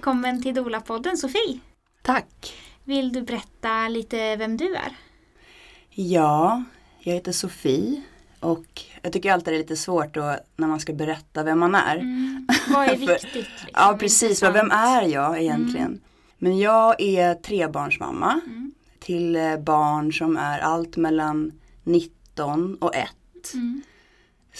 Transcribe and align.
välkommen 0.00 0.42
till 0.42 0.54
Dola-podden 0.54 1.16
Sofie. 1.16 1.58
Tack. 2.02 2.54
Vill 2.84 3.12
du 3.12 3.22
berätta 3.22 3.88
lite 3.88 4.36
vem 4.36 4.56
du 4.56 4.74
är? 4.74 4.96
Ja, 5.90 6.64
jag 7.00 7.14
heter 7.14 7.32
Sofie 7.32 8.02
och 8.40 8.82
jag 9.02 9.12
tycker 9.12 9.32
alltid 9.32 9.52
det 9.52 9.56
är 9.56 9.58
lite 9.58 9.76
svårt 9.76 10.14
då 10.14 10.36
när 10.56 10.66
man 10.68 10.80
ska 10.80 10.92
berätta 10.92 11.42
vem 11.42 11.58
man 11.58 11.74
är. 11.74 11.96
Mm. 11.96 12.48
Vad 12.74 12.88
är 12.88 12.96
viktigt? 12.96 13.34
Liksom, 13.34 13.68
ja, 13.74 13.96
precis. 14.00 14.42
Vem 14.42 14.56
intressant? 14.56 14.72
är 14.72 15.02
jag 15.08 15.42
egentligen? 15.42 15.86
Mm. 15.86 16.00
Men 16.38 16.58
jag 16.58 17.00
är 17.00 17.34
trebarnsmamma 17.34 18.40
Mm. 18.46 18.72
till 19.00 19.36
eh, 19.36 19.56
barn 19.56 20.12
som 20.12 20.36
är 20.36 20.58
allt 20.58 20.96
mellan 20.96 21.52
19 21.84 22.74
och 22.74 22.94
1. 22.94 23.08
Mm. 23.54 23.82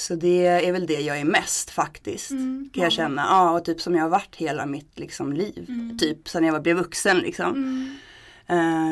Så 0.00 0.14
det 0.14 0.46
är 0.46 0.72
väl 0.72 0.86
det 0.86 1.00
jag 1.00 1.20
är 1.20 1.24
mest 1.24 1.70
faktiskt. 1.70 2.30
Mm, 2.30 2.70
Kan 2.74 2.82
jag 2.82 2.92
känna. 2.92 3.22
Ja, 3.22 3.50
och 3.50 3.64
typ 3.64 3.80
som 3.80 3.94
jag 3.94 4.02
har 4.02 4.08
varit 4.10 4.36
hela 4.36 4.66
mitt 4.66 4.98
liksom, 4.98 5.32
liv. 5.32 5.66
Mm. 5.68 5.98
Typ 5.98 6.28
sen 6.28 6.44
jag 6.44 6.62
blev 6.62 6.76
vuxen 6.76 7.18
liksom. 7.18 7.46
Mm. 7.54 7.96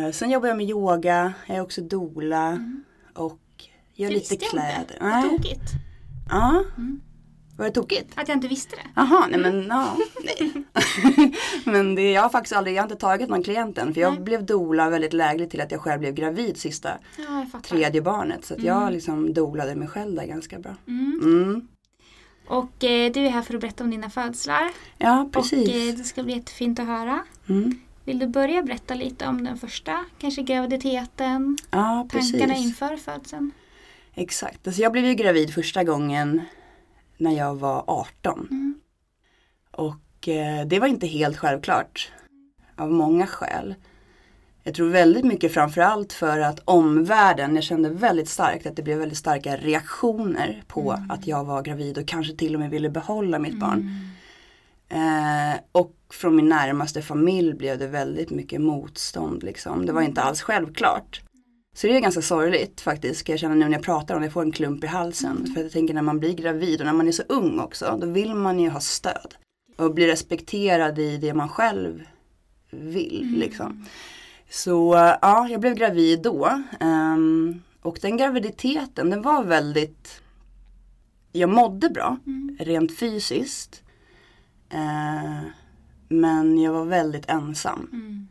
Eh, 0.07 0.13
sen 0.13 0.31
jobbar 0.31 0.49
jag 0.49 0.57
med 0.57 0.67
yoga, 0.71 1.33
jag 1.47 1.57
är 1.57 1.61
också 1.61 1.81
doula 1.81 2.47
Mm. 2.47 2.85
och 3.15 3.41
gör 3.95 4.09
Det 4.09 4.15
lite 4.15 4.35
visste 4.35 4.37
kläder. 4.51 4.97
Vad 5.01 5.11
Nej. 5.11 5.23
tokigt. 5.31 5.71
Ja, 6.31 6.65
Mm. 6.77 7.01
Var 7.59 7.65
det 7.65 7.71
tokigt? 7.71 8.13
Att 8.15 8.29
jag 8.29 8.37
inte 8.37 8.49
visste 8.49 8.77
det. 8.77 8.83
Jaha, 8.97 9.27
nej 9.31 9.41
men 9.41 9.67
ja, 9.69 9.97
nej. 10.25 10.53
men 11.65 11.95
det, 11.95 12.13
jag 12.13 12.23
har 12.23 12.29
faktiskt 12.29 12.57
aldrig, 12.57 12.77
jag 12.77 12.83
har 12.83 12.87
inte 12.91 13.01
tagit 13.01 13.29
någon 13.29 13.43
klient 13.43 13.79
än 13.79 13.95
för 13.95 14.01
jag 14.01 14.13
Nej. 14.13 14.23
blev 14.23 14.47
doula 14.47 14.91
väldigt 14.91 15.13
lägligt 15.13 15.51
till 15.51 15.61
att 15.61 15.71
jag 15.73 15.81
själv 15.81 16.01
blev 16.01 16.15
gravid 16.15 16.57
sista 16.57 16.91
Ja, 17.17 17.47
jag 17.53 17.63
tredje 17.63 18.03
barnet. 18.03 18.45
Så 18.45 18.55
att 18.55 18.63
jag 18.63 18.83
Mm. 18.83 18.93
liksom 18.93 19.35
dolade 19.35 19.75
mig 19.75 19.89
själv 19.89 20.15
där 20.15 20.27
ganska 20.27 20.59
bra. 20.59 20.75
Mm. 20.87 21.21
Mm. 21.23 21.69
Och 22.47 22.85
eh, 22.85 23.13
du 23.13 23.21
är 23.27 23.31
här 23.31 23.43
för 23.43 23.55
att 23.55 23.61
berätta 23.61 23.85
om 23.85 23.91
dina 23.91 24.11
födslar. 24.11 24.71
Ja, 24.99 25.29
precis. 25.33 25.69
Och 25.69 25.75
eh, 25.75 25.95
det 25.95 26.05
ska 26.05 26.23
bli 26.23 26.33
jättefint 26.35 26.79
att 26.79 26.87
höra. 26.87 27.25
Mm. 27.49 27.81
Vill 28.05 28.19
du 28.19 28.27
börja 28.27 28.63
berätta 28.63 28.95
lite 28.95 29.27
om 29.27 29.45
den 29.45 29.59
första, 29.59 30.05
kanske 30.19 30.43
graviditeten, 30.43 31.59
Ja, 31.71 32.07
tankarna 32.13 32.47
precis. 32.47 32.65
inför 32.67 32.97
födseln? 32.97 33.51
Exakt. 34.15 34.67
Alltså 34.67 34.83
jag 34.83 34.93
blev 34.93 35.05
ju 35.05 35.15
gravid 35.15 35.55
första 35.55 35.85
gången 35.85 36.43
när 37.19 37.33
jag 37.33 37.55
var 37.55 37.85
18. 37.87 38.49
Mm. 38.51 38.81
Och 39.71 40.29
eh, 40.29 40.67
det 40.67 40.81
var 40.81 40.87
inte 40.87 41.07
helt 41.07 41.37
självklart. 41.37 42.13
Av 42.77 42.93
många 42.93 43.27
skäl. 43.27 43.75
Jag 44.63 44.75
tror 44.75 44.89
väldigt 44.89 45.25
mycket 45.25 45.55
framförallt 45.55 46.13
för 46.13 46.41
att 46.41 46.61
omvärlden, 46.65 47.55
jag 47.55 47.65
kände 47.65 47.89
väldigt 47.89 48.29
starkt 48.29 48.67
att 48.67 48.77
det 48.77 48.83
blev 48.83 48.99
väldigt 48.99 49.19
starka 49.19 49.57
reaktioner 49.57 50.63
på 50.67 50.93
Mm. 50.93 51.11
att 51.11 51.27
jag 51.27 51.45
var 51.45 51.63
gravid 51.63 51.99
och 51.99 52.09
kanske 52.09 52.37
till 52.37 52.55
och 52.55 52.61
med 52.61 52.71
ville 52.71 52.91
behålla 52.91 53.39
mitt 53.39 53.61
barn. 53.61 53.79
Mm. 54.91 55.53
Eh, 55.53 55.61
och 55.73 55.95
från 56.11 56.37
min 56.37 56.49
närmaste 56.49 57.03
familj 57.03 57.55
blev 57.55 57.79
det 57.79 57.87
väldigt 57.87 58.31
mycket 58.31 58.61
motstånd 58.61 59.43
liksom. 59.43 59.87
Det 59.87 59.93
var 59.93 60.03
inte 60.03 60.23
alls 60.23 60.43
självklart. 60.43 61.23
Så 61.75 61.87
det 61.87 61.97
är 61.97 62.01
ganska 62.01 62.23
sorgligt 62.23 62.81
faktiskt, 62.81 63.21
ska 63.21 63.33
jag 63.33 63.39
känna 63.41 63.55
nu 63.55 63.65
när 63.65 63.73
jag 63.73 63.83
pratar 63.85 64.15
om 64.15 64.21
det. 64.21 64.27
Jag 64.27 64.33
får 64.33 64.43
en 64.43 64.53
klump 64.53 64.85
i 64.85 64.87
halsen. 64.87 65.47
För 65.55 65.63
jag 65.63 65.73
tänker 65.73 65.95
när 65.95 66.03
man 66.03 66.19
blir 66.21 66.35
gravid 66.35 66.81
och 66.81 66.87
när 66.87 66.93
man 66.93 67.09
är 67.09 67.13
så 67.13 67.23
ung 67.29 67.59
också, 67.61 67.99
då 68.01 68.07
vill 68.07 68.35
man 68.35 68.59
ju 68.61 68.69
ha 68.69 68.81
stöd. 68.81 69.35
Och 69.77 69.95
bli 69.95 70.07
respekterad 70.07 70.99
i 70.99 71.17
det 71.17 71.35
man 71.35 71.49
själv 71.49 72.03
vill 72.71 73.23
Mm. 73.23 73.41
liksom. 73.41 73.87
Så 74.51 74.95
ja, 75.23 75.49
jag 75.51 75.61
blev 75.61 75.75
gravid 75.75 76.23
då. 76.23 76.63
Ehm, 76.81 77.63
och 77.83 77.99
den 78.03 78.17
graviditeten, 78.17 79.11
den 79.11 79.23
var 79.23 79.45
väldigt 79.45 80.21
jag 81.33 81.51
mådde 81.51 81.91
bra, 81.91 82.17
Mm. 82.27 82.57
rent 82.61 82.99
fysiskt. 82.99 83.83
Eh, 84.71 85.41
men 86.09 86.59
jag 86.59 86.73
var 86.73 86.85
väldigt 86.85 87.29
ensam. 87.29 87.89
Mm. 87.93 88.29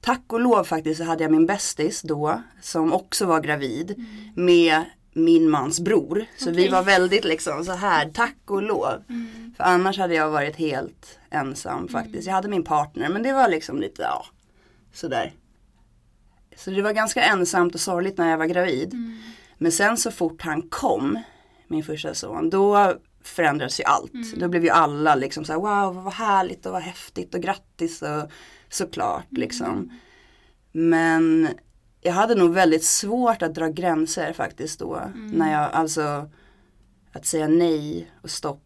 Tack 0.00 0.32
och 0.32 0.40
lov 0.40 0.64
faktiskt 0.64 0.98
så 0.98 1.04
hade 1.04 1.24
jag 1.24 1.30
min 1.30 1.46
bästis 1.46 2.02
då 2.02 2.42
som 2.60 2.92
också 2.92 3.26
var 3.26 3.40
gravid 3.40 3.90
Mm. 3.90 4.46
med 4.46 4.84
min 5.12 5.50
mans 5.50 5.80
bror. 5.80 6.24
Så 6.36 6.50
vi 6.50 6.62
Okej. 6.62 6.70
var 6.70 6.82
väldigt 6.82 7.24
liksom 7.24 7.64
så 7.64 7.72
här, 7.72 8.10
tack 8.14 8.36
och 8.46 8.62
lov. 8.62 9.04
Mm. 9.08 9.54
För 9.56 9.64
annars 9.64 9.98
hade 9.98 10.14
jag 10.14 10.30
varit 10.30 10.56
helt 10.56 11.18
ensam 11.30 11.88
faktiskt. 11.88 12.26
Jag 12.26 12.34
hade 12.34 12.48
min 12.48 12.64
partner 12.64 13.08
men 13.08 13.22
det 13.22 13.32
var 13.32 13.48
liksom 13.48 13.80
lite, 13.80 14.02
ja, 14.02 14.26
sådär. 14.92 15.32
Så 16.56 16.70
det 16.70 16.82
var 16.82 16.92
ganska 16.92 17.22
ensamt 17.22 17.74
och 17.74 17.80
sorgligt 17.80 18.18
när 18.18 18.30
jag 18.30 18.38
var 18.38 18.46
gravid. 18.46 18.92
Mm. 18.92 19.18
Men 19.58 19.72
sen 19.72 19.96
så 19.96 20.10
fort 20.10 20.42
han 20.42 20.62
kom, 20.62 21.18
min 21.68 21.84
första 21.84 22.14
son, 22.14 22.50
då 22.50 22.94
förändrades 23.24 23.80
ju 23.80 23.84
allt. 23.84 24.14
Mm. 24.14 24.38
Då 24.38 24.48
blev 24.48 24.64
ju 24.64 24.70
alla 24.70 25.14
liksom 25.14 25.44
så 25.44 25.52
här, 25.52 25.60
wow 25.60 26.04
vad 26.04 26.12
härligt 26.14 26.66
och 26.66 26.72
vad 26.72 26.82
häftigt 26.82 27.34
och 27.34 27.40
grattis 27.40 28.02
och 28.02 28.30
såklart 28.70 29.26
liksom. 29.30 29.90
Men 30.72 31.48
jag 32.00 32.12
hade 32.12 32.34
nog 32.34 32.54
väldigt 32.54 32.84
svårt 32.84 33.42
att 33.42 33.54
dra 33.54 33.68
gränser 33.68 34.32
faktiskt 34.32 34.78
då. 34.80 34.94
Mm. 34.96 35.30
När 35.30 35.52
jag, 35.52 35.72
alltså 35.72 36.30
att 37.12 37.26
säga 37.26 37.48
nej 37.48 38.10
och 38.22 38.30
stopp 38.30 38.62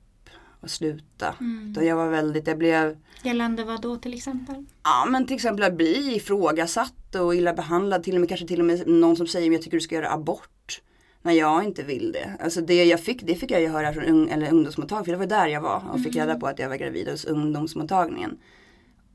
och 0.60 0.70
sluta. 0.70 1.34
Mm. 1.40 1.70
Utan 1.70 1.86
jag 1.86 1.96
var 1.96 2.08
väldigt, 2.08 2.46
jag 2.46 2.58
blev, 2.58 2.96
Gällande 3.22 3.64
vad 3.64 3.82
då 3.82 3.96
till 3.96 4.14
exempel? 4.14 4.64
ja 4.82 5.06
men 5.08 5.26
till 5.26 5.34
exempel 5.36 5.62
att 5.64 5.76
bli 5.76 6.14
ifrågasatt 6.16 7.14
och 7.14 7.34
illa 7.34 7.54
behandlad. 7.54 8.02
Till 8.02 8.14
och 8.14 8.20
med 8.20 8.28
kanske 8.28 8.46
till 8.46 8.60
och 8.60 8.66
med 8.66 8.88
någon 8.88 9.16
som 9.16 9.26
säger, 9.26 9.52
jag 9.52 9.62
tycker 9.62 9.76
du 9.76 9.80
ska 9.80 9.94
göra 9.94 10.10
abort. 10.12 10.82
När 11.24 11.32
jag 11.32 11.64
inte 11.64 11.82
vill 11.82 12.12
det. 12.12 12.36
Alltså 12.40 12.60
det 12.60 12.84
jag 12.84 13.00
fick, 13.00 13.22
det 13.22 13.34
fick 13.34 13.50
jag 13.50 13.60
ju 13.60 13.68
höra 13.68 13.92
från 13.92 14.04
ung, 14.04 14.28
eller 14.30 14.52
ungdomsmottagningen. 14.52 15.04
För 15.04 15.12
det 15.26 15.36
var 15.36 15.42
där 15.44 15.52
jag 15.52 15.60
var 15.60 15.82
och 15.92 16.00
fick 16.02 16.14
Mm. 16.16 16.28
reda 16.28 16.40
på 16.40 16.46
att 16.46 16.58
jag 16.58 16.68
var 16.68 16.76
gravid 16.76 17.08
hos 17.08 17.24
ungdomsmottagningen. 17.24 18.38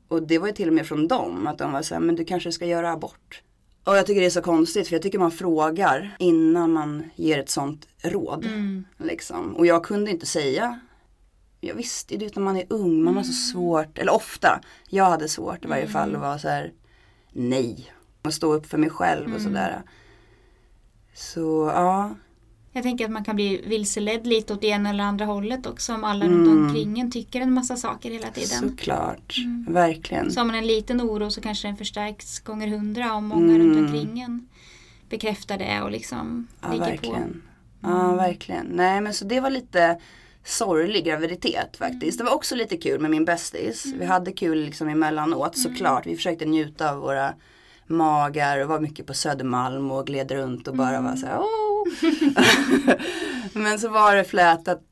Och 0.08 0.22
det 0.22 0.38
var 0.38 0.46
ju 0.46 0.52
till 0.52 0.68
och 0.68 0.74
med 0.74 0.86
från 0.86 1.08
dem 1.08 1.46
att 1.46 1.58
de 1.58 1.72
var 1.72 1.82
så 1.82 1.94
här, 1.94 2.00
men 2.00 2.16
du 2.16 2.24
kanske 2.24 2.52
ska 2.52 2.66
göra 2.66 2.92
abort. 2.92 3.42
Och 3.84 3.96
jag 3.96 4.06
tycker 4.06 4.20
det 4.20 4.26
är 4.26 4.30
så 4.30 4.42
konstigt 4.42 4.88
för 4.88 4.94
jag 4.94 5.02
tycker 5.02 5.18
man 5.18 5.30
frågar 5.30 6.16
innan 6.18 6.72
man 6.72 7.10
ger 7.16 7.38
ett 7.38 7.50
sånt 7.50 7.88
råd. 8.02 8.44
Mm. 8.44 8.84
Liksom. 8.98 9.56
Och 9.56 9.66
jag 9.66 9.84
kunde 9.84 10.10
inte 10.10 10.26
säga 10.26 10.80
jag 11.60 11.74
visste 11.74 12.14
ju 12.14 12.20
det 12.20 12.36
när 12.36 12.42
man 12.42 12.56
är 12.56 12.64
ung, 12.70 13.02
man 13.02 13.16
har 13.16 13.22
så 13.22 13.32
svårt, 13.32 13.98
eller 13.98 14.12
ofta, 14.14 14.60
jag 14.88 15.04
hade 15.04 15.28
svårt 15.28 15.64
i 15.64 15.68
varje 15.68 15.82
Mm. 15.82 15.92
fall 15.92 16.14
att 16.14 16.20
vara 16.20 16.38
så 16.38 16.48
här 16.48 16.72
nej. 17.32 17.92
Och 18.22 18.34
stå 18.34 18.52
upp 18.54 18.66
för 18.66 18.78
mig 18.78 18.90
själv 18.90 19.22
och 19.24 19.40
Mm. 19.40 19.42
sådär. 19.42 19.82
Så 21.14 21.72
ja, 21.74 22.14
Jag 22.78 22.82
tänker 22.84 23.04
att 23.04 23.10
man 23.10 23.24
kan 23.24 23.36
bli 23.36 23.62
vilseledd 23.66 24.26
lite 24.26 24.52
åt 24.52 24.60
det 24.60 24.66
ena 24.66 24.90
eller 24.90 25.04
andra 25.04 25.24
hållet 25.24 25.66
också 25.66 25.94
om 25.94 26.04
alla 26.04 26.24
Mm. 26.24 26.38
runt 26.38 26.48
omkring 26.68 27.00
en 27.00 27.10
tycker 27.10 27.40
en 27.40 27.52
massa 27.52 27.76
saker 27.76 28.10
hela 28.10 28.26
tiden. 28.30 28.70
såklart. 28.70 29.34
Mm. 29.44 29.66
Verkligen. 29.74 30.30
Så 30.32 30.40
har 30.40 30.44
man 30.44 30.54
en 30.56 30.66
liten 30.66 31.00
oro 31.00 31.30
så 31.30 31.40
kanske 31.40 31.68
den 31.68 31.76
förstärks 31.76 32.40
gånger 32.40 32.68
hundra 32.68 33.12
om 33.14 33.24
många 33.26 33.54
Mm. 33.54 33.58
runt 33.58 33.78
omkring 33.78 34.20
en 34.20 34.48
bekräftar 35.08 35.58
det 35.58 35.82
och 35.82 35.90
liksom 35.90 36.46
Ja, 36.62 36.68
ligger 36.72 36.84
på. 36.84 36.90
verkligen. 36.90 37.42
Ja, 37.80 38.14
verkligen. 38.14 38.66
Nej, 38.66 39.00
men 39.00 39.14
så 39.14 39.24
det 39.24 39.40
var 39.40 39.50
lite 39.50 39.98
sorglig 40.44 41.04
graviditet 41.04 41.76
faktiskt. 41.76 42.18
Det 42.18 42.24
var 42.24 42.34
också 42.34 42.54
lite 42.54 42.76
kul 42.76 43.00
med 43.00 43.10
min 43.10 43.24
bästis. 43.24 43.86
Vi 43.98 44.04
hade 44.04 44.32
kul 44.32 44.58
liksom 44.64 44.88
emellanåt 44.88 45.58
såklart. 45.58 46.06
Vi 46.06 46.16
försökte 46.16 46.44
njuta 46.44 46.90
av 46.90 46.98
våra 46.98 47.34
magar 47.86 48.58
och 48.62 48.68
var 48.68 48.80
mycket 48.80 49.06
på 49.06 49.14
Södermalm 49.14 49.90
och 49.90 50.06
gled 50.06 50.30
runt 50.30 50.68
och 50.68 50.76
bara 50.76 51.00
var 51.00 51.16
så 51.16 51.26
här, 51.26 51.38
Åh! 51.38 51.67
Men 53.52 53.78
så 53.78 53.88
var 53.88 54.16
det 54.16 54.24
flätat 54.24 54.82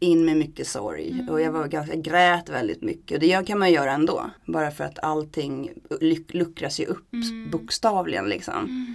in 0.00 0.24
med 0.24 0.36
mycket 0.36 0.66
sorg 0.68 1.26
och 1.30 1.40
jag 1.40 1.52
var 1.52 1.68
jag 1.70 2.02
grät 2.02 2.48
väldigt 2.48 2.82
mycket 2.82 3.14
och 3.16 3.20
det 3.20 3.46
kan 3.46 3.58
man 3.58 3.72
göra 3.72 3.92
ändå. 3.92 4.30
Bara 4.46 4.70
för 4.70 4.84
att 4.84 4.98
allting 4.98 5.70
luck- 6.00 6.32
luckras 6.36 6.80
ju 6.80 6.84
upp 6.86 7.12
Mm. 7.12 7.50
bokstavligen 7.50 8.28
liksom. 8.28 8.54
Mm. 8.54 8.94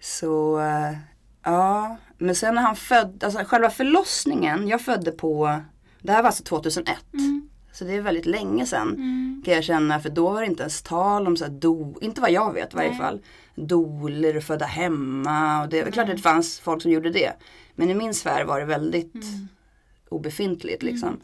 Så 0.00 0.60
eh, 0.60 0.96
ja, 1.44 1.96
men 2.18 2.34
sen 2.34 2.54
när 2.54 2.62
han 2.62 2.76
födde, 2.76 3.26
alltså 3.26 3.44
själva 3.44 3.70
förlossningen, 3.70 4.68
jag 4.68 4.80
födde 4.80 5.10
på, 5.10 5.60
det 6.02 6.12
här 6.12 6.22
var 6.22 6.26
alltså 6.26 6.44
2001. 6.44 6.96
Mm. 7.12 7.48
Så 7.72 7.84
det 7.84 7.92
är 7.92 8.00
väldigt 8.00 8.26
länge 8.26 8.66
sedan 8.66 8.88
Mm. 8.88 9.42
kan 9.44 9.54
jag 9.54 9.64
känna 9.64 10.00
för 10.00 10.10
då 10.10 10.30
var 10.30 10.40
det 10.40 10.46
inte 10.46 10.62
ens 10.62 10.82
tal 10.82 11.26
om 11.26 11.36
så 11.36 11.44
här 11.44 11.52
do, 11.52 11.94
inte 12.00 12.20
vad 12.20 12.30
jag 12.30 12.52
vet 12.52 12.72
i 12.72 12.76
varje 12.76 12.94
fall, 12.94 13.20
doler 13.56 14.36
och 14.36 14.42
födda 14.42 14.66
hemma 14.66 15.62
och 15.62 15.68
det 15.68 15.78
är 15.80 15.90
klart 15.90 16.06
Nej. 16.06 16.12
att 16.12 16.16
det 16.16 16.22
fanns 16.22 16.60
folk 16.60 16.82
som 16.82 16.90
gjorde 16.90 17.10
det. 17.10 17.32
Men 17.74 17.90
i 17.90 17.94
min 17.94 18.14
sfär 18.14 18.44
var 18.44 18.60
det 18.60 18.66
väldigt 18.66 19.14
Mm. 19.14 19.48
obefintligt 20.08 20.82
liksom. 20.82 21.20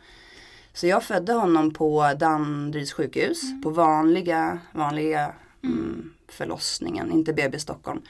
Så 0.72 0.86
jag 0.86 1.02
födde 1.02 1.32
honom 1.32 1.70
på 1.70 2.12
Danderyds 2.18 2.92
sjukhus 2.92 3.40
på 3.62 3.70
vanliga, 3.70 4.58
vanliga 4.72 5.32
mm, 5.64 6.12
förlossningen, 6.28 7.12
inte 7.12 7.32
BB 7.32 7.58
Stockholm. 7.58 8.02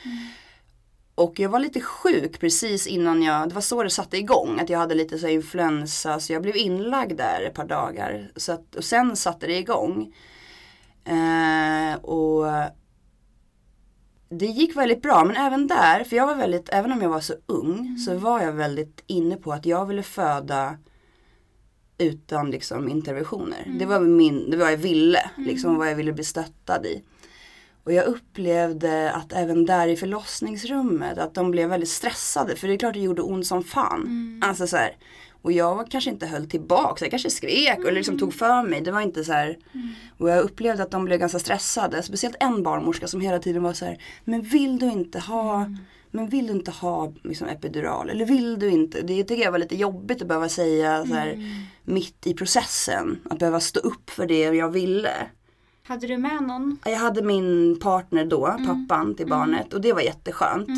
Och 1.15 1.41
jag 1.41 1.49
var 1.49 1.59
lite 1.61 1.81
sjuk 1.81 2.41
precis 2.41 2.87
innan 2.87 3.23
jag, 3.23 3.49
det 3.49 3.55
var 3.55 3.63
så 3.63 3.83
det 3.83 3.91
satte 3.91 4.19
igång, 4.19 4.61
att 4.61 4.71
jag 4.71 4.79
hade 4.79 4.95
lite 4.95 5.19
så 5.19 5.29
influensa 5.29 6.21
så 6.21 6.33
jag 6.33 6.43
blev 6.43 6.57
inlagd 6.57 7.17
där 7.17 7.43
ett 7.43 7.55
par 7.55 7.65
dagar. 7.67 8.31
Så 8.37 8.53
att, 8.53 8.75
och 8.75 8.85
sen 8.85 9.17
satte 9.17 9.47
det 9.47 9.59
igång. 9.59 10.15
Eh, 11.05 11.95
och 11.95 12.47
det 14.33 14.47
gick 14.47 14.77
väldigt 14.77 15.03
bra 15.03 15.25
men 15.25 15.37
även 15.37 15.67
där, 15.67 16.05
för 16.05 16.17
jag 16.17 16.27
var 16.27 16.35
väldigt, 16.35 16.69
även 16.73 16.93
om 16.93 17.03
jag 17.03 17.11
var 17.11 17.21
så 17.21 17.35
ung 17.47 17.99
så 17.99 18.15
var 18.15 18.41
jag 18.41 18.53
väldigt 18.53 19.03
inne 19.07 19.37
på 19.37 19.53
att 19.53 19.67
jag 19.67 19.87
ville 19.87 20.03
föda 20.03 20.77
utan 21.99 22.51
liksom 22.51 22.89
interventioner. 22.89 23.73
Det 23.79 23.87
var 23.87 24.01
min, 24.01 24.51
det 24.51 24.57
var 24.57 24.65
vad 24.65 24.73
jag 24.73 24.79
ville, 24.79 25.31
liksom 25.37 25.79
vad 25.79 25.91
jag 25.91 25.95
ville 25.95 26.13
bli 26.13 26.25
stöttad 26.25 26.87
i. 26.87 27.03
Och 27.85 27.93
jag 27.93 28.07
upplevde 28.07 29.13
att 29.13 29.33
även 29.33 29.67
där 29.67 29.89
i 29.89 29.97
förlossningsrummet 29.97 31.19
att 31.19 31.35
de 31.35 31.51
blev 31.51 31.69
väldigt 31.69 31.89
stressade 31.89 32.57
för 32.57 32.69
det 32.69 32.75
är 32.75 32.79
klart 32.79 32.95
det 32.95 33.01
gjorde 33.01 33.23
ont 33.23 33.47
som 33.47 33.65
fan. 33.65 34.41
Alltså 34.45 34.67
så 34.67 34.77
här, 34.77 34.97
och 35.43 35.53
jag 35.53 35.91
kanske 35.91 36.11
inte 36.11 36.27
höll 36.27 36.49
tillbaka, 36.49 37.05
jag 37.05 37.11
kanske 37.11 37.31
skrek 37.31 37.79
och 37.85 37.93
liksom 37.93 38.19
tog 38.19 38.35
för 38.35 38.63
mig. 38.63 38.81
Det 38.81 38.93
var 38.93 39.01
inte 39.01 39.25
så 39.25 39.33
här. 39.33 39.59
Och 40.19 40.31
jag 40.31 40.45
upplevde 40.45 40.83
att 40.83 40.91
de 40.91 41.05
blev 41.05 41.19
ganska 41.19 41.39
stressade. 41.39 42.03
Speciellt 42.03 42.37
en 42.41 42.63
barnmorska 42.63 43.07
som 43.07 43.21
hela 43.21 43.39
tiden 43.39 43.63
var 43.63 43.73
så 43.73 43.85
här, 43.85 43.99
men 44.25 44.43
vill 44.43 44.79
du 44.79 44.87
inte 44.87 45.19
ha 45.19 45.67
men 46.15 46.29
vill 46.29 46.47
du 46.47 46.53
inte 46.53 46.71
ha 46.71 47.13
liksom, 47.23 47.49
epidural? 47.49 48.11
Eller 48.11 48.27
vill 48.27 48.59
du 48.59 48.71
inte? 48.71 49.03
Det 49.03 49.25
tycker 49.25 49.45
jag 49.45 49.53
var 49.53 49.59
lite 49.59 49.77
jobbigt 49.77 50.23
att 50.23 50.29
behöva 50.29 50.49
säga 50.49 51.07
så 51.07 51.15
här, 51.15 51.37
mitt 51.85 52.27
i 52.27 52.35
processen. 52.35 53.21
Att 53.31 53.39
behöva 53.39 53.61
stå 53.61 53.81
upp 53.81 54.11
för 54.11 54.27
det 54.27 54.41
jag 54.41 54.71
ville. 54.71 55.13
Hade 55.83 56.07
du 56.07 56.17
med 56.19 56.43
någon? 56.43 56.79
Jag 56.85 56.97
hade 56.97 57.23
min 57.23 57.79
partner 57.81 58.25
då, 58.25 58.57
pappan 58.67 59.15
till 59.15 59.27
barnet 59.27 59.73
och 59.73 59.81
det 59.81 59.93
var 59.93 60.01
jätteskönt. 60.01 60.69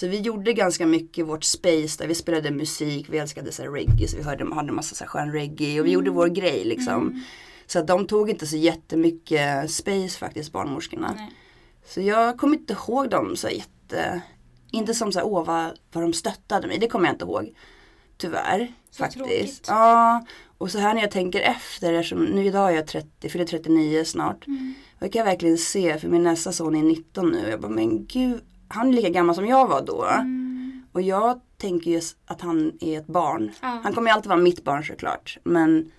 Så 0.00 0.08
vi 0.08 0.20
gjorde 0.20 0.52
ganska 0.52 0.86
mycket 0.86 1.26
vårt 1.26 1.44
space 1.44 1.98
där 1.98 2.06
vi 2.06 2.14
spelade 2.14 2.50
musik, 2.50 3.06
vi 3.10 3.18
älskade 3.18 3.52
så 3.52 3.62
reggae 3.62 4.08
så 4.08 4.16
vi 4.16 4.22
hörde, 4.22 4.54
hade 4.54 4.72
massa 4.72 4.94
så 4.94 5.04
skön 5.04 5.32
reggae 5.32 5.80
och 5.80 5.86
vi 5.86 5.90
gjorde 5.90 6.10
vår 6.10 6.26
grej 6.28 6.64
liksom. 6.64 7.24
Så 7.66 7.78
att 7.78 7.86
de 7.86 8.06
tog 8.06 8.30
inte 8.30 8.46
så 8.46 8.56
jättemycket 8.56 9.70
space 9.70 10.18
faktiskt 10.18 10.52
barnmorskorna. 10.52 11.12
Nej. 11.16 11.30
Så 11.86 12.00
jag 12.00 12.38
kommer 12.38 12.56
inte 12.56 12.72
ihåg 12.72 13.10
dem 13.10 13.36
så 13.36 13.48
jätte, 13.48 14.20
inte 14.70 14.94
som 14.94 15.12
så 15.12 15.18
här, 15.18 15.26
åh 15.26 15.44
vad, 15.44 15.78
vad 15.92 16.04
de 16.04 16.12
stöttade 16.12 16.66
mig, 16.66 16.78
det 16.78 16.88
kommer 16.88 17.06
jag 17.06 17.14
inte 17.14 17.24
ihåg. 17.24 17.54
Tyvärr 18.16 18.72
Så 18.90 18.98
faktiskt. 18.98 19.18
tråkigt. 19.18 19.64
Ja, 19.68 20.26
och 20.58 20.70
så 20.70 20.78
här 20.78 20.94
när 20.94 21.00
jag 21.00 21.10
tänker 21.10 21.40
efter, 21.40 21.92
eftersom 21.92 22.24
nu 22.24 22.46
idag 22.46 22.70
är 22.70 22.76
jag 22.76 22.86
30, 22.86 23.28
fyller 23.28 23.44
39 23.44 24.04
snart. 24.04 24.46
Och 24.94 25.00
det 25.00 25.08
kan 25.08 25.20
jag 25.20 25.26
verkligen 25.26 25.58
se, 25.58 25.98
för 25.98 26.08
min 26.08 26.22
nästa 26.22 26.52
son 26.52 26.76
är 26.76 26.82
19 26.82 27.30
nu. 27.30 27.50
Jag 27.50 27.60
bara, 27.60 27.72
men 27.72 28.06
gud, 28.06 28.40
han 28.70 28.88
är 28.88 28.92
lika 28.92 29.08
gammal 29.08 29.34
som 29.34 29.46
jag 29.46 29.68
var 29.68 29.82
då. 29.82 30.06
Och 30.92 31.02
jag 31.02 31.40
tänker 31.58 31.90
ju 31.90 32.00
att 32.26 32.40
han 32.40 32.72
är 32.80 32.98
ett 32.98 33.06
barn. 33.06 33.50
Ja. 33.60 33.80
Han 33.82 33.92
kommer 33.94 34.10
ju 34.10 34.14
alltid 34.14 34.28
vara 34.28 34.40
mitt 34.40 34.64
barn 34.64 34.84
såklart. 34.84 35.38
Men 35.44 35.90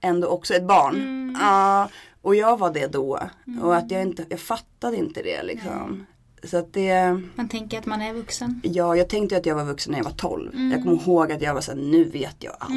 ändå 0.00 0.28
också 0.28 0.54
ett 0.54 0.66
barn. 0.66 0.94
Mm. 0.94 1.36
Ja, 1.40 1.88
och 2.22 2.34
jag 2.34 2.58
var 2.58 2.70
det 2.72 2.86
då. 2.86 3.20
Och 3.62 3.76
att 3.76 3.90
jag 3.90 4.02
inte, 4.02 4.24
jag 4.28 4.40
fattade 4.40 4.96
inte 4.96 5.22
det 5.22 5.42
liksom. 5.42 6.06
Så 6.44 6.56
att 6.56 6.72
det, 6.72 7.20
Man 7.34 7.48
tänker 7.48 7.78
att 7.78 7.86
man 7.86 8.02
är 8.02 8.12
vuxen. 8.14 8.60
ja 8.64 8.96
jag 8.96 9.08
tänkte 9.08 9.36
att 9.36 9.46
jag 9.46 9.54
var 9.54 9.64
vuxen 9.64 9.90
när 9.92 9.98
jag 9.98 10.04
var 10.04 10.10
12. 10.12 10.54
Mm. 10.54 10.72
Jag 10.72 10.82
kommer 10.82 11.02
ihåg 11.02 11.32
att 11.32 11.42
jag 11.42 11.54
var 11.54 11.60
så 11.60 11.70
här, 11.72 11.78
nu 11.78 12.04
vet 12.04 12.36
jag 12.38 12.56
allt. 12.58 12.70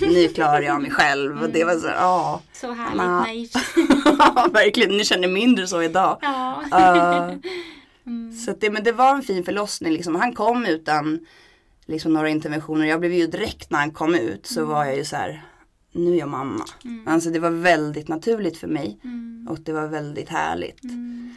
Nu 0.00 0.28
klarar 0.28 0.60
jag 0.60 0.82
mig 0.82 0.90
själv. 0.90 1.42
Och 1.42 1.50
det 1.50 1.64
var 1.64 1.74
så 1.74 1.86
här, 1.86 1.94
ja. 1.96 2.40
Så 2.52 2.72
härligt 2.72 3.02
Ja. 3.02 3.20
naivt. 3.20 3.54
Verkligen, 4.54 4.96
ni 4.96 5.04
känner 5.04 5.28
mindre 5.28 5.66
så 5.66 5.82
idag. 5.82 6.18
Ja. 6.22 6.62
Uh, 6.72 7.36
Så 8.44 8.50
att 8.50 8.60
det, 8.60 8.70
men 8.70 8.84
det 8.84 8.92
var 8.92 9.14
en 9.14 9.22
fin 9.22 9.44
förlossning 9.44 9.92
liksom. 9.92 10.14
Han 10.14 10.32
kom 10.32 10.66
utan 10.66 11.26
liksom, 11.86 12.12
några 12.12 12.28
interventioner. 12.28 12.86
Jag 12.86 13.00
blev 13.00 13.12
ju 13.12 13.26
direkt 13.26 13.70
när 13.70 13.78
han 13.78 13.90
kom 13.90 14.14
ut 14.14 14.46
så 14.46 14.64
var 14.64 14.84
jag 14.84 14.96
ju 14.96 15.04
så 15.04 15.16
här. 15.16 15.44
Nu 15.92 16.14
är 16.14 16.18
jag 16.18 16.28
mamma. 16.28 16.64
Alltså 17.06 17.30
det 17.30 17.38
var 17.38 17.50
väldigt 17.50 18.08
naturligt 18.08 18.56
för 18.56 18.68
mig. 18.68 18.98
Och 19.48 19.60
det 19.60 19.72
var 19.72 19.86
väldigt 19.86 20.28
härligt. 20.28 20.80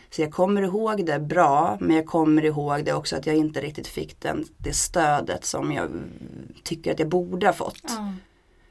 Så 0.09 0.21
jag 0.21 0.31
kommer 0.31 0.61
ihåg 0.61 1.05
det 1.05 1.19
bra. 1.19 1.77
Men 1.81 1.95
jag 1.95 2.05
kommer 2.05 2.45
ihåg 2.45 2.85
det 2.85 2.93
också 2.93 3.15
att 3.15 3.25
jag 3.25 3.35
inte 3.35 3.61
riktigt 3.61 3.87
fick 3.87 4.21
den, 4.21 4.45
det 4.57 4.73
stödet 4.73 5.45
som 5.45 5.71
jag 5.71 5.89
tycker 6.63 6.91
att 6.91 6.99
jag 6.99 7.09
borde 7.09 7.45
ha 7.45 7.53
fått. 7.53 7.83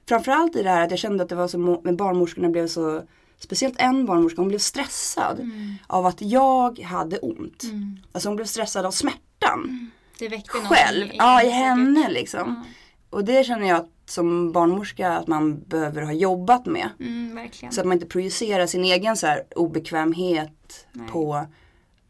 Framförallt 0.09 0.57
i 0.57 0.63
det 0.63 0.71
här 0.71 0.85
att 0.85 0.91
jag 0.91 0.99
kände 0.99 1.23
att 1.23 1.29
det 1.29 1.35
var 1.35 1.49
så, 1.49 1.59
barnmorskorna 1.93 2.49
blev 2.49 2.67
så 2.67 3.03
Speciellt 3.38 3.75
en 3.79 4.06
barnmorska, 4.06 4.41
hon 4.41 4.49
blev 4.49 4.59
stressad 4.59 5.50
av 5.87 6.06
att 6.06 6.23
jag 6.23 6.79
hade 6.81 7.19
ont. 7.19 7.65
Alltså 8.12 8.29
hon 8.29 8.37
blev 8.37 8.47
stressad 8.47 8.87
av 8.87 8.91
smärtan. 8.91 9.91
Det 10.19 10.29
väckte 10.29 10.50
Själv, 10.50 11.06
ja 11.15 11.43
i 11.43 11.44
säkert. 11.44 11.56
henne 11.56 12.11
liksom. 12.11 12.65
Och 13.11 13.25
det 13.25 13.47
känner 13.47 13.69
jag 13.69 13.77
att 13.77 13.91
som 14.06 14.53
barnmorska 14.53 15.12
att 15.12 15.27
man 15.27 15.61
behöver 15.61 16.03
ha 16.03 16.12
jobbat 16.12 16.67
med. 16.67 16.88
Mm. 17.00 17.49
Så 17.71 17.81
att 17.81 17.87
man 17.87 17.97
inte 17.97 18.06
projicerar 18.06 18.67
sin 18.67 18.85
egen 18.85 19.17
så 19.17 19.27
här 19.27 19.43
obekvämhet 19.56 20.87
Nej. 20.93 21.09
på 21.09 21.47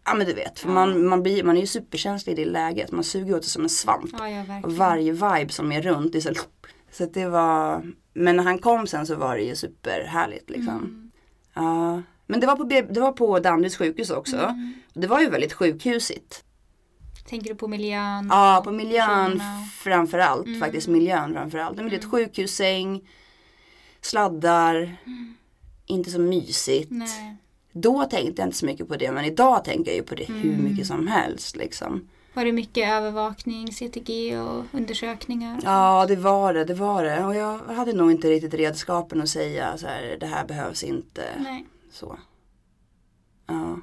Ja 0.04 0.14
men 0.14 0.26
du 0.26 0.32
vet, 0.32 0.58
för 0.58 0.68
man, 0.68 1.06
man, 1.06 1.22
blir, 1.22 1.44
man 1.44 1.56
är 1.56 1.60
ju 1.60 1.66
superkänslig 1.66 2.32
i 2.32 2.44
det 2.44 2.50
läget. 2.50 2.92
Man 2.92 3.04
suger 3.04 3.36
åt 3.36 3.42
det 3.42 3.48
som 3.48 3.62
en 3.62 3.68
svamp. 3.68 4.10
Ja, 4.18 4.28
ja, 4.28 4.44
varje 4.64 5.12
vibe 5.12 5.48
som 5.48 5.72
är 5.72 5.82
runt 5.82 6.14
är 6.14 6.20
så, 6.20 6.30
så 6.92 7.04
att 7.04 7.14
det 7.14 7.28
var 7.28 7.82
Men 8.14 8.36
när 8.36 8.44
han 8.44 8.58
kom 8.58 8.86
sen 8.86 9.06
så 9.06 9.14
var 9.14 9.36
det 9.36 9.42
ju 9.42 9.56
superhärligt 9.56 10.50
liksom. 10.50 11.05
Mm. 11.56 11.68
Ja. 11.68 12.02
Men 12.26 12.40
det 12.40 12.46
var 12.46 12.56
på, 12.56 12.64
det 12.64 13.00
var 13.00 13.12
på 13.12 13.38
Danderyds 13.38 13.76
sjukhus 13.76 14.10
också. 14.10 14.36
Mm. 14.36 14.74
Det 14.94 15.06
var 15.06 15.20
ju 15.20 15.30
väldigt 15.30 15.52
sjukhusigt. 15.52 16.42
Tänker 17.28 17.48
du 17.50 17.54
på 17.56 17.68
miljön? 17.68 18.26
Ja, 18.30 18.60
på 18.64 18.70
miljön 18.72 19.42
framförallt. 19.78 20.46
Mm. 20.46 20.60
Faktiskt 20.60 20.88
miljön 20.88 21.32
framförallt. 21.34 21.76
Men 21.76 21.88
det 21.88 21.94
är 21.94 21.98
ett 21.98 22.10
sjukhussäng, 22.10 23.08
sladdar, 24.00 24.96
inte 25.86 26.10
så 26.10 26.20
mysigt. 26.20 26.90
Nej. 26.90 27.36
Då 27.72 28.04
tänkte 28.04 28.42
jag 28.42 28.46
inte 28.48 28.56
så 28.58 28.66
mycket 28.66 28.88
på 28.88 28.96
det 28.96 29.12
men 29.12 29.24
idag 29.24 29.64
tänker 29.64 29.90
jag 29.90 29.96
ju 29.96 30.02
på 30.02 30.14
det 30.14 30.24
hur 30.24 30.52
Mm. 30.54 30.64
mycket 30.64 30.86
som 30.86 31.06
helst. 31.06 31.56
Liksom. 31.56 32.08
Var 32.36 32.44
det 32.44 32.52
mycket 32.52 32.88
övervakning, 32.88 33.72
CTG 33.72 34.38
och 34.38 34.64
undersökningar? 34.72 35.60
Ja 35.64 36.06
det 36.08 36.16
var 36.16 36.54
det, 36.54 36.64
det 36.64 36.74
var 36.74 37.04
det. 37.04 37.24
Och 37.24 37.34
jag 37.34 37.58
hade 37.58 37.92
nog 37.92 38.10
inte 38.10 38.28
riktigt 38.28 38.54
redskapen 38.54 39.20
att 39.20 39.28
säga 39.28 39.78
så 39.78 39.86
här, 39.86 40.16
det 40.20 40.26
här 40.26 40.46
behövs 40.46 40.82
inte. 40.84 41.22
Nej. 41.38 41.66
Så. 41.90 42.18
Ja. 43.46 43.80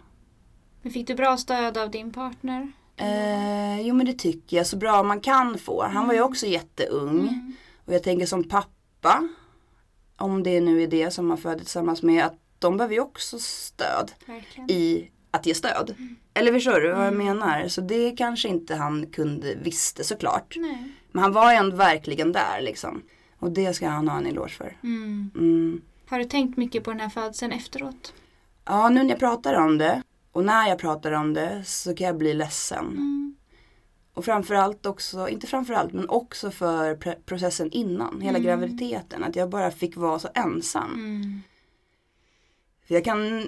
Men 0.82 0.92
fick 0.92 1.08
du 1.08 1.16
bra 1.16 1.38
stöd 1.38 1.78
av 1.78 1.92
din 1.92 2.14
partner? 2.14 2.72
Eh, 2.98 3.82
jo 3.82 3.96
men 3.96 4.06
det 4.06 4.14
tycker 4.14 4.58
jag, 4.58 4.68
så 4.68 4.78
bra 4.78 5.04
man 5.04 5.20
kan 5.20 5.58
få. 5.58 5.84
Han 5.84 6.08
var 6.08 6.14
ju 6.14 6.22
också 6.22 6.46
jätteung. 6.46 7.20
Mm. 7.20 7.54
Och 7.86 7.94
jag 7.94 8.04
tänker 8.04 8.26
som 8.26 8.44
pappa, 8.44 9.30
om 10.18 10.44
det 10.44 10.62
nu 10.62 10.84
är 10.84 10.88
det 10.88 11.12
som 11.12 11.28
man 11.28 11.38
föder 11.38 11.60
tillsammans 11.60 12.04
med, 12.04 12.26
att 12.26 12.40
de 12.60 12.78
behöver 12.78 12.96
ju 12.96 13.02
också 13.02 13.40
stöd 13.40 14.12
Verkligen. 14.26 14.72
i 14.72 15.12
att 15.32 15.46
ge 15.46 15.54
stöd. 15.56 15.96
Eller 16.34 16.54
förstår 16.54 16.80
du 16.80 16.92
vad 16.92 17.06
jag 17.08 17.14
menar? 17.14 17.68
Så 17.68 17.82
det 17.82 18.12
kanske 18.12 18.48
inte 18.48 18.76
han 18.76 19.06
kunde 19.08 19.56
visste 19.56 20.04
såklart. 20.04 20.56
Nej. 20.58 20.92
Men 21.12 21.24
han 21.24 21.32
var 21.34 21.52
ju 21.52 21.58
ändå 21.58 21.76
verkligen 21.76 22.32
där 22.32 22.62
liksom. 22.62 23.02
Och 23.40 23.52
det 23.52 23.74
ska 23.74 23.88
han 23.90 24.08
ha 24.08 24.18
en 24.18 24.26
eloge 24.26 24.50
för. 24.50 24.78
Mm. 24.84 25.32
Mm. 25.36 25.82
Har 26.08 26.20
du 26.20 26.26
tänkt 26.26 26.58
mycket 26.58 26.84
på 26.84 26.92
den 26.92 27.00
här 27.00 27.10
födseln 27.10 27.52
efteråt? 27.52 28.14
Ja, 28.66 28.90
nu 28.90 29.04
när 29.04 29.10
jag 29.10 29.20
pratar 29.20 29.54
om 29.54 29.78
det 29.78 30.02
och 30.32 30.46
när 30.46 30.68
jag 30.70 30.80
pratar 30.80 31.12
om 31.12 31.34
det 31.34 31.64
så 31.66 31.96
kan 31.96 32.08
jag 32.08 32.18
bli 32.18 32.34
ledsen. 32.34 32.86
Mm. 32.86 33.36
Och 34.14 34.26
framförallt 34.26 34.86
också, 34.86 35.30
inte 35.30 35.48
framförallt 35.48 35.94
men 35.94 36.10
också 36.10 36.52
för 36.52 36.96
processen 37.26 37.72
innan, 37.72 38.22
hela 38.22 38.38
Mm. 38.38 38.44
graviditeten. 38.48 39.24
Att 39.24 39.36
jag 39.36 39.50
bara 39.50 39.72
fick 39.72 39.96
vara 39.96 40.20
så 40.20 40.30
ensam. 40.34 40.94
Mm. 40.94 41.42
För 42.88 42.94
jag 42.94 43.04
kan, 43.04 43.48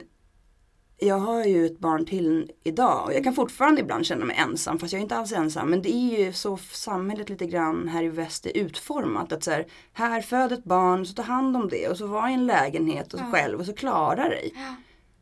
jag 1.00 1.20
har 1.20 1.46
ju 1.46 1.66
ett 1.66 1.80
barn 1.80 2.06
till 2.06 2.52
idag 2.64 3.06
och 3.06 3.14
jag 3.14 3.24
kan 3.24 3.34
fortfarande 3.34 3.82
ibland 3.82 4.06
känna 4.06 4.26
mig 4.26 4.36
ensam 4.40 4.80
fast 4.80 4.94
jag 4.94 5.00
är 5.00 5.04
inte 5.04 5.16
alls 5.16 5.32
ensam. 5.32 5.70
Men 5.70 5.82
det 5.82 5.94
är 5.94 6.26
ju 6.26 6.34
så 6.34 6.58
samhället 6.58 7.30
lite 7.30 7.46
grann 7.46 7.88
här 7.88 8.04
i 8.04 8.10
väst 8.10 8.46
är 8.46 8.58
utformat. 8.58 9.32
Att 9.32 9.44
så 9.44 9.52
här, 9.52 9.66
här 9.94 10.22
föd 10.22 10.52
ett 10.52 10.64
barn, 10.64 11.06
så 11.06 11.14
ta 11.14 11.22
hand 11.22 11.58
om 11.58 11.70
det 11.70 11.88
och 11.88 11.98
så 11.98 12.08
var 12.08 12.30
i 12.30 12.34
en 12.34 12.46
lägenhet 12.46 13.14
och 13.14 13.20
Ja. 13.20 13.32
själv 13.32 13.60
och 13.60 13.66
så 13.66 13.74
klara 13.74 14.30
dig. 14.30 14.52
Ja. 14.56 14.76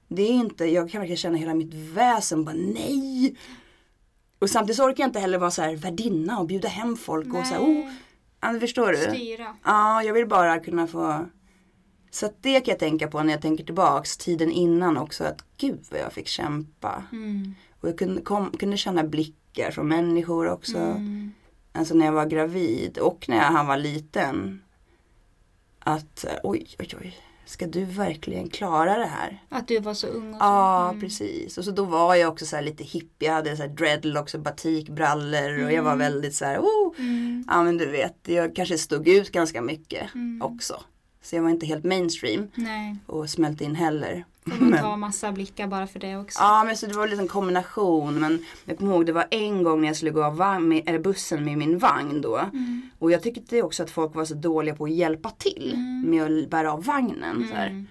Det 0.08 0.22
är 0.22 0.34
inte, 0.34 0.66
jag 0.66 0.92
kan 0.92 1.02
verkligen 1.02 1.18
känna 1.18 1.38
hela 1.38 1.54
mitt 1.54 1.74
väsen 1.74 2.46
bara 2.46 2.56
nej. 2.56 3.36
Och 4.40 4.50
samtidigt 4.50 4.78
så 4.78 4.84
orkar 4.84 5.04
jag 5.04 5.10
inte 5.10 5.20
heller 5.20 5.38
vara 5.38 5.52
så 5.52 5.62
här 5.62 5.76
värdinna 5.76 6.40
och 6.40 6.46
bjuda 6.48 6.68
hem 6.68 6.96
folk 6.96 7.34
och 7.34 7.48
så 7.48 7.54
här, 7.54 7.62
oh, 7.62 8.60
förstår 8.60 8.92
du? 8.92 8.98
Styra. 8.98 9.56
Ja, 9.64 10.04
jag 10.04 10.14
vill 10.14 10.28
bara 10.28 10.60
kunna 10.60 10.88
få 10.88 11.26
Så 12.14 12.26
att 12.26 12.36
det 12.44 12.60
kan 12.60 12.72
jag 12.72 12.80
tänka 12.80 13.08
på 13.08 13.24
när 13.24 13.34
jag 13.34 13.42
tänker 13.42 13.64
tillbaks 13.64 14.18
tiden 14.18 14.52
innan 14.52 14.98
också 14.98 15.24
att 15.24 15.46
gud 15.58 15.80
vad 15.92 16.00
jag 16.00 16.14
fick 16.14 16.28
kämpa. 16.28 17.04
Mm. 17.12 17.56
Och 17.82 17.90
jag 17.90 17.98
kunde, 17.98 18.22
kom, 18.22 18.52
kunde 18.52 18.78
känna 18.78 19.04
blickar 19.04 19.72
från 19.72 19.88
människor 19.88 20.50
också. 20.50 20.78
Mm. 20.78 21.32
Alltså 21.72 21.94
när 21.94 22.06
jag 22.06 22.14
var 22.14 22.26
gravid 22.26 22.98
och 22.98 23.26
när 23.30 23.40
han 23.40 23.68
var 23.68 23.78
liten. 23.78 24.62
Att 25.80 26.26
oj, 26.44 26.68
oj, 26.80 26.90
oj. 27.02 27.18
Ska 27.46 27.68
du 27.68 27.86
verkligen 27.86 28.50
klara 28.50 28.98
det 28.98 29.06
här? 29.06 29.44
Att 29.50 29.68
du 29.68 29.80
var 29.80 29.94
så 29.94 30.08
ung 30.08 30.34
och 30.34 30.40
så. 30.40 30.46
Ja, 30.46 30.90
Mm. 30.90 31.02
precis. 31.02 31.58
Och 31.58 31.66
så 31.66 31.72
då 31.72 31.84
var 31.86 32.16
jag 32.16 32.32
också 32.32 32.46
så 32.46 32.56
här 32.56 32.64
lite 32.64 32.84
hippie. 32.84 33.28
Jag 33.28 33.34
hade 33.34 33.56
så 33.58 33.62
här 33.64 33.70
dreadlocks 33.70 34.34
och 34.34 34.40
batikbrallor. 34.40 35.64
Och 35.66 35.72
jag 35.74 35.84
var 35.84 35.96
väldigt 35.96 36.36
så 36.36 36.46
här, 36.46 36.60
oh. 36.60 36.94
Mm. 37.00 37.46
Ja 37.48 37.64
men 37.64 37.78
du 37.78 37.86
vet, 37.86 38.18
jag 38.26 38.56
kanske 38.56 38.78
stod 38.78 39.08
ut 39.08 39.32
ganska 39.32 39.62
mycket 39.62 40.16
Mm. 40.16 40.42
också. 40.42 40.84
Så 41.24 41.36
jag 41.36 41.44
var 41.44 41.50
inte 41.50 41.66
helt 41.66 41.84
mainstream 41.84 42.48
Nej, 42.56 42.96
och 43.06 43.30
smälte 43.30 43.64
in 43.64 43.76
heller. 43.76 44.26
får 44.46 44.66
man 44.66 44.80
ta 44.82 44.98
massa 44.98 45.32
blickar 45.32 45.68
bara 45.68 45.88
för 45.88 46.00
det 46.00 46.18
också. 46.18 46.40
Ja 46.42 46.64
men 46.64 46.78
så 46.78 46.86
det 46.88 46.94
var 46.94 47.08
lite 47.08 47.22
en 47.22 47.28
kombination. 47.28 48.20
Men 48.20 48.46
jag 48.66 48.78
kommer 48.78 48.94
ihåg 48.94 49.06
det 49.06 49.12
var 49.12 49.26
en 49.32 49.64
gång 49.64 49.82
när 49.82 49.88
jag 49.88 49.96
skulle 49.96 50.12
gå 50.12 50.24
av 50.24 50.38
vagn 50.38 50.82
eller 50.86 51.00
bussen 51.00 51.46
med 51.46 51.58
min 51.58 51.78
vagn 51.78 52.22
då. 52.22 52.38
Mm. 52.38 52.90
Och 53.00 53.12
jag 53.12 53.24
tyckte 53.24 53.62
också 53.62 53.84
att 53.84 53.92
folk 53.92 54.16
var 54.16 54.26
så 54.26 54.34
dåliga 54.34 54.76
på 54.76 54.84
att 54.86 54.92
hjälpa 54.92 55.30
till 55.30 55.72
Mm. 55.74 56.02
med 56.10 56.44
att 56.44 56.50
bära 56.50 56.74
av 56.74 56.84
vagnen. 56.84 57.52
Mm. 57.54 57.88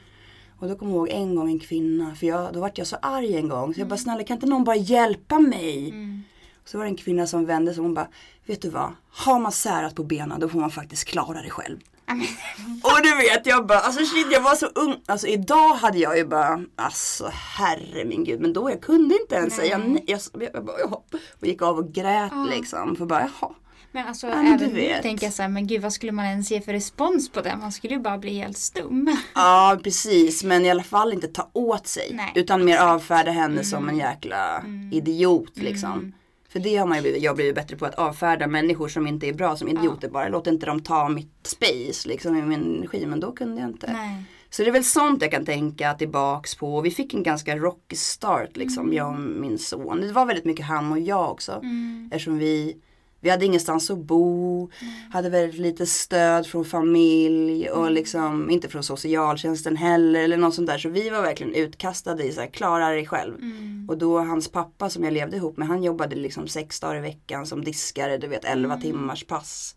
Och 0.59 0.69
då 0.69 0.75
kommer 0.77 0.93
jag 0.93 0.99
ihåg 0.99 1.09
en 1.23 1.35
gång 1.35 1.49
en 1.51 1.59
kvinna, 1.59 2.15
för 2.15 2.27
jag, 2.27 2.55
då 2.55 2.61
vart 2.61 2.79
jag 2.79 2.87
så 2.87 2.97
arg 3.03 3.37
en 3.37 3.49
gång. 3.49 3.75
Så 3.75 3.81
jag 3.81 3.89
bara, 3.89 3.97
snälla 3.97 4.25
kan 4.25 4.35
inte 4.37 4.47
någon 4.47 4.65
bara 4.65 4.77
hjälpa 4.77 5.39
mig? 5.39 5.89
Mm. 5.91 6.23
Så 6.65 6.79
var 6.79 6.85
det 6.85 6.91
en 6.91 6.97
kvinna 6.97 7.27
som 7.27 7.45
vände 7.47 7.73
sig 7.75 7.81
och 7.81 7.85
hon 7.85 7.95
bara, 7.95 8.09
vet 8.47 8.63
du 8.63 8.69
vad? 8.71 8.93
Har 9.11 9.39
man 9.41 9.53
särat 9.53 9.95
på 9.95 10.05
benen 10.05 10.41
då 10.41 10.49
får 10.49 10.61
man 10.61 10.71
faktiskt 10.71 11.05
klara 11.05 11.43
det 11.43 11.51
själv. 11.51 11.79
Och 12.83 13.03
du 13.03 13.17
vet 13.17 13.47
jag 13.47 13.67
bara, 13.67 13.79
alltså 13.79 14.05
shit 14.05 14.27
jag 14.33 14.41
var 14.41 14.55
så 14.55 14.67
ung. 14.67 14.97
Alltså 15.07 15.27
idag 15.27 15.75
hade 15.75 15.99
jag 15.99 16.17
ju 16.17 16.25
bara, 16.27 16.61
alltså 16.77 17.31
herre 17.33 18.05
min 18.05 18.25
gud. 18.25 18.41
Men 18.41 18.53
då 18.53 18.71
jag 18.71 18.81
kunde 18.81 19.15
inte 19.21 19.35
ens 19.35 19.59
Nej. 19.59 19.67
säga 19.67 19.79
nej. 19.79 20.05
Jag, 20.07 20.21
jag, 20.33 20.51
jag, 20.55 20.65
bara, 20.65 20.77
ja. 20.81 21.03
och 21.41 21.47
gick 21.47 21.63
av 21.63 21.79
och 21.79 21.93
grät 21.93 22.33
Ja. 22.35 22.47
liksom. 22.51 22.97
För 22.97 23.07
bara 23.07 23.21
jaha. 23.41 23.51
Men 23.95 24.09
alltså 24.09 24.27
Ja, 24.27 24.37
men 24.37 24.47
även 24.55 24.69
nu 24.71 24.99
tänker 25.03 25.27
jag 25.27 25.35
så 25.35 25.43
här, 25.43 25.49
men 25.49 25.67
gud 25.67 25.83
vad 25.83 25.93
skulle 25.93 26.13
man 26.13 26.25
ens 26.27 26.51
ge 26.51 26.61
för 26.61 26.73
respons 26.73 27.31
på 27.31 27.41
det? 27.41 27.57
Man 27.57 27.73
skulle 27.73 27.95
ju 27.95 28.01
bara 28.01 28.19
bli 28.19 28.35
helt 28.39 28.59
stum. 28.59 29.17
Ja 29.35 29.79
precis 29.85 30.45
men 30.45 30.65
i 30.67 30.71
alla 30.71 30.83
fall 30.83 31.13
inte 31.13 31.29
ta 31.29 31.51
åt 31.53 31.87
sig. 31.87 32.11
Nej, 32.15 32.33
utan 32.35 32.65
mer 32.65 32.79
avfärda 32.79 33.31
henne 33.31 33.65
som 33.65 33.89
en 33.89 33.97
jäkla 33.97 34.59
Mm. 34.59 34.93
idiot 34.93 35.53
liksom. 35.57 35.93
Mm. 35.93 36.13
För 36.53 36.61
det 36.61 36.77
har 36.77 36.87
man 36.87 36.99
ju 36.99 37.03
blivit, 37.03 37.23
jag 37.23 37.37
blivit 37.37 37.55
bättre 37.55 37.77
på 37.77 37.87
att 37.87 37.95
avfärda 37.95 38.47
människor 38.47 38.89
som 38.89 39.07
inte 39.07 39.27
är 39.27 39.33
bra 39.33 39.57
som 39.57 39.69
idioter 39.69 40.09
bara. 40.09 40.29
Låt 40.29 40.47
inte 40.47 40.67
dem 40.67 40.81
ta 40.81 41.09
mitt 41.09 41.47
space 41.47 42.09
liksom 42.09 42.37
i 42.37 42.43
min 42.43 42.77
energi. 42.77 43.07
Men 43.07 43.21
då 43.21 43.33
kunde 43.33 43.61
jag 43.61 43.71
inte. 43.71 43.93
Nej. 43.93 44.25
Så 44.51 44.63
det 44.63 44.69
är 44.69 44.73
väl 44.73 44.85
sånt 44.85 45.23
jag 45.23 45.31
kan 45.31 45.45
tänka 45.45 45.95
tillbaks 45.95 46.55
på. 46.55 46.81
Vi 46.81 46.91
fick 46.91 47.15
en 47.15 47.23
ganska 47.23 47.57
rocky 47.57 47.97
start 47.97 48.57
liksom, 48.57 48.93
jag 48.93 49.09
och 49.09 49.21
min 49.21 49.59
son. 49.59 50.01
Det 50.01 50.13
var 50.13 50.27
väldigt 50.27 50.45
mycket 50.45 50.67
han 50.67 50.93
och 50.93 51.01
jag 51.01 51.31
också. 51.31 51.53
Mm. 51.53 52.11
Eftersom 52.13 52.39
vi, 52.39 52.77
vi 53.23 53.31
hade 53.31 53.45
ingenstans 53.45 53.91
att 53.91 53.99
bo, 53.99 54.71
hade 55.11 55.31
väldigt 55.31 55.61
lite 55.61 55.87
stöd 55.87 56.47
från 56.47 56.65
familj 56.65 57.71
och 57.71 57.91
liksom 57.91 58.51
inte 58.51 58.69
från 58.69 58.83
socialtjänsten 58.83 59.77
heller 59.77 60.21
eller 60.21 60.37
något 60.37 60.55
sånt 60.55 60.67
där. 60.67 60.79
Så 60.79 60.89
vi 60.89 61.11
var 61.11 61.23
verkligen 61.23 61.55
utkastade 61.55 62.25
i 62.25 62.33
så 62.33 62.41
här, 62.41 62.49
klara 62.49 62.89
dig 62.89 63.07
själv. 63.07 63.35
Mm. 63.35 63.87
Och 63.89 63.99
då 63.99 64.19
hans 64.19 64.49
pappa 64.49 64.91
som 64.91 65.05
jag 65.05 65.13
levde 65.13 65.37
ihop 65.37 65.57
med, 65.57 65.69
han 65.69 65.83
jobbade 65.83 66.17
liksom 66.17 66.49
sex 66.49 66.81
dagar 66.81 66.97
i 66.97 67.01
veckan 67.01 67.47
som 67.47 67.65
diskare, 67.65 68.19
du 68.19 68.27
vet 68.27 68.45
11 68.45 68.81
timmars 68.81 69.25
pass. 69.25 69.77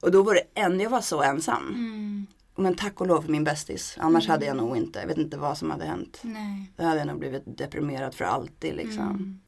Och 0.00 0.10
då 0.10 0.22
var 0.22 0.34
det 0.34 0.60
än, 0.60 0.80
jag 0.80 0.90
var 0.90 1.00
så 1.00 1.22
ensam. 1.22 1.68
Mm. 1.68 2.26
Men 2.56 2.74
tack 2.74 3.00
och 3.00 3.06
lov 3.06 3.22
för 3.22 3.32
min 3.32 3.44
bästis. 3.44 3.96
Annars 4.00 4.28
hade 4.28 4.46
jag 4.46 4.56
nog 4.56 4.76
inte, 4.76 4.98
jag 4.98 5.06
vet 5.06 5.18
inte 5.18 5.38
vad 5.38 5.58
som 5.58 5.70
hade 5.70 5.84
hänt. 5.84 6.20
Nej. 6.22 6.72
Då 6.76 6.84
hade 6.84 6.98
jag 6.98 7.06
nog 7.06 7.18
blivit 7.18 7.58
deprimerad 7.58 8.14
för 8.14 8.24
alltid 8.24 8.76
liksom. 8.76 9.08
Mm. 9.08 9.40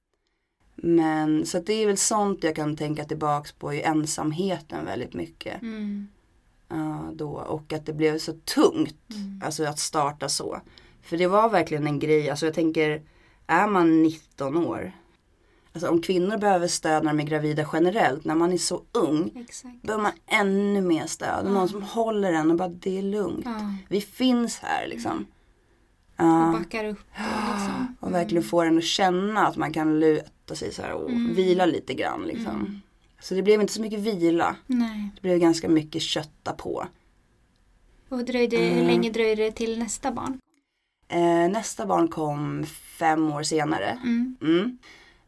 Men 0.82 1.46
så 1.46 1.58
det 1.58 1.72
är 1.72 1.86
väl 1.86 1.96
sånt 1.96 2.44
jag 2.44 2.56
kan 2.56 2.76
tänka 2.76 3.04
tillbaks 3.04 3.52
på 3.52 3.74
i 3.74 3.82
ensamheten 3.82 4.84
väldigt 4.84 5.14
mycket. 5.14 5.62
Mm. 5.62 6.08
Ja, 6.68 7.04
då. 7.12 7.28
Och 7.30 7.72
att 7.72 7.86
det 7.86 7.92
blev 7.92 8.18
så 8.18 8.32
tungt, 8.32 8.94
Mm. 9.10 9.42
alltså 9.44 9.64
att 9.64 9.78
starta 9.78 10.28
så. 10.28 10.60
För 11.02 11.16
det 11.16 11.26
var 11.26 11.48
verkligen 11.48 11.86
en 11.86 11.98
grej, 11.98 12.30
alltså 12.30 12.46
jag 12.46 12.54
tänker, 12.54 13.02
är 13.46 13.66
man 13.66 14.02
19 14.02 14.56
år, 14.56 14.92
alltså 15.72 15.88
om 15.90 16.02
kvinnor 16.02 16.38
behöver 16.38 16.66
stöd 16.68 17.04
när 17.04 17.10
de 17.12 17.20
är 17.20 17.24
gravida 17.24 17.66
generellt, 17.72 18.24
när 18.24 18.34
man 18.34 18.52
är 18.52 18.58
så 18.58 18.82
ung, 18.92 19.30
Exakt. 19.36 19.82
behöver 19.82 20.02
man 20.02 20.12
ännu 20.26 20.80
mer 20.80 21.06
stöd. 21.06 21.42
Ja. 21.46 21.50
Någon 21.50 21.68
som 21.68 21.82
håller 21.82 22.32
en 22.32 22.50
och 22.50 22.56
bara, 22.56 22.68
det 22.68 22.98
är 22.98 23.02
lugnt. 23.02 23.44
Ja. 23.44 23.72
Vi 23.88 24.00
finns 24.00 24.58
här 24.58 24.86
liksom. 24.86 25.26
Och 26.16 26.24
Ja. 26.24 26.54
backar 26.58 26.84
upp 26.84 26.98
och 26.98 27.18
liksom. 27.58 27.96
Och 28.00 28.14
verkligen 28.14 28.44
får 28.44 28.64
en 28.66 28.78
att 28.78 28.84
känna 28.84 29.46
att 29.46 29.56
man 29.56 29.72
kan 29.72 30.00
luta 30.48 30.54
sig 30.54 30.72
så 30.72 30.82
här 30.82 30.92
och 30.92 31.10
Mm. 31.10 31.34
vila 31.34 31.66
lite 31.66 31.94
grann 31.94 32.22
liksom. 32.26 32.54
Mm. 32.54 32.80
Så 33.20 33.34
det 33.34 33.42
blev 33.42 33.60
inte 33.60 33.72
så 33.72 33.80
mycket 33.82 33.98
vila. 34.00 34.56
Nej. 34.66 35.10
Det 35.14 35.20
blev 35.22 35.38
ganska 35.38 35.68
mycket 35.68 36.02
kötta 36.02 36.52
på. 36.52 36.86
Och 38.08 38.24
dröjde, 38.24 38.56
hur 38.56 38.72
Mm. 38.72 38.86
länge 38.86 39.10
dröjde 39.10 39.42
det 39.42 39.52
till 39.52 39.78
nästa 39.78 40.12
barn? 40.12 40.38
Eh, 41.08 41.48
nästa 41.50 41.86
barn 41.86 42.08
kom 42.08 42.64
fem 42.98 43.32
år 43.32 43.42
senare. 43.42 43.98
Mm. 44.04 44.36
Mm. 44.42 44.78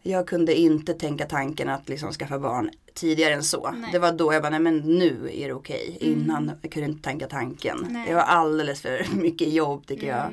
Jag 0.03 0.27
kunde 0.29 0.55
inte 0.59 0.95
tänka 0.95 1.27
tanken 1.27 1.69
att 1.69 1.89
liksom 1.89 2.13
skaffa 2.13 2.39
barn 2.39 2.71
tidigare 2.95 3.35
än 3.35 3.43
så. 3.45 3.71
Nej. 3.71 3.89
Det 3.93 3.99
var 3.99 4.13
då 4.13 4.33
jag 4.33 4.43
bara, 4.43 4.51
nej 4.51 4.61
men 4.61 4.77
nu 4.79 5.31
är 5.33 5.49
det 5.49 5.55
okej. 5.55 5.99
Mm. 6.01 6.21
Innan 6.21 6.53
jag 6.63 6.73
kunde 6.73 6.89
inte 6.89 7.03
tänka 7.03 7.27
tanken. 7.27 7.87
Nej. 7.91 8.09
Det 8.09 8.15
var 8.15 8.23
alldeles 8.23 8.81
för 8.83 9.07
mycket 9.17 9.53
jobb 9.53 9.87
tycker 9.87 10.07
jag. 10.07 10.27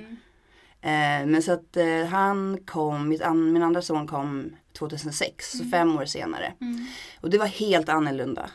Eh, 0.81 1.25
men 1.27 1.41
så 1.43 1.51
att 1.51 1.77
eh, 1.77 2.05
han 2.09 2.57
kom, 2.65 3.17
an, 3.23 3.53
min 3.53 3.63
andra 3.63 3.81
son 3.81 4.07
kom 4.07 4.49
2006, 4.77 5.51
så 5.57 5.63
fem 5.65 5.97
år 5.97 6.05
senare. 6.05 6.53
Mm. 6.61 6.85
Och 7.21 7.29
det 7.29 7.37
var 7.37 7.45
helt 7.45 7.89
annorlunda. 7.89 8.49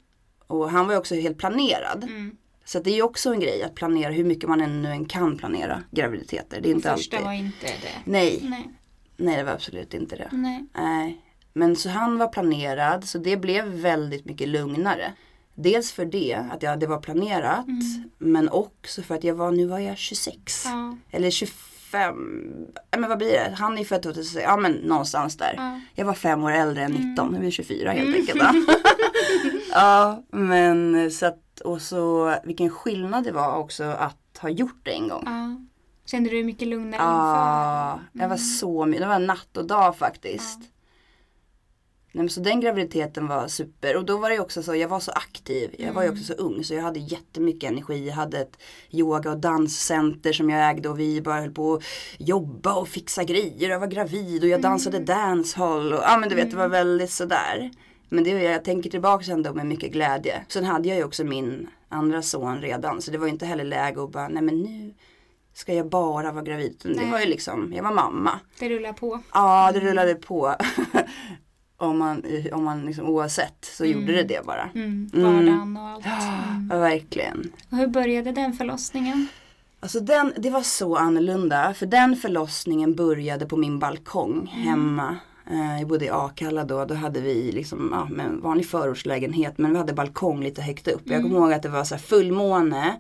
Och 0.47 0.71
han 0.71 0.87
var 0.87 0.95
ju 0.95 0.99
också 0.99 1.15
helt 1.15 1.39
planerad. 1.39 2.05
Mm. 2.05 2.37
Så 2.65 2.79
det 2.79 2.91
är 2.91 2.95
ju 2.95 3.03
också 3.03 3.33
en 3.33 3.41
grej 3.41 3.63
att 3.63 3.75
planera 3.75 4.13
hur 4.13 4.25
mycket 4.25 4.49
man 4.49 4.61
ännu 4.61 4.91
än 4.91 5.05
kan 5.05 5.39
planera 5.39 5.83
graviditeter. 5.91 6.61
Det 6.61 6.69
är 6.69 6.75
inte 6.75 6.91
Första 6.97 7.17
alltid. 7.17 7.27
var 7.27 7.33
inte 7.33 7.67
det. 7.67 7.95
Nej, 8.05 8.39
Nej. 8.43 8.71
nej 9.17 9.37
det 9.37 9.43
var 9.43 9.53
absolut 9.53 9.95
inte 9.95 10.17
det. 10.17 10.29
Nej. 10.33 10.67
Nej. 10.75 11.25
Men 11.53 11.77
så 11.77 11.89
han 11.89 12.19
var 12.19 12.29
planerad 12.29 13.05
så 13.05 13.19
det 13.19 13.37
blev 13.37 13.65
väldigt 13.67 14.25
mycket 14.25 14.49
lugnare. 14.49 15.13
Dels 15.55 15.93
för 15.93 16.05
det, 16.05 16.35
att 16.51 16.63
jag, 16.63 16.81
det 16.81 16.87
var 16.87 16.99
planerat. 17.01 17.67
Mm. 17.67 18.11
Men 18.19 18.49
också 18.49 19.03
för 19.03 19.15
att 19.15 19.25
jag 19.25 19.35
var, 19.35 19.51
nu 19.51 19.67
var 19.67 19.79
jag 19.79 19.99
26. 19.99 20.65
Ja. 20.65 20.97
Eller 21.11 21.31
25. 21.31 21.72
Ja, 21.93 22.13
Men 22.99 23.09
vad 23.09 23.19
blir 23.19 23.33
det? 23.33 23.55
Han 23.59 23.79
är 23.79 23.85
född 23.85 24.03
2006. 24.03 24.45
Ja 24.45 24.57
men 24.57 24.73
någonstans 24.73 25.37
där. 25.37 25.55
Ja. 25.57 25.81
Jag 25.95 26.05
var 26.05 26.15
fem 26.15 26.45
år 26.45 26.53
äldre 26.53 26.83
än 26.85 26.93
19. 26.93 27.29
Nu 27.33 27.39
är 27.39 27.43
jag 27.45 27.53
24 27.53 27.91
helt 27.93 28.09
Mm. 28.09 28.21
enkelt. 28.21 28.41
då. 28.67 28.73
ja 29.73 30.23
men 30.31 31.11
så 31.11 31.27
att 31.27 31.61
och 31.65 31.83
så 31.83 32.35
vilken 32.45 32.71
skillnad 32.71 33.25
det 33.25 33.33
var 33.33 33.57
också 33.57 33.85
att 33.85 34.39
ha 34.41 34.49
gjort 34.49 34.81
det 34.83 34.91
en 34.93 35.09
gång. 35.09 35.23
ja. 35.27 35.57
Kände 36.07 36.31
du 36.31 36.37
dig 36.37 36.45
mycket 36.45 36.69
lugnare 36.69 37.03
Ja, 37.03 37.93
inför? 38.13 38.23
jag 38.23 38.29
var 38.29 38.37
så 38.37 38.87
my- 38.87 38.99
Det 38.99 39.07
var 39.07 39.19
natt 39.19 39.57
och 39.57 39.65
dag 39.67 39.97
faktiskt. 39.97 40.59
Nej, 42.15 42.23
men 42.23 42.29
så 42.29 42.41
den 42.41 42.61
graviditeten 42.61 43.27
var 43.27 43.49
super 43.49 43.97
och 43.97 44.05
då 44.05 44.19
var 44.19 44.31
det 44.31 44.41
också 44.41 44.63
så, 44.63 44.75
jag 44.75 44.89
var 44.89 45.01
så 45.01 45.13
aktiv. 45.13 45.75
Jag 45.79 45.93
var 45.93 46.03
ju 46.03 46.11
också 46.11 46.25
så 46.25 46.33
ung 46.33 46.65
så 46.65 46.75
jag 46.75 46.83
hade 46.83 47.01
jättemycket 47.01 47.71
energi. 47.71 48.07
Jag 48.07 48.15
hade 48.15 48.39
ett 48.39 48.59
yoga 48.91 49.31
och 49.31 49.39
danscenter 49.39 50.33
som 50.33 50.51
jag 50.51 50.71
ägde 50.71 50.89
och 50.89 51.01
vi 51.01 51.23
bara 51.23 51.41
höll 51.41 51.51
på 51.51 51.75
att 51.75 51.83
jobba 52.19 52.75
och 52.75 52.89
fixa 52.89 53.25
grejer. 53.25 53.71
Jag 53.71 53.81
var 53.81 53.87
gravid 53.87 54.43
och 54.43 54.49
jag 54.49 54.63
dansade 54.63 54.99
dancehall 54.99 55.93
och 55.93 56.03
ja 56.03 56.19
men 56.19 56.29
du 56.29 56.35
vet 56.35 56.51
det 56.51 56.57
var 56.57 56.69
väldigt 56.69 57.11
sådär. 57.11 57.71
Men 58.09 58.25
det, 58.25 58.31
jag 58.31 58.65
tänker 58.65 58.91
tillbaka 58.91 59.33
ändå 59.33 59.55
med 59.55 59.67
mycket 59.67 59.93
glädje. 59.93 60.45
Sen 60.49 60.65
hade 60.65 60.89
jag 60.89 60.99
ju 60.99 61.05
också 61.05 61.25
min 61.25 61.69
andra 61.89 62.23
son 62.23 62.61
redan 62.61 63.03
så 63.03 63.11
det 63.11 63.19
var 63.19 63.27
ju 63.27 63.33
inte 63.33 63.47
heller 63.47 63.65
läge 63.65 64.03
att 64.03 64.13
bara, 64.13 64.29
nej 64.29 64.43
men 64.43 64.63
nu 64.63 64.95
ska 65.55 65.75
jag 65.75 65.89
bara 65.89 66.33
vara 66.33 66.45
gravid. 66.45 66.81
Det 66.83 66.89
Nej. 66.89 67.11
var 67.11 67.21
ju 67.21 67.27
liksom, 67.27 67.73
jag 67.77 67.83
var 67.83 67.93
mamma. 67.93 68.41
Det 68.59 68.69
rullar 68.69 68.93
på. 68.93 69.21
Ja, 69.35 69.71
det 69.75 69.81
rullade 69.81 70.15
på. 70.15 70.55
om 71.83 71.99
man, 71.99 72.23
om 72.53 72.65
man 72.65 72.87
liksom, 72.87 73.07
oavsett 73.09 73.65
så 73.77 73.85
gjorde 73.85 74.13
det 74.13 74.23
det 74.23 74.47
bara. 74.47 74.69
Mm. 74.75 75.11
Mm. 75.15 75.25
Vardagen 75.35 75.77
och 75.77 75.89
allt. 75.89 76.07
Mm. 76.07 76.69
Ja, 76.73 76.79
verkligen. 76.79 77.53
Och 77.71 77.77
hur 77.77 77.87
började 77.87 78.33
den 78.33 78.53
förlossningen? 78.53 79.27
Alltså 79.81 80.01
den, 80.01 80.33
det 80.37 80.51
var 80.51 80.63
så 80.63 80.97
annorlunda. 80.97 81.75
För 81.75 81.87
den 81.87 82.17
förlossningen 82.17 82.95
började 82.95 83.47
på 83.47 83.57
min 83.57 83.79
balkong 83.79 84.47
hemma. 84.47 85.17
Eh, 85.51 85.79
Jag 85.79 85.89
bodde 85.89 86.05
i 86.05 86.11
Akalla 86.11 86.65
då. 86.65 86.85
Då 86.85 86.95
hade 86.95 87.21
vi 87.21 87.53
liksom, 87.53 87.89
ja, 87.93 88.09
med 88.15 88.27
en 88.27 88.41
vanlig 88.41 88.67
förortslägenhet. 88.67 89.59
Men 89.59 89.73
vi 89.73 89.79
hade 89.79 89.93
balkong 89.93 90.43
lite 90.43 90.63
högt 90.63 90.89
upp. 90.89 91.03
Jag 91.05 91.23
kommer 91.23 91.37
ihåg 91.37 91.53
att 91.53 91.63
det 91.63 91.69
var 91.69 91.85
så 91.85 91.95
här 91.95 92.03
fullmåne. 92.03 92.97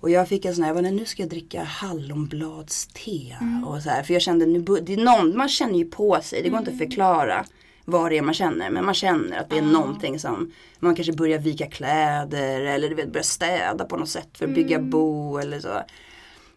Och 0.00 0.10
jag 0.10 0.28
fick 0.28 0.44
en 0.44 0.54
sån 0.54 0.64
här, 0.64 0.68
jag 0.70 0.76
bara, 0.76 0.82
"Nej, 0.82 0.92
nu 0.92 1.04
ska 1.04 1.22
jag 1.22 1.30
dricka 1.30 1.62
hallonbladste. 1.64 3.36
Och 3.66 3.82
så 3.82 3.90
här, 3.90 4.02
för 4.02 4.12
jag 4.12 4.22
kände, 4.22 4.46
nu, 4.46 4.58
det 4.82 4.92
är 4.94 5.04
någon, 5.04 5.36
man 5.36 5.48
känner 5.48 5.78
ju 5.78 5.84
på 5.84 6.18
sig. 6.22 6.42
Det 6.42 6.48
går 6.48 6.58
inte 6.58 6.70
att 6.70 6.78
förklara 6.78 7.44
vad 7.90 8.10
det 8.10 8.18
är 8.18 8.22
man 8.22 8.34
känner. 8.34 8.70
Men 8.70 8.84
man 8.84 8.94
känner 8.94 9.38
att 9.38 9.50
det 9.50 9.56
är 9.56 9.62
Ja. 9.62 9.68
någonting 9.68 10.18
som, 10.18 10.52
man 10.78 10.94
kanske 10.94 11.12
börjar 11.12 11.38
vika 11.38 11.66
kläder. 11.66 12.60
Eller 12.60 12.88
du 12.88 12.94
vet, 12.94 13.12
börja 13.12 13.24
städa 13.24 13.84
på 13.84 13.96
något 13.96 14.08
sätt 14.08 14.38
för 14.38 14.48
att 14.48 14.54
bygga 14.54 14.78
bo 14.78 15.38
eller 15.38 15.60
så. 15.60 15.82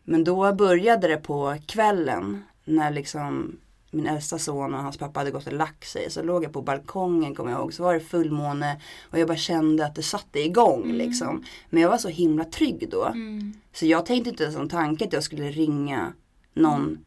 Men 0.04 0.24
då 0.24 0.54
började 0.54 1.08
det 1.08 1.18
på 1.18 1.58
kvällen 1.66 2.44
när 2.66 2.92
liksom 2.92 3.58
min 3.92 4.08
äldsta 4.08 4.40
son 4.40 4.74
och 4.74 4.80
hans 4.84 4.98
pappa 4.98 5.20
hade 5.20 5.32
gått 5.32 5.48
och 5.48 5.54
lagt 5.54 5.88
sig. 5.88 6.12
Så 6.12 6.24
låg 6.24 6.44
jag 6.44 6.54
på 6.54 6.62
balkongen 6.62 7.36
kommer 7.36 7.52
jag 7.52 7.60
ihåg. 7.60 7.74
Så 7.74 7.84
var 7.84 7.94
det 7.94 8.00
fullmåne 8.00 8.82
och 9.12 9.20
jag 9.20 9.28
bara 9.28 9.38
kände 9.38 9.86
att 9.86 9.96
det 9.96 10.04
satte 10.04 10.40
igång 10.40 10.92
liksom. 10.92 11.44
Men 11.70 11.82
jag 11.82 11.90
var 11.90 11.98
så 11.98 12.10
himla 12.10 12.46
trygg 12.46 12.88
då. 12.92 13.06
Mm. 13.06 13.54
Så 13.74 13.86
jag 13.86 14.06
tänkte 14.06 14.30
inte 14.30 14.44
ens 14.44 14.56
som 14.56 14.70
tanke 14.70 15.06
att 15.06 15.14
jag 15.14 15.24
skulle 15.24 15.52
ringa 15.52 16.14
någon 16.54 17.06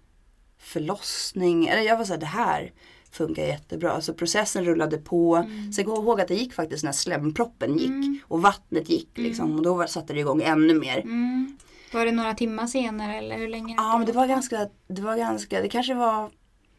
förlossning. 0.59 1.67
Eller 1.67 1.83
jag 1.83 1.97
var 1.97 2.05
såhär, 2.05 2.21
det 2.21 2.27
här 2.27 2.73
funkar 3.17 3.43
jättebra. 3.43 4.01
Så 4.01 4.15
processen 4.15 4.65
rullade 4.65 4.99
på. 4.99 5.37
Mm. 5.37 5.73
Sen 5.73 5.85
kommer 5.85 5.97
jag 5.97 6.05
ihåg 6.05 6.21
att 6.21 6.29
det 6.29 6.35
gick 6.35 6.53
faktiskt 6.53 6.85
när 6.85 6.93
slemproppen 6.93 7.79
gick. 7.79 8.23
Och 8.25 8.43
vattnet 8.43 8.91
gick 8.91 9.19
liksom. 9.19 9.57
Och 9.57 9.63
då 9.63 9.87
satte 9.87 10.13
det 10.13 10.21
igång 10.21 10.43
ännu 10.43 10.75
mer. 10.75 10.99
Mm. 10.99 11.57
Var 11.93 12.07
det 12.07 12.13
några 12.13 12.35
timmar 12.35 12.67
senare 12.67 13.15
eller 13.19 13.39
hur 13.39 13.49
länge? 13.49 13.75
Ja 13.79 13.99
men 13.99 14.07
det 14.07 14.13
var 14.13 14.27
ganska, 14.27 14.69
det 14.89 15.03
var 15.03 15.17
ganska, 15.17 15.61
det 15.61 15.69
kanske 15.69 15.95
var 15.95 16.31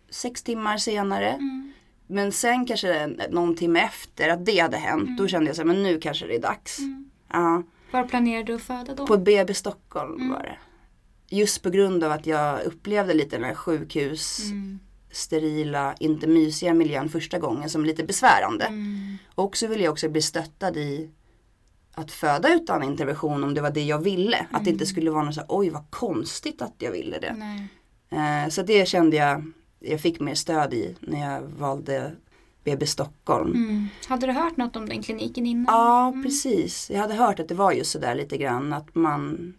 sex 0.09 0.43
timmar 0.43 0.77
senare. 0.77 1.29
Mm. 1.29 1.73
Men 2.07 2.31
sen 2.31 2.65
kanske 2.65 3.07
någon 3.29 3.55
timme 3.55 3.79
efter 3.79 4.29
att 4.29 4.45
det 4.45 4.59
hade 4.59 4.77
hänt, 4.77 5.17
då 5.17 5.27
kände 5.27 5.47
jag 5.49 5.55
så 5.55 5.61
här, 5.61 5.67
men 5.67 5.83
nu 5.83 5.99
kanske 5.99 6.27
det 6.27 6.35
är 6.35 6.41
dags. 6.41 6.79
Ja. 7.31 7.63
Var 7.91 8.03
planerade 8.03 8.43
du 8.43 8.55
att 8.55 8.61
föda 8.61 8.95
då? 8.95 9.07
På 9.07 9.17
BB 9.17 9.53
Stockholm 9.53 10.29
var 10.29 10.43
det. 10.43 10.57
Just 11.35 11.61
på 11.61 11.69
grund 11.69 12.03
av 12.03 12.11
att 12.11 12.25
jag 12.25 12.63
upplevde 12.63 13.13
lite 13.13 13.35
den 13.35 13.45
här 13.45 13.55
sjukhus, 13.55 14.39
sterila, 15.15 15.95
inte 15.99 16.27
mysiga 16.27 16.73
miljön 16.73 17.09
första 17.09 17.39
gången 17.39 17.69
som 17.69 17.85
lite 17.85 18.03
besvärande. 18.03 18.69
Och 19.35 19.57
så 19.57 19.67
ville 19.67 19.83
jag 19.83 19.91
också 19.91 20.09
bli 20.09 20.21
stöttad 20.21 20.77
i 20.77 21.09
att 21.95 22.11
föda 22.11 22.53
utan 22.53 22.83
intervention 22.83 23.43
om 23.43 23.53
det 23.53 23.61
var 23.61 23.71
det 23.71 23.83
jag 23.83 23.99
ville. 23.99 24.47
Att 24.51 24.63
det 24.65 24.69
inte 24.69 24.85
skulle 24.85 25.11
vara 25.11 25.23
något 25.23 25.35
så 25.35 25.41
här, 25.41 25.47
oj 25.49 25.69
vad 25.69 25.91
konstigt 25.91 26.61
att 26.61 26.73
jag 26.77 26.91
ville 26.91 27.19
det. 27.19 27.35
Eh, 28.09 28.49
så 28.49 28.61
det 28.61 28.87
kände 28.87 29.17
jag, 29.17 29.51
jag 29.79 30.01
fick 30.01 30.19
mer 30.19 30.35
stöd 30.35 30.73
i 30.73 30.95
när 30.99 31.33
jag 31.33 31.41
valde 31.41 32.15
BB 32.63 32.87
Stockholm. 32.87 33.53
Mm. 33.53 33.87
Hade 34.07 34.27
du 34.27 34.33
hört 34.33 34.57
något 34.57 34.75
om 34.75 34.89
den 34.89 35.03
kliniken 35.03 35.45
innan? 35.45 35.65
Ja, 35.67 36.13
precis. 36.23 36.89
Jag 36.89 36.99
hade 36.99 37.13
hört 37.13 37.39
att 37.39 37.47
det 37.47 37.55
var 37.55 37.71
just 37.71 37.91
sådär 37.91 38.15
lite 38.15 38.37
grann 38.37 38.73
att 38.73 38.95
man 38.95 39.53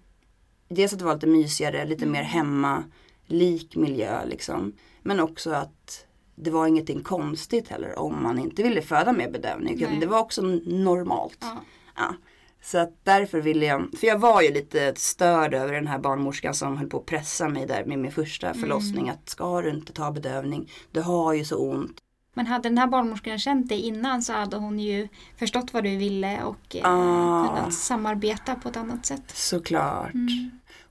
Dels 0.68 0.92
att 0.92 0.98
det 0.98 1.04
var 1.04 1.14
lite 1.14 1.26
mysigare, 1.26 1.84
lite 1.84 2.06
mer 2.06 2.22
hemma 2.22 2.84
lik 3.26 3.76
miljö 3.76 4.24
liksom. 4.24 4.72
Men 5.06 5.20
också 5.20 5.50
att 5.50 6.06
det 6.34 6.50
var 6.50 6.66
ingenting 6.66 7.02
konstigt 7.02 7.68
heller 7.68 7.98
om 7.98 8.22
man 8.22 8.38
inte 8.38 8.62
ville 8.62 8.82
föda 8.82 9.12
med 9.12 9.32
bedövning. 9.32 9.76
Nej. 9.80 9.98
Det 10.00 10.06
var 10.06 10.18
också 10.18 10.42
normalt. 10.66 11.38
Ja. 11.40 11.56
Ja. 11.96 12.14
Så 12.62 12.78
att 12.78 12.90
därför 13.04 13.40
ville 13.40 13.66
jag, 13.66 13.88
för 14.00 14.06
jag 14.06 14.18
var 14.18 14.42
ju 14.42 14.52
lite 14.52 14.92
störd 14.96 15.54
över 15.54 15.72
den 15.72 15.86
här 15.86 15.98
barnmorskan 15.98 16.54
som 16.54 16.76
höll 16.76 16.88
på 16.88 16.96
att 16.98 17.06
pressa 17.06 17.48
mig 17.48 17.66
där 17.66 17.84
med 17.84 17.98
min 17.98 18.12
första 18.12 18.54
förlossning. 18.54 19.08
Att 19.08 19.28
ska 19.28 19.60
du 19.62 19.70
inte 19.70 19.92
ta 19.92 20.10
bedövning, 20.12 20.70
du 20.92 21.00
har 21.00 21.32
ju 21.32 21.44
så 21.44 21.56
ont. 21.70 21.96
Men 22.34 22.46
hade 22.46 22.68
den 22.68 22.78
här 22.78 22.86
barnmorskan 22.86 23.38
känt 23.38 23.68
dig 23.68 23.80
innan 23.80 24.22
så 24.22 24.32
hade 24.32 24.56
hon 24.56 24.78
ju 24.78 25.08
förstått 25.38 25.72
vad 25.74 25.84
du 25.84 25.96
ville 25.96 26.42
och 26.42 26.76
eh, 26.76 26.82
Ah. 26.84 27.46
kunnat 27.48 27.74
samarbeta 27.74 28.54
på 28.54 28.68
ett 28.68 28.76
annat 28.76 29.06
sätt. 29.06 29.30
Såklart. 29.34 30.12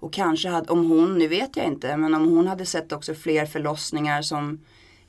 Och 0.06 0.14
kanske 0.14 0.50
hade, 0.50 0.70
om 0.72 0.90
hon, 0.90 1.18
nu 1.18 1.28
vet 1.28 1.58
jag 1.58 1.66
inte, 1.66 1.98
men 1.98 2.14
om 2.14 2.26
hon 2.36 2.48
hade 2.48 2.66
sett 2.66 2.92
också 2.92 3.14
fler 3.14 3.46
förlossningar 3.46 4.22
som 4.22 4.60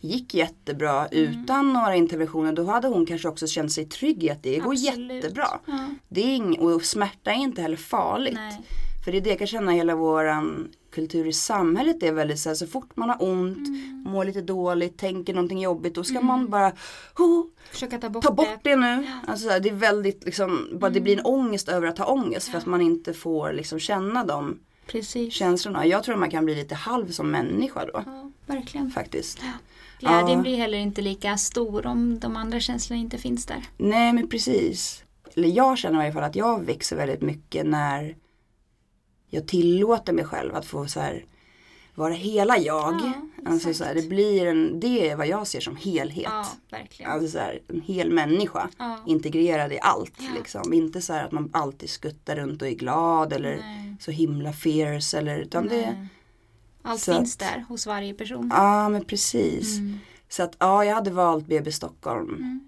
gick 0.01 0.35
jättebra 0.35 1.09
utan 1.09 1.73
några 1.73 1.95
interventioner 1.97 2.53
då 2.53 2.65
hade 2.65 2.89
hon 2.89 3.07
kanske 3.07 3.29
också 3.29 3.47
känt 3.47 3.73
sig 3.73 3.85
trygg 3.85 4.25
i 4.25 4.31
att 4.31 4.43
det 4.43 4.59
går 4.59 4.73
Absolut. 4.73 5.15
jättebra. 5.25 5.47
Ja. 5.67 5.89
Det 6.09 6.21
är 6.21 6.27
ing, 6.37 6.59
och 6.59 6.83
smärta 6.83 7.31
är 7.31 7.35
inte 7.37 7.63
heller 7.63 7.77
farligt. 7.77 8.35
Nej. 8.35 8.61
För 9.05 9.13
det 9.13 9.19
är 9.19 9.21
det 9.23 9.29
jag 9.31 9.39
kan 9.39 9.47
känna 9.47 9.73
hela 9.73 9.95
våran 9.95 10.69
kultur 10.95 11.27
i 11.27 11.33
samhället 11.33 12.03
är 12.03 12.13
väldigt 12.13 12.39
så 12.39 12.49
här, 12.49 12.55
så 12.57 12.67
fort 12.67 12.97
man 12.97 13.09
har 13.09 13.23
ont, 13.23 13.69
Mm. 13.69 14.05
mår 14.07 14.25
lite 14.25 14.41
dåligt, 14.41 14.99
tänker 14.99 15.35
någonting 15.35 15.61
jobbigt 15.61 15.95
då 15.95 16.05
ska 16.05 16.21
man 16.21 16.49
bara 16.51 16.73
oh, 17.19 17.45
Försöka 17.71 17.99
ta 17.99 18.09
bort, 18.09 18.25
ta 18.25 18.33
bort 18.33 18.49
det. 18.63 18.71
det 18.71 18.77
nu. 18.77 19.07
Alltså, 19.27 19.47
så 19.47 19.53
här, 19.53 19.61
det 19.61 19.69
är 19.69 19.75
väldigt 19.75 20.25
liksom, 20.25 20.69
bara 20.73 20.91
det 20.91 21.01
blir 21.01 21.19
en 21.19 21.25
ångest 21.25 21.69
över 21.69 21.87
att 21.87 21.99
ha 21.99 22.07
ångest 22.07 22.49
för 22.49 22.59
att 22.59 22.67
man 22.67 22.81
inte 22.81 23.13
får 23.15 23.53
liksom 23.53 23.79
känna 23.79 24.25
de 24.25 24.59
Precis. 24.87 25.33
känslorna. 25.35 25.87
Jag 25.87 26.05
tror 26.05 26.15
att 26.15 26.19
man 26.21 26.31
kan 26.31 26.45
bli 26.45 26.55
lite 26.55 26.75
halv 26.75 27.11
som 27.11 27.31
människa 27.31 27.85
då. 27.87 28.03
Ja, 28.07 28.31
verkligen. 28.47 28.91
Faktiskt. 28.91 29.39
Glädjen 30.01 30.29
Ja. 30.39 30.43
blir 30.43 30.57
heller 30.57 30.79
inte 30.79 31.03
lika 31.03 31.37
stor 31.37 31.87
om 31.87 32.19
de 32.19 32.37
andra 32.37 32.61
känslorna 32.61 33.01
inte 33.01 33.19
finns 33.19 33.47
där. 33.47 33.63
Nej 33.77 34.13
men 34.13 34.29
precis. 34.29 35.05
Eller 35.35 35.49
jag 35.49 35.79
känner 35.79 36.03
i 36.03 36.05
alla 36.05 36.13
fall 36.13 36.23
att 36.25 36.37
jag 36.37 36.65
växer 36.65 36.97
väldigt 36.97 37.23
mycket 37.23 37.67
när 37.67 38.17
jag 39.31 39.49
tillåter 39.49 40.13
mig 40.13 40.25
själv 40.25 40.55
att 40.55 40.67
få 40.67 40.87
så 40.87 41.01
här 41.01 41.25
vara 41.97 42.13
hela 42.13 42.59
jag. 42.59 42.95
Ja, 42.95 43.13
alltså 43.51 43.75
så 43.75 43.85
här, 43.85 43.95
det 43.95 44.09
blir 44.09 44.47
en, 44.47 44.81
det 44.81 45.11
är 45.11 45.17
vad 45.17 45.27
jag 45.27 45.47
ser 45.47 45.61
som 45.61 45.77
helhet. 45.77 46.25
Ja, 46.31 46.47
verkligen. 46.71 47.11
Alltså 47.13 47.29
så 47.29 47.39
här, 47.39 47.61
en 47.69 47.81
hel 47.81 48.11
människa. 48.13 48.69
Ja. 48.79 48.99
Integrerad 49.07 49.73
i 49.73 49.79
allt. 49.83 50.21
Liksom. 50.37 50.73
Inte 50.73 51.01
så 51.01 51.13
att 51.13 51.33
man 51.33 51.51
alltid 51.53 51.91
skuttar 51.91 52.37
runt 52.37 52.63
och 52.63 52.69
är 52.69 52.73
glad 52.75 53.33
eller 53.33 53.57
Nej. 53.57 53.97
så 54.01 54.11
himla 54.11 54.53
fierce. 54.53 55.19
Eller, 55.19 55.39
utan 55.39 55.69
det. 55.69 56.07
Allt 56.83 57.05
finns 57.05 57.35
att- 57.35 57.39
där 57.39 57.65
hos 57.69 57.87
varje 57.87 58.15
person. 58.15 58.51
ja 58.55 58.89
men 58.89 59.05
precis. 59.05 59.79
Mm. 59.79 59.99
Så 60.29 60.43
att 60.43 60.57
ja, 60.59 60.85
jag 60.85 60.95
hade 60.95 61.11
valt 61.11 61.47
BB 61.47 61.73
Stockholm 61.73 62.61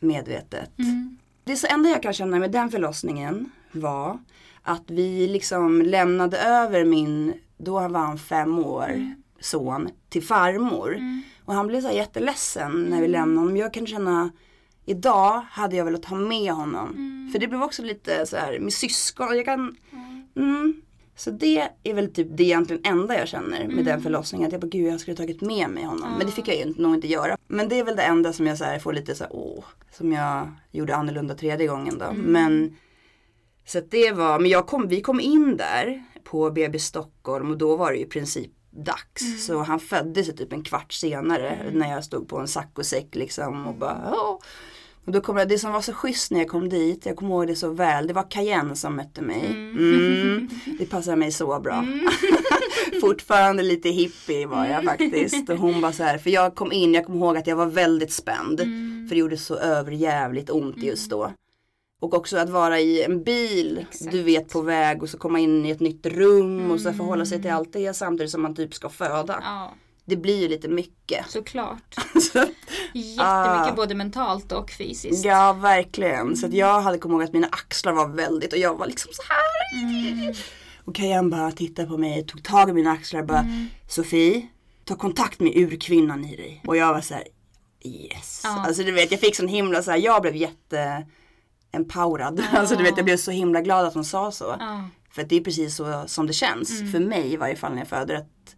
medvetet. 0.00 0.78
Mm. 0.78 1.18
Det 1.44 1.64
enda 1.64 1.88
jag 1.90 2.02
kan 2.02 2.12
känna 2.12 2.38
med 2.38 2.50
den 2.52 2.70
förlossningen 2.70 3.50
var 3.72 4.18
att 4.62 4.82
vi 4.86 5.28
liksom 5.28 5.82
lämnade 5.82 6.38
över 6.38 6.84
min, 6.84 7.32
då 7.58 7.72
var 7.72 8.00
han 8.00 8.18
fem 8.18 8.58
år, 8.58 9.14
son 9.40 9.88
till 10.08 10.22
farmor. 10.22 11.00
Och 11.44 11.54
han 11.54 11.66
blev 11.66 11.80
så 11.80 11.90
jätteledsen 11.90 12.82
när 12.90 13.00
vi 13.00 13.08
lämnade 13.08 13.40
honom. 13.40 13.56
Jag 13.56 13.74
kan 13.74 13.86
känna, 13.86 14.30
idag 14.84 15.42
hade 15.50 15.76
jag 15.76 15.84
velat 15.84 16.04
ha 16.04 16.16
med 16.16 16.52
honom. 16.52 16.88
För 17.32 17.38
det 17.38 17.48
blev 17.48 17.62
också 17.62 17.82
lite 17.82 18.26
så 18.26 18.36
här 18.36 18.58
med 18.58 18.72
syskon. 18.72 19.36
Jag 19.36 19.44
kan, 19.44 19.76
mm. 20.36 20.82
Så 21.16 21.30
det 21.30 21.68
är 21.82 21.94
väl 21.94 22.12
typ 22.12 22.28
det 22.30 22.42
egentligen 22.42 22.82
enda 22.84 23.18
jag 23.18 23.28
känner 23.28 23.68
med 23.68 23.84
den 23.84 24.02
förlossningen. 24.02 24.46
Att 24.46 24.52
jag 24.52 24.60
bara, 24.60 24.68
gud 24.68 24.92
jag 24.92 25.00
skulle 25.00 25.16
tagit 25.16 25.40
med 25.40 25.70
mig 25.70 25.84
honom. 25.84 26.14
Men 26.18 26.26
det 26.26 26.32
fick 26.32 26.48
jag 26.48 26.56
ju 26.56 26.74
nog 26.76 26.94
inte 26.94 27.08
göra. 27.08 27.36
Men 27.46 27.68
det 27.68 27.78
är 27.78 27.84
väl 27.84 27.96
det 27.96 28.02
enda 28.02 28.32
som 28.32 28.46
jag 28.46 28.58
så 28.58 28.64
här 28.64 28.78
får 28.78 28.92
lite 28.92 29.14
så 29.14 29.24
här, 29.24 29.32
åh. 29.36 29.64
Som 29.92 30.12
jag 30.12 30.48
gjorde 30.72 30.96
annorlunda 30.96 31.34
tredje 31.34 31.66
gången 31.66 31.98
då. 31.98 32.12
Men 32.14 32.76
så 33.66 33.78
att 33.78 33.90
det 33.90 34.12
var, 34.12 34.38
men 34.38 34.50
jag 34.50 34.66
kom, 34.66 34.88
vi 34.88 35.00
kom 35.00 35.20
in 35.20 35.56
där 35.56 36.04
på 36.30 36.50
BB 36.50 36.78
Stockholm 36.78 37.50
och 37.50 37.58
då 37.58 37.76
var 37.76 37.92
det 37.92 37.98
ju 37.98 38.04
i 38.04 38.08
princip 38.08 38.50
dags. 38.70 39.46
Så 39.46 39.58
han 39.58 39.80
föddes 39.80 40.26
typ 40.26 40.52
en 40.52 40.64
kvart 40.64 40.92
senare 40.92 41.70
när 41.72 41.90
jag 41.90 42.04
stod 42.04 42.28
på 42.28 42.38
en 42.38 42.48
saccosäck 42.48 43.14
liksom 43.14 43.66
och 43.66 43.74
bara 43.74 44.14
Åh. 44.14 44.38
Och 45.06 45.12
då 45.12 45.20
kom 45.20 45.36
jag, 45.36 45.48
det 45.48 45.58
som 45.58 45.72
var 45.72 45.80
så 45.80 45.92
schysst 45.92 46.30
när 46.30 46.38
jag 46.38 46.48
kom 46.48 46.68
dit, 46.68 47.06
jag 47.06 47.16
kommer 47.16 47.30
ihåg 47.30 47.46
det 47.46 47.56
så 47.56 47.70
väl, 47.70 48.06
det 48.06 48.12
var 48.12 48.30
Cayenne 48.30 48.76
som 48.76 48.96
mötte 48.96 49.22
mig. 49.22 49.46
Mm. 49.46 50.48
Det 50.78 50.86
passade 50.86 51.16
mig 51.16 51.32
så 51.32 51.60
bra. 51.60 51.84
Fortfarande 53.00 53.62
lite 53.62 53.88
hippie 53.88 54.46
var 54.46 54.66
jag 54.66 54.84
faktiskt. 54.84 55.50
Och 55.50 55.58
hon 55.58 55.80
bara 55.80 55.92
så 55.92 56.02
här, 56.02 56.18
för 56.18 56.30
jag 56.30 56.54
kom 56.54 56.72
in, 56.72 56.94
jag 56.94 57.06
kommer 57.06 57.18
ihåg 57.18 57.36
att 57.36 57.46
jag 57.46 57.56
var 57.56 57.66
väldigt 57.66 58.12
spänd. 58.12 58.58
För 59.08 59.14
det 59.14 59.18
gjorde 59.20 59.36
så 59.36 59.56
överjävligt 59.56 60.50
ont 60.50 60.82
just 60.82 61.10
då. 61.10 61.32
Och 62.00 62.14
också 62.14 62.36
att 62.38 62.48
vara 62.50 62.80
i 62.80 63.02
en 63.02 63.22
bil, 63.22 63.86
Exakt. 63.90 64.10
du 64.10 64.22
vet 64.22 64.48
på 64.48 64.60
väg 64.60 65.02
och 65.02 65.08
så 65.08 65.18
komma 65.18 65.38
in 65.38 65.66
i 65.66 65.70
ett 65.70 65.80
nytt 65.80 66.06
rum 66.06 66.70
och 66.70 66.80
så 66.80 66.92
förhålla 66.92 67.26
sig 67.26 67.42
till 67.42 67.50
allt 67.50 67.72
det 67.72 67.94
samtidigt 67.94 68.30
som 68.32 68.42
man 68.42 68.54
typ 68.54 68.74
ska 68.74 68.88
föda. 68.88 69.40
Ja, 69.42 69.74
Det 70.04 70.16
blir 70.16 70.40
ju 70.42 70.48
lite 70.48 70.68
mycket. 70.68 71.30
såklart. 71.30 71.94
Så 72.32 72.38
Jättemycket 72.92 73.18
Ah. 73.18 73.72
både 73.76 73.94
mentalt 73.94 74.52
och 74.52 74.70
fysiskt. 74.70 75.24
Ja 75.24 75.52
verkligen. 75.52 76.36
Så 76.36 76.46
att 76.46 76.52
jag 76.52 76.80
hade 76.80 76.98
kommit 76.98 77.14
ihåg 77.14 77.22
att 77.22 77.32
mina 77.32 77.46
axlar 77.46 77.92
var 77.92 78.08
väldigt 78.08 78.52
och 78.52 78.58
jag 78.58 78.78
var 78.78 78.86
liksom 78.86 79.10
så 79.14 79.22
här. 79.28 80.36
Och 80.84 80.94
Kajan 80.94 81.30
bara 81.30 81.52
tittade 81.52 81.88
på 81.88 81.98
mig, 81.98 82.26
tog 82.26 82.44
tag 82.44 82.70
i 82.70 82.72
mina 82.72 82.90
axlar 82.90 83.20
och 83.20 83.26
bara 83.26 83.46
Sofie, 83.88 84.46
ta 84.84 84.96
kontakt 84.96 85.40
med 85.40 85.56
urkvinnan 85.56 86.24
i 86.24 86.36
dig. 86.36 86.62
Och 86.66 86.76
jag 86.76 86.92
var 86.94 87.00
så 87.00 87.14
här 87.14 87.24
yes. 87.84 88.40
Ja. 88.44 88.64
Alltså 88.66 88.82
du 88.82 88.92
vet 88.92 89.10
jag 89.10 89.20
fick 89.20 89.36
sån 89.36 89.48
himla 89.48 89.82
så 89.82 89.90
här, 89.90 89.98
jag 89.98 90.22
blev 90.22 90.36
jätte 90.36 91.06
empowerad. 91.76 92.42
Alltså 92.52 92.76
du 92.76 92.82
vet 92.82 92.96
jag 92.96 93.04
blev 93.04 93.16
så 93.16 93.30
himla 93.30 93.60
glad 93.60 93.86
att 93.86 93.94
hon 93.94 94.04
sa 94.04 94.30
så. 94.32 94.56
Ja. 94.58 94.88
För 95.10 95.24
det 95.24 95.36
är 95.36 95.40
precis 95.40 95.76
så 95.76 96.04
som 96.06 96.26
det 96.26 96.32
känns. 96.32 96.92
För 96.92 97.00
mig 97.00 97.32
i 97.32 97.36
varje 97.36 97.56
fall 97.56 97.72
när 97.72 97.78
jag 97.78 97.88
föder 97.88 98.14
att 98.14 98.56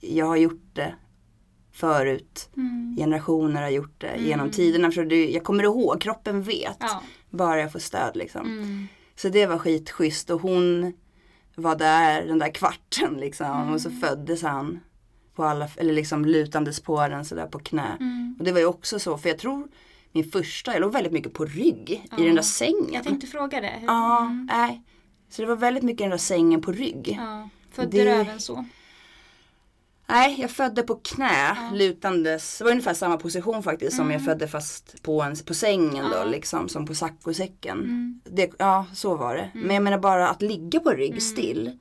jag 0.00 0.26
har 0.26 0.36
gjort 0.36 0.70
det 0.72 0.94
förut. 1.72 2.48
Mm. 2.56 2.94
Generationer 2.98 3.62
har 3.62 3.68
gjort 3.70 4.00
det 4.00 4.16
genom 4.18 4.50
tiderna. 4.50 4.90
För 4.90 5.04
det, 5.04 5.30
jag 5.30 5.44
kommer 5.44 5.64
ihåg, 5.64 6.00
kroppen 6.00 6.42
vet. 6.42 6.76
Ja. 6.80 7.02
Bara 7.30 7.60
jag 7.60 7.72
får 7.72 7.78
stöd 7.78 8.16
liksom. 8.16 8.46
Mm. 8.46 8.86
Så 9.16 9.28
det 9.28 9.46
var 9.46 9.58
skitschysst 9.58 10.30
och 10.30 10.40
hon 10.40 10.92
var 11.54 11.76
där 11.76 12.26
den 12.26 12.38
där 12.38 12.54
kvarten 12.54 13.14
liksom. 13.20 13.50
Och 13.50 13.66
Mm. 13.66 13.78
så 13.78 13.90
föddes 13.90 14.42
han. 14.42 14.80
På 15.34 15.44
alla, 15.44 15.68
eller 15.76 15.92
liksom 15.92 16.24
lutandes 16.24 16.80
på 16.80 17.08
den 17.08 17.24
sådär 17.24 17.46
på 17.46 17.58
knä. 17.58 17.96
Mm. 18.00 18.36
Och 18.38 18.44
det 18.44 18.52
var 18.52 18.60
ju 18.60 18.66
också 18.66 18.98
så, 18.98 19.18
för 19.18 19.28
jag 19.28 19.38
tror 19.38 19.68
min 20.16 20.30
första, 20.30 20.72
jag 20.72 20.80
låg 20.80 20.92
väldigt 20.92 21.12
mycket 21.12 21.32
på 21.32 21.44
rygg 21.44 21.90
i 22.18 22.22
den 22.22 22.34
där 22.34 22.42
sängen. 22.42 22.92
Jag 22.92 23.04
tänkte 23.04 23.26
fråga 23.26 23.60
det. 23.60 23.72
Hur, 23.80 23.86
Ja, 23.86 24.28
nej. 24.52 24.82
Så 25.30 25.42
det 25.42 25.48
var 25.48 25.56
väldigt 25.56 25.82
mycket 25.84 25.98
den 26.04 26.10
där 26.10 26.18
sängen 26.18 26.60
på 26.62 26.72
rygg. 26.72 27.16
ja. 27.20 27.48
Födde 27.72 27.90
Det- 27.98 28.04
du 28.04 28.10
även 28.10 28.40
så? 28.40 28.64
Nej, 30.08 30.40
jag 30.40 30.50
födde 30.50 30.82
på 30.82 30.94
knä 30.94 31.56
lutandes. 31.72 32.58
Det 32.58 32.64
var 32.64 32.70
ungefär 32.70 32.94
samma 32.94 33.16
position 33.16 33.62
faktiskt 33.62 33.96
som 33.96 34.10
jag 34.10 34.24
födde 34.24 34.48
fast 34.48 35.02
på, 35.02 35.22
en, 35.22 35.36
på 35.36 35.54
sängen 35.54 35.96
Mm. 36.04 36.12
Ja. 36.12 36.24
då 36.24 36.30
liksom 36.30 36.68
som 36.68 36.86
på 36.86 36.94
saccosäcken. 36.94 37.78
Mm. 37.78 38.20
Det, 38.24 38.50
ja, 38.58 38.86
så 38.94 39.14
var 39.16 39.34
det. 39.34 39.50
Men 39.54 39.74
jag 39.74 39.82
menar 39.82 39.98
bara 39.98 40.28
att 40.28 40.42
ligga 40.42 40.80
på 40.80 40.90
rygg 40.90 41.22
still. 41.22 41.78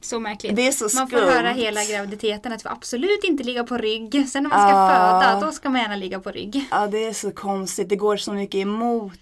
Så 0.00 0.20
märkligt. 0.20 0.56
Det 0.56 0.66
är 0.66 0.72
så 0.72 0.96
man 0.98 1.08
får 1.10 1.18
höra 1.18 1.50
hela 1.50 1.84
graviditeten 1.84 2.52
att 2.52 2.64
vi 2.64 2.68
absolut 2.68 3.24
inte 3.24 3.44
ligga 3.44 3.64
på 3.64 3.76
rygg. 3.78 4.28
Sen 4.28 4.42
när 4.42 4.50
man 4.50 4.58
ska 4.68 4.78
Ah. 4.78 5.20
föda, 5.20 5.46
då 5.46 5.52
ska 5.52 5.70
man 5.70 5.80
gärna 5.80 5.96
ligga 5.96 6.20
på 6.20 6.30
rygg. 6.30 6.64
Ja, 6.70 6.86
det 6.86 7.04
är 7.04 7.12
så 7.12 7.30
konstigt. 7.30 7.88
Det 7.88 7.96
går 7.96 8.16
så 8.16 8.32
mycket 8.32 8.54
emot 8.58 9.12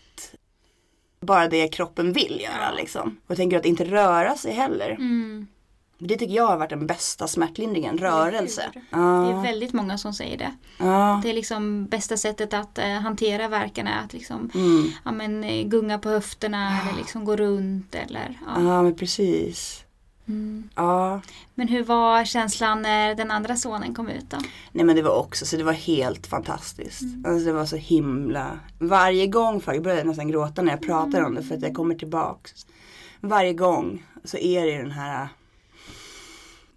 bara 1.21 1.49
det 1.49 1.69
kroppen 1.69 2.13
vill 2.13 2.41
göra 2.45 2.73
liksom. 2.77 3.09
Och 3.25 3.31
jag 3.31 3.37
tänker 3.37 3.57
att 3.59 3.67
inte 3.67 3.85
röra 3.85 4.35
sig 4.35 4.53
heller. 4.53 4.91
Mm. 4.91 5.47
Det 5.99 6.17
tycker 6.17 6.35
jag 6.35 6.47
har 6.47 6.57
varit 6.57 6.71
den 6.71 6.87
bästa 6.87 7.29
smärtlindringen, 7.29 7.99
rörelse. 7.99 8.71
hur? 8.75 8.83
Ja. 8.91 8.99
Det 8.99 9.33
är 9.39 9.43
väldigt 9.53 9.73
många 9.73 9.99
som 9.99 10.13
säger 10.15 10.39
det. 10.39 10.53
Ja. 10.79 11.21
Det 11.23 11.31
är 11.31 11.35
liksom 11.35 11.87
bästa 11.87 12.17
sättet 12.17 12.55
att 12.55 12.79
eh, 12.79 12.85
hantera 12.89 13.49
verkarna 13.49 13.91
är 14.01 14.05
att 14.05 14.13
liksom 14.13 14.51
Mm. 14.55 14.91
ja, 15.05 15.13
men, 15.13 15.45
eh, 15.45 15.67
gunga 15.67 15.99
på 15.99 16.09
höfterna 16.09 16.81
eller 16.83 16.99
liksom 16.99 17.25
gå 17.25 17.37
runt 17.37 17.95
eller 17.95 18.39
ja. 18.47 18.63
ja, 18.63 18.83
men 18.83 18.95
precis. 18.95 19.83
Mm. 20.29 20.69
Ja. 20.75 21.21
Men 21.55 21.69
hur 21.69 21.85
var 21.85 22.25
känslan 22.25 22.83
när 22.83 23.15
den 23.15 23.31
andra 23.31 23.57
sonen 23.57 23.95
kom 23.95 24.09
ut 24.09 24.31
då? 24.31 24.37
Nej 24.73 24.85
men 24.85 24.97
det 24.97 25.03
var 25.03 25.17
också 25.19 25.47
så 25.47 25.57
det 25.57 25.65
var 25.65 25.73
helt 25.73 26.27
fantastiskt. 26.27 27.03
Alltså 27.27 27.47
det 27.47 27.53
var 27.53 27.67
så 27.67 27.77
himla. 27.77 28.59
Varje 28.79 29.27
gång, 29.27 29.61
för 29.61 29.73
jag 29.73 29.83
började 29.83 30.05
nästan 30.05 30.29
gråta 30.29 30.63
när 30.63 30.73
jag 30.73 30.83
pratar 30.83 31.23
om 31.23 31.35
det 31.35 31.43
för 31.43 31.55
att 31.55 31.63
jag 31.63 31.75
kommer 31.75 31.95
tillbaks. 31.95 32.67
Varje 33.21 33.53
gång 33.53 34.05
så 34.25 34.37
är 34.37 34.67
det 34.67 34.79
den 34.79 34.91
här. 34.91 35.29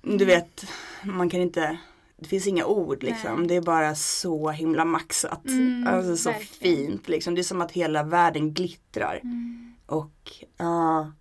Du 0.01 0.25
vet, 0.25 0.65
man 1.03 1.29
kan 1.29 1.41
inte. 1.41 1.77
Det 2.17 2.27
finns 2.27 2.47
inga 2.47 2.65
ord 2.65 3.03
liksom. 3.03 3.35
Nej. 3.39 3.47
Det 3.47 3.55
är 3.55 3.61
bara 3.61 3.95
så 3.95 4.49
himla 4.49 4.85
maxat. 4.85 5.45
Mm, 5.45 5.87
alltså 5.87 6.17
så 6.17 6.29
verkligen. 6.29 6.77
fint 6.77 7.07
liksom. 7.07 7.35
Det 7.35 7.41
är 7.41 7.43
som 7.43 7.61
att 7.61 7.71
hela 7.71 8.03
världen 8.03 8.53
glittrar. 8.53 9.19
Mm. 9.23 9.75
Och 9.85 10.45
ja. 10.57 11.11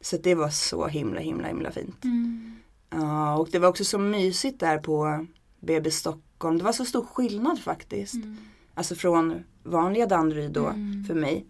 Så 0.00 0.16
det 0.16 0.34
var 0.34 0.48
så 0.50 0.86
himla 0.86 1.20
himla 1.20 1.48
himla 1.48 1.70
fint. 1.70 2.04
Mm. 2.04 2.56
Ja, 2.90 3.36
och 3.38 3.48
det 3.52 3.58
var 3.58 3.68
också 3.68 3.84
så 3.84 3.98
mysigt 3.98 4.60
där 4.60 4.78
på 4.78 5.26
BB 5.60 5.90
Stockholm. 5.90 6.58
Det 6.58 6.64
var 6.64 6.72
så 6.72 6.84
stor 6.84 7.04
skillnad 7.04 7.58
faktiskt. 7.58 8.14
Mm. 8.14 8.36
Alltså 8.74 8.94
från 8.94 9.44
vanliga 9.62 10.06
Danderyd 10.06 10.50
då 10.52 10.66
Mm. 10.66 11.04
för 11.04 11.14
mig. 11.14 11.46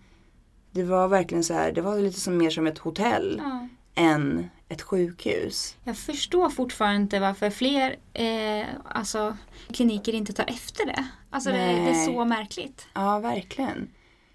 Det 0.71 0.83
var 0.83 1.09
verkligen 1.09 1.45
så 1.45 1.55
här, 1.55 1.73
det 1.73 1.81
var 1.81 1.99
lite 1.99 2.21
som 2.21 2.37
mer 2.37 2.51
som 2.51 2.67
ett 2.67 2.79
hotell 2.79 3.43
Ja. 3.45 3.69
än 3.95 4.51
ett 4.69 4.83
sjukhus. 4.83 5.77
Jag 5.85 5.97
förstår 5.97 6.51
fortfarande 6.51 7.01
inte 7.03 7.21
varför 7.21 7.51
fler 7.51 7.97
eh, 8.13 8.67
alltså, 8.85 9.37
kliniker 9.73 10.13
inte 10.15 10.33
tar 10.33 10.45
efter 10.51 10.87
det. 10.87 11.07
Alltså 11.31 11.51
det, 11.51 11.57
det 11.57 11.91
är 11.91 12.07
så 12.07 12.25
märkligt. 12.25 12.87
Ja, 12.95 13.19
verkligen. 13.19 13.89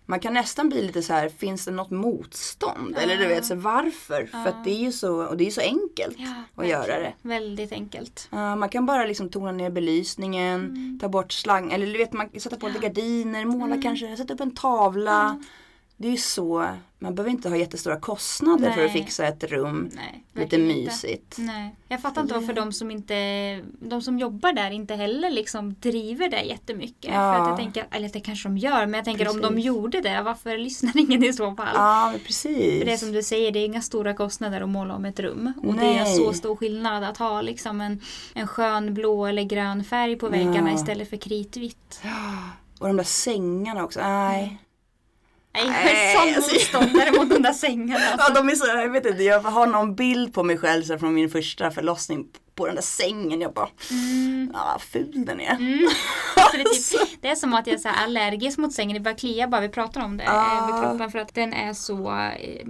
Man 0.08 0.20
kan 0.20 0.34
nästan 0.34 0.70
bli 0.70 0.82
lite 0.82 1.02
så 1.02 1.14
här, 1.14 1.30
finns 1.30 1.66
det 1.66 1.72
något 1.72 1.92
motstånd? 1.92 2.94
Ja. 2.96 3.02
Eller 3.02 3.18
du 3.18 3.28
vet, 3.28 3.46
så 3.46 3.56
varför? 3.56 4.26
För 4.26 4.38
Ja. 4.38 4.48
att 4.48 4.64
det 4.64 4.70
är 4.72 4.80
ju 4.80 4.92
så, 4.92 5.24
och 5.26 5.38
det 5.38 5.44
är 5.44 5.46
ju 5.46 5.52
så 5.52 5.62
enkelt 5.62 6.18
att 6.56 6.68
göra 6.68 7.00
det. 7.00 7.14
Väldigt 7.22 7.72
enkelt. 7.72 8.28
Ja, 8.32 8.56
man 8.56 8.70
kan 8.70 8.86
bara 8.86 9.06
liksom 9.06 9.30
tona 9.30 9.52
ner 9.52 9.70
belysningen, 9.70 10.60
Mm. 10.66 11.00
ta 11.02 11.08
bort 11.10 11.32
slang, 11.32 11.72
eller 11.72 11.86
du 11.88 11.98
vet 11.98 12.14
man 12.14 12.30
sätta 12.40 12.56
på 12.58 12.68
lite 12.68 12.80
gardiner, 12.80 13.46
måla 13.46 13.66
Mm. 13.66 13.82
kanske, 13.82 14.18
sätta 14.18 14.34
upp 14.34 14.42
en 14.42 14.52
tavla. 14.56 15.42
Det 15.98 16.08
är 16.08 16.12
ju 16.12 16.18
så, 16.18 16.68
man 17.00 17.16
behöver 17.16 17.32
inte 17.32 17.50
ha 17.50 17.58
jättestora 17.58 18.00
kostnader 18.00 18.72
för 18.72 18.86
att 18.86 18.94
Nej. 18.94 19.04
fixa 19.04 19.28
ett 19.28 19.44
rum 19.44 19.90
Nej, 19.94 20.24
lite 20.34 20.58
mysigt. 20.58 21.36
Nej. 21.38 21.76
Jag 21.88 22.02
fattar 22.02 22.22
inte 22.22 22.34
varför 22.34 22.54
de 22.54 22.72
som 22.74 22.92
inte 22.92 23.16
de 23.80 24.02
som 24.02 24.20
jobbar 24.20 24.54
där 24.54 24.72
inte 24.72 24.96
heller 24.96 25.32
liksom 25.32 25.74
driver 25.80 26.30
det 26.30 26.42
jättemycket. 26.42 27.12
Ja. 27.14 27.34
För 27.34 27.42
att 27.42 27.48
jag 27.48 27.58
tänker, 27.58 27.86
eller 27.92 28.10
det 28.10 28.20
kanske 28.20 28.50
de 28.50 28.58
gör, 28.58 28.86
men 28.86 28.94
jag 28.94 29.06
tänker 29.06 29.30
om 29.30 29.42
de 29.42 29.48
Precis. 29.48 29.66
gjorde 29.66 30.02
det, 30.02 30.22
varför 30.22 30.58
lyssnar 30.58 30.98
ingen 31.00 31.24
i 31.24 31.34
så 31.34 31.56
fall? 31.56 31.68
Ja, 31.74 32.14
precis. 32.26 32.80
För 32.80 32.86
det 32.86 32.94
är 32.94 32.98
som 32.98 33.12
du 33.12 33.24
säger, 33.24 33.52
det 33.52 33.60
är 33.60 33.66
inga 33.66 33.82
stora 33.82 34.14
kostnader 34.14 34.62
att 34.62 34.70
måla 34.70 34.96
om 34.96 35.06
ett 35.06 35.20
rum. 35.20 35.54
Och 35.64 35.74
det 35.74 35.86
är 35.86 36.04
Nej. 36.04 36.16
så 36.16 36.34
stor 36.34 36.56
skillnad 36.56 37.04
att 37.04 37.18
ha 37.18 37.42
liksom 37.42 37.82
en, 37.82 38.02
en 38.34 38.48
skön 38.48 38.94
blå 38.94 39.26
eller 39.26 39.44
grön 39.44 39.84
färg 39.84 40.16
på 40.16 40.30
väggarna 40.30 40.70
Ja. 40.70 40.76
istället 40.76 41.10
för 41.10 41.18
kritvitt. 41.18 42.02
Och 42.80 42.88
de 42.88 42.98
där 42.98 43.04
sängarna 43.04 43.84
också, 43.84 44.00
nej. 44.00 44.58
Nej, 45.68 46.14
jag 46.16 46.28
är 46.28 46.34
sån 46.34 46.36
alltså- 46.36 46.54
motståndare 46.54 47.12
mot 47.12 47.30
de 47.30 47.42
där 47.42 47.54
sängarna. 47.54 48.00
Ja, 48.18 48.24
Alltså. 48.24 48.34
de 48.34 48.50
är 48.50 48.56
så, 48.56 48.68
jag 48.68 48.90
vet 48.90 49.06
inte, 49.06 49.24
jag 49.24 49.40
har 49.42 49.68
någon 49.68 49.96
bild 49.96 50.34
på 50.34 50.44
mig 50.44 50.58
själv 50.58 50.84
så 50.84 50.98
från 51.00 51.14
min 51.14 51.30
första 51.30 51.72
förlossning 51.72 52.26
på 52.56 52.66
den 52.66 52.76
där 52.76 52.82
sängen. 52.82 53.42
Jag 53.42 53.54
bara, 53.54 53.70
Mm. 53.92 54.50
ja 54.54 54.60
vad 54.74 54.82
ful 54.82 55.26
den 55.26 55.40
är. 55.40 55.52
Mm. 55.56 55.88
Så 56.52 56.58
det, 56.58 56.62
är 56.62 57.00
typ, 57.06 57.22
det 57.22 57.28
är 57.28 57.36
som 57.36 57.54
att 57.54 57.68
jag 57.68 57.86
är 57.86 58.04
allergisk 58.04 58.58
mot 58.58 58.74
sängen, 58.74 58.94
det 58.94 59.00
börjar 59.00 59.18
klia 59.18 59.48
bara 59.48 59.62
vi 59.62 59.70
pratar 59.70 60.04
om 60.04 60.18
det 60.18 60.24
eh, 60.24 60.34
Ah. 60.36 60.68
över 60.70 60.82
kroppen 60.84 61.12
för 61.12 61.20
att 61.20 61.34
den 61.36 61.54
är 61.54 61.74
så 61.74 62.12
eh, 62.12 62.68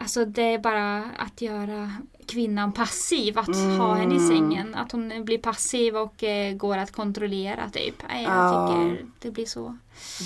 Alltså 0.00 0.24
det 0.24 0.42
är 0.42 0.58
bara 0.58 1.04
att 1.04 1.40
göra 1.40 1.92
kvinnan 2.26 2.72
passiv, 2.72 3.38
att 3.38 3.56
ha 3.56 3.94
henne 3.94 4.14
i 4.14 4.18
sängen. 4.20 4.74
Att 4.74 4.92
hon 4.92 5.24
blir 5.24 5.38
passiv 5.38 5.96
och 5.96 6.24
eh, 6.24 6.54
går 6.56 6.78
att 6.78 6.92
kontrollera 6.92 7.70
typ. 7.70 7.94
Nej, 8.08 8.22
jag 8.24 8.32
Ja. 8.32 8.68
tycker 8.68 9.06
det 9.18 9.30
blir 9.30 9.46
så. 9.46 9.76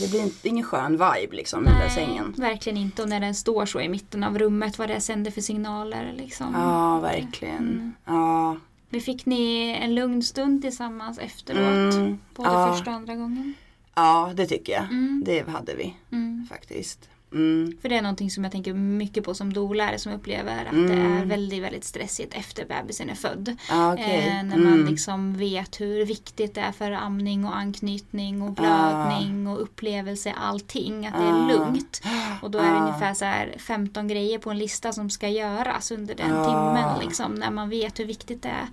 Det 0.01 0.11
blir 0.11 0.23
inte, 0.23 0.49
ingen 0.49 0.65
skön 0.65 0.93
vibe 0.93 1.37
liksom 1.37 1.63
med 1.63 1.73
den 1.73 1.81
där 1.81 1.89
sängen. 1.89 2.35
verkligen 2.37 2.79
inte. 2.79 3.03
Och 3.03 3.09
när 3.09 3.21
den 3.21 3.35
står 3.35 3.67
så 3.67 3.81
i 3.81 3.89
mitten 3.89 4.25
av 4.25 4.39
rummet, 4.39 4.79
vad 4.79 4.89
det 4.89 5.01
sänder 5.01 5.31
för 5.31 5.41
signaler 5.41 6.13
liksom. 6.17 6.47
Ja, 6.55 7.01
verkligen. 7.01 7.57
Mm. 7.69 7.93
Ja. 8.05 8.57
Men 8.91 9.01
fick 9.01 9.27
ni 9.27 9.71
en 9.83 9.95
lugn 9.95 10.23
stund 10.23 10.63
tillsammans 10.63 11.19
efteråt? 11.19 11.95
Mm. 11.95 12.19
Både 12.35 12.49
ja. 12.51 12.73
första 12.73 12.91
och 12.91 12.97
andra 12.97 13.15
gången? 13.15 13.55
ja, 13.95 14.33
det 14.35 14.47
tycker 14.47 14.73
jag. 14.73 14.83
Mm. 14.85 15.23
Det 15.27 15.49
hade 15.49 15.75
vi 15.75 15.95
Mm. 16.13 16.47
faktiskt. 16.51 17.09
Mm. 17.33 17.77
För 17.83 17.89
det 17.89 17.97
är 17.97 18.03
någonting 18.03 18.31
som 18.31 18.45
jag 18.45 18.53
tänker 18.53 18.75
mycket 18.75 19.25
på 19.25 19.35
som 19.35 19.53
doula 19.53 19.99
som 19.99 20.13
upplever 20.13 20.65
att 20.67 20.73
Mm. 20.73 20.87
det 20.87 21.03
är 21.03 21.25
väldigt, 21.25 21.63
väldigt 21.63 21.85
stressigt 21.85 22.35
efter 22.35 22.65
bebisen 22.67 23.11
är 23.11 23.15
född. 23.15 23.57
Ja, 23.69 23.93
okej. 23.93 24.27
Eh, 24.29 24.45
när 24.45 24.57
man 24.57 24.73
Mm. 24.73 24.87
liksom 24.87 25.35
vet 25.37 25.81
hur 25.81 26.05
viktigt 26.07 26.55
det 26.55 26.61
är 26.61 26.73
för 26.73 26.91
amning 26.93 27.45
och 27.45 27.57
anknytning 27.57 28.43
och 28.43 28.53
blödning 28.53 29.47
och 29.47 29.63
upplevelse, 29.63 30.33
allting. 30.41 31.07
Att 31.07 31.15
det 31.15 31.27
är 31.27 31.45
Ah. 31.45 31.49
lugnt. 31.49 32.03
Och 32.43 32.51
då 32.51 32.59
är 32.59 32.63
det 32.71 32.77
Ah. 32.79 32.87
ungefär 32.89 33.15
så 33.15 33.25
här 33.25 33.55
15 33.59 34.09
grejer 34.09 34.39
på 34.39 34.51
en 34.51 34.59
lista 34.59 34.93
som 34.93 35.11
ska 35.11 35.29
göras 35.29 35.91
under 35.91 36.15
den 36.15 36.33
Ah. 36.33 36.45
timmen. 36.45 37.07
Liksom, 37.07 37.35
när 37.35 37.51
man 37.51 37.69
vet 37.71 38.01
hur 38.01 38.05
viktigt 38.05 38.43
det 38.43 38.49
är 38.49 38.67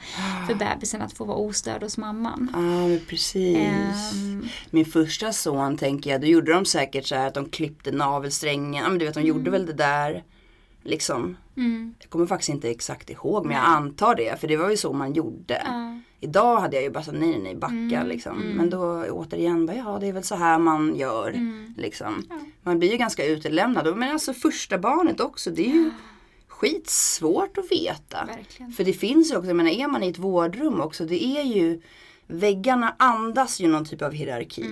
för 0.47 0.55
bebisen 0.55 1.01
att 1.01 1.13
få 1.13 1.25
vara 1.25 1.37
ostörd 1.37 1.83
hos 1.83 1.97
mamman. 1.97 2.51
Ja, 2.53 3.05
precis. 3.09 3.57
Ehm, 3.57 4.47
Min 4.69 4.85
första 4.85 5.33
son 5.33 5.77
tänker 5.77 6.09
jag, 6.09 6.21
då 6.21 6.27
gjorde 6.27 6.53
de 6.53 6.65
säkert 6.65 7.05
så 7.07 7.15
här 7.15 7.27
att 7.27 7.33
de 7.33 7.49
klippte 7.49 7.91
navelsträngen. 7.91 8.48
Ja, 8.53 8.89
men 8.89 8.97
du 8.97 9.05
vet, 9.05 9.13
de 9.13 9.21
gjorde 9.21 9.51
väl 9.51 9.65
det 9.65 9.73
där. 9.73 10.23
Liksom. 10.83 11.37
mm, 11.57 11.95
Jag 11.99 12.09
kommer 12.09 12.25
faktiskt 12.25 12.49
inte 12.49 12.69
exakt 12.69 13.09
ihåg 13.09 13.45
men 13.45 13.55
jag 13.55 13.65
antar 13.65 14.15
det. 14.15 14.39
För 14.39 14.47
det 14.47 14.57
var 14.57 14.69
ju 14.69 14.77
så 14.77 14.93
man 14.93 15.13
gjorde. 15.13 15.61
ja, 15.65 15.99
Idag 16.21 16.59
hade 16.59 16.75
jag 16.75 16.83
ju 16.83 16.89
bara 16.89 17.03
sagt 17.03 17.17
nej, 17.19 17.39
nej, 17.39 17.55
backa 17.55 17.73
Mm, 17.75 18.07
liksom. 18.07 18.41
mm. 18.41 18.57
Men 18.57 18.69
då 18.69 19.05
återigen, 19.09 19.65
bara, 19.65 19.77
ja 19.77 19.97
det 20.01 20.07
är 20.07 20.13
väl 20.13 20.23
så 20.23 20.35
här 20.35 20.59
man 20.59 20.95
gör. 20.95 21.29
mm, 21.29 21.73
Liksom. 21.77 22.23
Ja. 22.29 22.35
Man 22.63 22.79
blir 22.79 22.91
ju 22.91 22.97
ganska 22.97 23.25
utelämnad. 23.25 23.97
Men 23.97 24.11
alltså 24.11 24.33
första 24.33 24.77
barnet 24.77 25.19
också, 25.19 25.51
det 25.51 25.65
är 25.65 25.73
ju 25.73 25.91
skitsvårt 26.47 27.57
att 27.57 27.71
veta. 27.71 28.25
verkligen. 28.25 28.71
För 28.71 28.83
det 28.83 28.93
finns 28.93 29.31
ju 29.31 29.35
också, 29.37 29.47
jag 29.47 29.55
menar 29.57 29.71
är 29.71 29.87
man 29.87 30.03
i 30.03 30.09
ett 30.09 30.17
vårdrum 30.17 30.81
också, 30.81 31.05
det 31.05 31.23
är 31.23 31.43
ju 31.43 31.81
Väggarna 32.31 32.95
andas 32.99 33.59
ju 33.59 33.67
någon 33.67 33.85
typ 33.85 34.01
av 34.01 34.11
hierarki. 34.11 34.63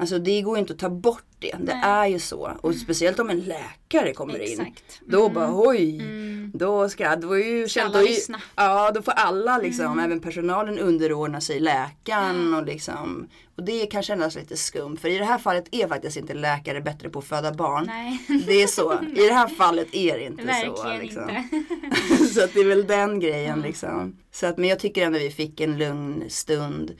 Mm, 0.00 0.02
Alltså 0.02 0.18
det 0.18 0.42
går 0.42 0.56
ju 0.56 0.60
inte 0.60 0.72
att 0.72 0.78
ta 0.78 0.90
bort 0.90 1.24
det. 1.38 1.50
Det 1.60 1.74
Nej. 1.74 1.80
är 1.84 2.06
ju 2.06 2.18
så. 2.18 2.50
Och 2.60 2.74
speciellt 2.74 3.18
om 3.18 3.30
en 3.30 3.40
läkare 3.40 4.12
kommer 4.12 4.38
in. 4.52 4.60
exakt. 4.60 5.00
Då 5.06 5.20
Mm, 5.20 5.34
bara 5.34 5.50
oj. 5.68 5.98
mm. 6.00 6.50
Då 6.54 6.88
ska, 6.88 7.16
då 7.16 7.32
är 7.38 7.44
ju, 7.46 7.68
Ska 7.68 7.82
alla 7.82 8.00
ju- 8.02 8.08
lyssna? 8.08 8.34
Mm. 8.36 8.46
Ja, 8.70 8.90
då 8.90 9.02
får 9.02 9.12
alla 9.12 9.58
liksom, 9.58 9.98
även 9.98 10.20
personalen 10.20 10.78
underordna 10.78 11.40
sig 11.40 11.60
läkaren 11.60 12.54
och 12.54 12.66
liksom. 12.66 13.28
Och 13.56 13.64
det 13.64 13.86
kan 13.86 14.02
kännas 14.02 14.34
lite 14.34 14.56
skumt. 14.56 14.96
För 15.00 15.08
i 15.08 15.18
det 15.18 15.24
här 15.24 15.38
fallet 15.38 15.64
är 15.72 15.88
faktiskt 15.88 16.16
inte 16.16 16.34
läkare 16.34 16.80
bättre 16.80 17.08
på 17.10 17.18
att 17.18 17.24
föda 17.24 17.52
barn. 17.52 17.84
Nej, 17.86 18.18
Det 18.46 18.62
är 18.62 18.66
så. 18.66 18.92
I 19.16 19.28
det 19.28 19.34
här 19.34 19.48
fallet 19.48 19.88
är 19.94 20.18
det 20.18 20.24
inte 20.24 20.42
så. 20.42 20.46
verkligen 20.82 21.00
Liksom. 21.00 21.30
inte. 21.30 22.24
så 22.34 22.44
att 22.44 22.54
det 22.54 22.60
är 22.60 22.68
väl 22.68 22.86
den 22.86 23.20
grejen 23.20 23.60
liksom. 23.60 24.16
Så 24.32 24.46
att, 24.46 24.58
men 24.58 24.68
jag 24.68 24.78
tycker 24.78 25.06
ändå 25.06 25.18
vi 25.18 25.30
fick 25.30 25.60
en 25.60 25.78
lugn 25.78 26.24
stund 26.28 26.90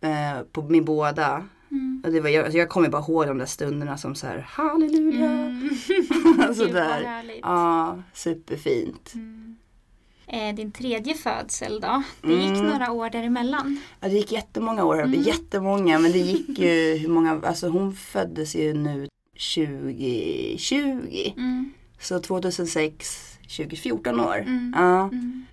eh, 0.00 0.42
på 0.52 0.62
med 0.62 0.84
båda. 0.84 1.44
Mm. 1.76 2.02
Och 2.04 2.12
det 2.12 2.20
var, 2.20 2.28
jag, 2.30 2.44
alltså 2.44 2.58
jag 2.58 2.68
kommer 2.68 2.88
bara 2.88 3.02
ihåg 3.02 3.26
de 3.26 3.38
där 3.38 3.46
stunderna 3.46 3.98
som 3.98 4.14
så 4.14 4.26
här 4.26 4.38
halleluja. 4.48 5.26
Mm. 5.30 5.70
Alltså 6.48 6.64
Gud, 6.64 6.74
vad 6.74 6.82
där. 6.82 7.04
härligt. 7.04 7.40
Ja, 7.42 8.02
superfint. 8.14 9.12
Mm. 9.14 9.56
Eh, 10.28 10.54
din 10.54 10.72
tredje 10.72 11.14
födsel 11.14 11.80
då? 11.80 12.02
Det 12.22 12.32
gick 12.34 12.50
Mm. 12.58 12.66
några 12.66 12.92
år 12.92 13.10
däremellan. 13.10 13.80
Ja, 14.00 14.08
det 14.08 14.14
gick 14.14 14.32
jättemånga 14.32 14.84
år, 14.84 15.02
Mm. 15.02 15.22
jättemånga. 15.22 15.98
Men 15.98 16.12
det 16.12 16.18
gick 16.18 16.58
ju, 16.58 16.94
hur 17.00 17.08
många, 17.08 17.40
alltså 17.44 17.68
hon 17.68 17.94
föddes 17.94 18.54
ju 18.56 18.74
nu 18.74 19.08
2020. 19.54 21.32
Mm. 21.36 21.72
Så 22.00 22.18
2006, 22.20 23.38
2014 23.56 24.20
år. 24.20 24.36
Mm. 24.38 24.74
Ja. 24.76 25.02
Mm. 25.02 25.46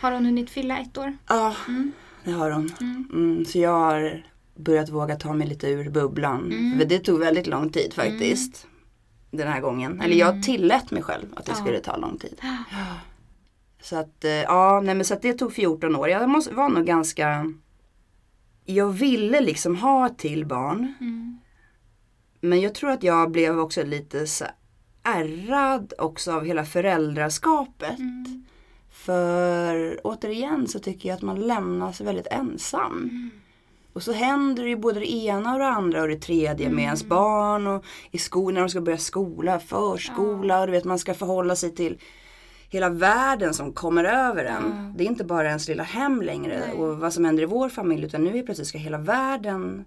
Har 0.00 0.12
hon 0.12 0.24
hunnit 0.24 0.50
fylla 0.50 0.78
ett 0.78 0.98
år? 0.98 1.16
ja, 1.28 1.54
Mm. 1.68 1.92
det 2.24 2.30
har 2.30 2.50
hon. 2.50 2.72
Mm, 3.12 3.44
så 3.44 3.58
jag 3.58 3.70
har 3.78 4.22
börjat 4.58 4.88
våga 4.88 5.16
ta 5.16 5.32
mig 5.32 5.46
lite 5.48 5.68
ur 5.68 5.90
bubblan. 5.90 6.52
Mm. 6.52 6.78
För 6.78 6.86
det 6.86 6.98
tog 6.98 7.18
väldigt 7.18 7.46
lång 7.46 7.70
tid 7.70 7.92
faktiskt. 7.94 8.66
Den 9.30 9.48
här 9.48 9.60
gången. 9.60 10.00
Eller 10.00 10.16
jag 10.16 10.42
tillät 10.42 10.90
mig 10.90 11.02
själv 11.02 11.26
att 11.36 11.44
det 11.44 11.52
Ja. 11.52 11.56
skulle 11.56 11.80
ta 11.80 11.96
lång 11.96 12.18
tid. 12.18 12.40
Så 13.82 13.96
att, 13.96 14.24
eh, 14.24 14.30
ja, 14.30 14.80
nej 14.84 14.94
men 14.94 15.04
så 15.04 15.14
att 15.14 15.22
det 15.22 15.32
tog 15.32 15.52
14 15.52 15.96
år. 15.96 16.08
Jag 16.08 16.28
måste, 16.28 16.54
var 16.54 16.68
nog 16.68 16.86
ganska 16.86 17.52
Jag 18.64 18.88
ville 18.88 19.40
liksom 19.40 19.76
ha 19.76 20.06
ett 20.06 20.18
till 20.18 20.46
barn. 20.46 20.94
Mm. 21.00 21.38
Men 22.40 22.60
jag 22.60 22.74
tror 22.74 22.90
att 22.90 23.02
jag 23.02 23.30
blev 23.30 23.58
också 23.58 23.84
lite 23.84 24.26
så 24.26 24.44
ärrad 25.02 25.92
också 25.98 26.32
av 26.32 26.44
hela 26.44 26.64
föräldraskapet. 26.64 27.98
Mm. 27.98 28.44
För 28.90 30.00
återigen 30.04 30.68
så 30.68 30.78
tycker 30.78 31.08
jag 31.08 31.16
att 31.16 31.22
man 31.22 31.40
lämnas 31.40 32.00
väldigt 32.00 32.26
ensam. 32.26 33.30
Och 33.98 34.02
så 34.04 34.12
händer 34.12 34.62
det 34.62 34.68
ju 34.68 34.76
både 34.76 35.00
det 35.00 35.12
ena 35.12 35.52
och 35.52 35.58
det 35.58 35.66
andra 35.66 36.02
och 36.02 36.08
det 36.08 36.16
tredje 36.16 36.70
med 36.70 36.84
ens 36.84 37.04
barn 37.04 37.66
och 37.66 37.84
i 38.10 38.18
skolan 38.18 38.54
när 38.54 38.60
de 38.60 38.68
ska 38.68 38.80
börja 38.80 38.98
skola, 38.98 39.60
förskola 39.60 40.60
och 40.60 40.66
du 40.66 40.72
vet 40.72 40.84
man 40.84 40.98
ska 40.98 41.14
förhålla 41.14 41.56
sig 41.56 41.74
till 41.74 41.98
hela 42.68 42.90
världen 42.90 43.54
som 43.54 43.72
kommer 43.72 44.04
över 44.04 44.44
en. 44.44 44.94
Det 44.96 45.04
är 45.04 45.06
inte 45.08 45.24
bara 45.24 45.48
ens 45.48 45.68
lilla 45.68 45.82
hem 45.82 46.22
längre 46.22 46.62
Nej. 46.66 46.78
och 46.78 46.98
vad 46.98 47.12
som 47.12 47.24
händer 47.24 47.42
i 47.42 47.46
vår 47.46 47.68
familj 47.68 48.04
utan 48.04 48.24
nu 48.24 48.38
är 48.38 48.42
plötsligt 48.42 48.68
ska 48.68 48.78
hela 48.78 48.98
världen 48.98 49.84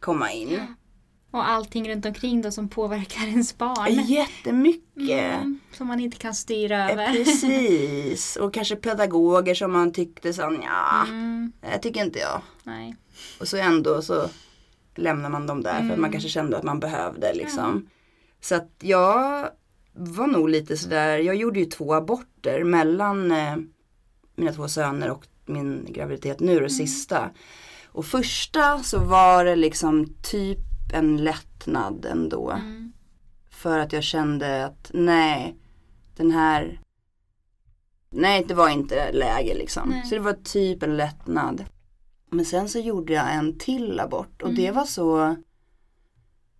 komma 0.00 0.32
in. 0.32 0.60
Och 1.30 1.48
allting 1.48 1.90
runt 1.90 2.06
omkring 2.06 2.42
då 2.42 2.50
som 2.50 2.68
påverkar 2.68 3.26
ens 3.26 3.58
barn. 3.58 4.04
Jättemycket. 4.06 5.34
Mm, 5.34 5.60
som 5.72 5.86
man 5.86 6.00
inte 6.00 6.16
kan 6.16 6.34
styra 6.34 6.90
över. 6.90 7.12
Precis. 7.12 8.36
Och 8.36 8.54
kanske 8.54 8.76
pedagoger 8.76 9.54
som 9.54 9.72
man 9.72 9.92
tyckte 9.92 10.32
så 10.32 10.42
ja, 10.62 11.02
Mm, 11.08 11.52
det 11.60 11.78
tycker 11.78 12.04
inte 12.04 12.18
jag. 12.18 12.40
nej. 12.62 12.96
Och 13.40 13.48
så 13.48 13.56
ändå 13.56 14.02
så 14.02 14.28
lämnar 14.94 15.30
man 15.30 15.46
dem 15.46 15.62
där 15.62 15.72
för 15.72 15.78
att 15.80 15.86
man 15.88 15.98
Mm. 15.98 16.12
kanske 16.12 16.28
kände 16.28 16.56
att 16.56 16.62
man 16.62 16.80
behövde 16.80 17.34
liksom. 17.34 17.88
Så 18.40 18.54
att 18.54 18.70
jag 18.80 19.48
var 19.92 20.26
nog 20.26 20.48
lite 20.48 20.76
sådär, 20.76 21.18
jag 21.18 21.36
gjorde 21.36 21.58
ju 21.60 21.64
två 21.66 21.94
aborter 21.94 22.64
mellan 22.64 23.32
eh, 23.32 23.56
mina 24.36 24.52
två 24.52 24.68
söner 24.68 25.10
och 25.10 25.26
min 25.46 25.86
graviditet 25.88 26.40
nu 26.40 26.52
Mm. 26.52 26.62
det 26.62 26.70
sista. 26.70 27.30
Och 27.86 28.04
första 28.06 28.82
så 28.82 28.98
var 28.98 29.44
det 29.44 29.56
liksom 29.56 30.14
typ 30.22 30.58
en 30.94 31.16
lättnad 31.16 32.04
ändå. 32.10 32.50
Mm. 32.50 32.92
För 33.50 33.78
att 33.78 33.92
jag 33.92 34.02
kände 34.02 34.64
att 34.64 34.90
nej, 34.94 35.56
den 36.16 36.30
här 36.30 36.80
Nej 38.10 38.44
det 38.48 38.54
var 38.54 38.68
inte 38.68 39.12
läge 39.12 39.54
liksom. 39.54 39.88
Nej. 39.88 40.02
Så 40.04 40.14
det 40.14 40.20
var 40.20 40.32
typ 40.44 40.82
en 40.82 40.96
lättnad. 40.96 41.64
Men 42.32 42.44
sen 42.44 42.68
så 42.68 42.78
gjorde 42.78 43.12
jag 43.12 43.34
en 43.34 43.58
till 43.58 44.00
abort 44.00 44.42
och 44.42 44.48
Mm. 44.48 44.62
det 44.62 44.70
var 44.70 44.84
så 44.84 45.36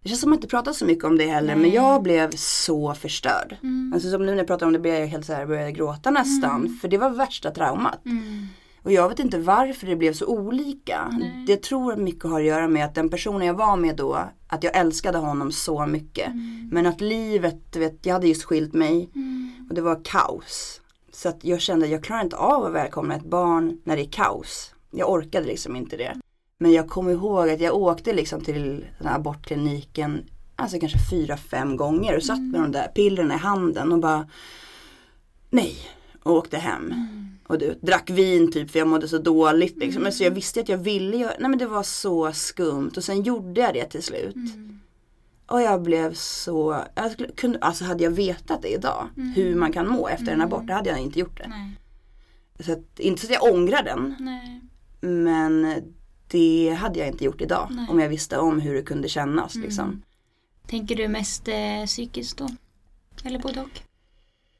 Det 0.02 0.08
känns 0.08 0.20
som 0.20 0.28
att 0.28 0.30
man 0.30 0.36
inte 0.38 0.48
pratar 0.48 0.72
så 0.72 0.84
mycket 0.84 1.04
om 1.04 1.18
det 1.18 1.26
heller 1.26 1.54
men 1.54 1.62
Nej. 1.62 1.74
jag 1.74 2.02
blev 2.02 2.30
så 2.36 2.94
förstörd. 2.94 3.56
Mm. 3.62 3.92
Alltså 3.94 4.10
som 4.10 4.26
nu 4.26 4.32
när 4.32 4.38
jag 4.38 4.46
pratar 4.46 4.66
om 4.66 4.72
det 4.72 4.78
blir 4.78 4.98
jag 5.00 5.06
helt 5.06 5.26
så 5.26 5.32
här, 5.32 5.46
började 5.46 5.72
gråta 5.72 6.10
nästan. 6.10 6.78
För 6.80 6.88
det 6.88 6.98
var 6.98 7.10
värsta 7.10 7.50
traumat. 7.50 8.04
Mm. 8.06 8.46
Och 8.82 8.92
jag 8.92 9.08
vet 9.08 9.18
inte 9.18 9.38
varför 9.38 9.86
det 9.86 9.96
blev 9.96 10.12
så 10.12 10.26
olika. 10.26 11.08
Nej. 11.20 11.44
Det 11.46 11.62
tror 11.62 11.96
mycket 11.96 12.24
har 12.30 12.40
att 12.40 12.46
göra 12.46 12.68
med 12.68 12.84
att 12.84 12.94
den 12.94 13.08
personen 13.08 13.46
jag 13.46 13.54
var 13.54 13.76
med 13.76 13.96
då, 13.96 14.18
att 14.48 14.62
jag 14.64 14.76
älskade 14.76 15.18
honom 15.18 15.52
så 15.52 15.86
mycket. 15.86 16.26
Mm. 16.26 16.68
Men 16.72 16.86
att 16.86 17.00
livet, 17.00 17.76
vet, 17.76 18.06
jag 18.06 18.12
hade 18.14 18.28
just 18.28 18.44
skilt 18.44 18.72
mig 18.74 19.10
Mm. 19.14 19.66
och 19.68 19.74
det 19.74 19.80
var 19.82 20.00
kaos. 20.04 20.80
Så 21.12 21.28
att 21.28 21.44
jag 21.44 21.60
kände 21.60 21.86
att 21.86 21.92
jag 21.92 22.04
klarar 22.04 22.22
inte 22.22 22.36
av 22.36 22.64
att 22.64 22.72
välkomna 22.72 23.14
ett 23.14 23.24
barn 23.24 23.80
när 23.84 23.96
det 23.96 24.02
är 24.02 24.10
kaos. 24.10 24.74
Jag 24.92 25.10
orkade 25.10 25.46
liksom 25.46 25.76
inte 25.76 25.96
det. 25.96 26.16
Men 26.58 26.72
jag 26.72 26.88
kommer 26.88 27.12
ihåg 27.12 27.50
att 27.50 27.60
jag 27.60 27.74
åkte 27.74 28.12
liksom 28.12 28.40
till 28.40 28.86
den 28.98 29.08
här 29.08 29.16
abortkliniken 29.16 30.24
Alltså 30.56 30.78
kanske 30.78 30.98
fyra, 31.10 31.36
fem 31.36 31.76
gånger 31.76 32.16
och 32.16 32.22
satt 32.22 32.40
med 32.40 32.60
de 32.60 32.72
där 32.72 32.88
pillerna 32.88 33.34
i 33.34 33.38
handen 33.38 33.92
och 33.92 33.98
bara 33.98 34.28
Nej. 35.50 35.76
Och 36.22 36.32
åkte 36.32 36.58
hem. 36.58 36.94
Och 37.46 37.58
du, 37.58 37.78
drack 37.80 38.10
vin 38.10 38.52
typ 38.52 38.70
för 38.70 38.78
jag 38.78 38.88
mådde 38.88 39.08
så 39.08 39.18
dåligt 39.18 39.76
liksom. 39.76 40.02
Men 40.02 40.12
så 40.12 40.24
jag 40.24 40.30
visste 40.30 40.60
att 40.60 40.68
jag 40.68 40.78
ville 40.78 41.16
göra, 41.16 41.32
nej 41.38 41.50
men 41.50 41.58
det 41.58 41.66
var 41.66 41.82
så 41.82 42.32
skumt. 42.32 42.90
Och 42.96 43.04
sen 43.04 43.22
gjorde 43.22 43.60
jag 43.60 43.74
det 43.74 43.84
till 43.84 44.02
slut. 44.02 44.34
Mm. 44.34 44.80
Och 45.46 45.62
jag 45.62 45.82
blev 45.82 46.14
så, 46.14 46.84
jag 46.94 47.12
skulle, 47.12 47.28
kunde, 47.28 47.58
alltså 47.58 47.84
hade 47.84 48.04
jag 48.04 48.10
vetat 48.10 48.62
det 48.62 48.68
idag, 48.68 49.08
hur 49.34 49.54
man 49.54 49.72
kan 49.72 49.88
må 49.88 50.08
efter 50.08 50.32
en 50.32 50.40
abort, 50.40 50.66
då 50.66 50.74
hade 50.74 50.90
jag 50.90 50.98
inte 50.98 51.18
gjort 51.18 51.38
det. 51.38 51.48
Nej. 51.48 51.76
Så 52.60 52.72
att, 52.72 52.98
inte 53.00 53.20
så 53.20 53.26
att 53.26 53.32
jag 53.42 53.54
ångrar 53.54 53.82
den, 53.82 54.16
Nej. 54.20 54.60
Men 55.02 55.82
det 56.28 56.76
hade 56.78 56.98
jag 56.98 57.08
inte 57.08 57.24
gjort 57.24 57.40
idag. 57.40 57.68
Nej. 57.70 57.86
Om 57.90 58.00
jag 58.00 58.08
visste 58.08 58.38
om 58.38 58.60
hur 58.60 58.74
det 58.74 58.82
kunde 58.82 59.08
kännas 59.08 59.54
liksom. 59.54 60.02
Tänker 60.66 60.96
du 60.96 61.08
mest 61.08 61.48
eh, 61.48 61.84
psykiskt 61.86 62.36
då? 62.38 62.48
Eller 63.24 63.38
både 63.38 63.60
och? 63.60 63.80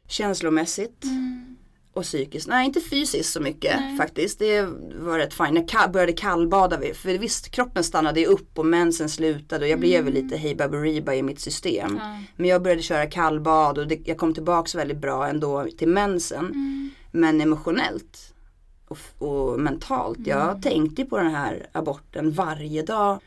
Känslomässigt 0.09 1.05
Mm. 1.05 1.57
och 1.93 2.03
psykiskt. 2.03 2.49
Nej, 2.49 2.67
inte 2.67 2.81
fysiskt 2.81 3.33
så 3.33 3.41
mycket 3.41 3.81
Nej. 3.81 3.97
faktiskt. 3.97 4.39
Det 4.39 4.63
var 4.95 5.19
rätt 5.19 5.35
fint. 5.35 5.73
Jag 5.73 5.93
började 5.93 6.13
kallbada, 6.13 6.79
för 6.95 7.19
visst 7.19 7.49
kroppen 7.51 7.85
stannade 7.85 8.27
upp 8.27 8.59
och 8.59 8.67
mensen 8.67 9.09
slutade 9.09 9.65
och 9.65 9.71
jag 9.71 9.81
blev 9.81 10.05
väl 10.05 10.15
lite 10.15 10.37
hej 10.37 10.55
baberiba 10.55 11.15
i 11.15 11.23
mitt 11.23 11.41
system. 11.41 11.97
Ja. 12.01 12.19
Men 12.37 12.51
jag 12.51 12.63
började 12.63 12.83
köra 12.83 13.07
kallbad 13.07 13.79
och 13.79 13.87
det, 13.89 14.01
jag 14.05 14.19
kom 14.19 14.35
tillbaks 14.35 14.75
väldigt 14.75 14.99
bra 14.99 15.29
ändå 15.29 15.67
till 15.79 15.89
mensen. 15.89 16.45
Mm. 16.45 16.91
Men 17.11 17.41
emotionellt 17.41 18.32
och, 18.93 19.29
och 19.29 19.61
mentalt. 19.61 20.19
Jag 20.27 20.63
tänkte 20.63 21.05
på 21.05 21.19
den 21.19 21.31
här 21.31 21.67
aborten 21.73 22.33
varje 22.33 22.83
dag 22.83 23.19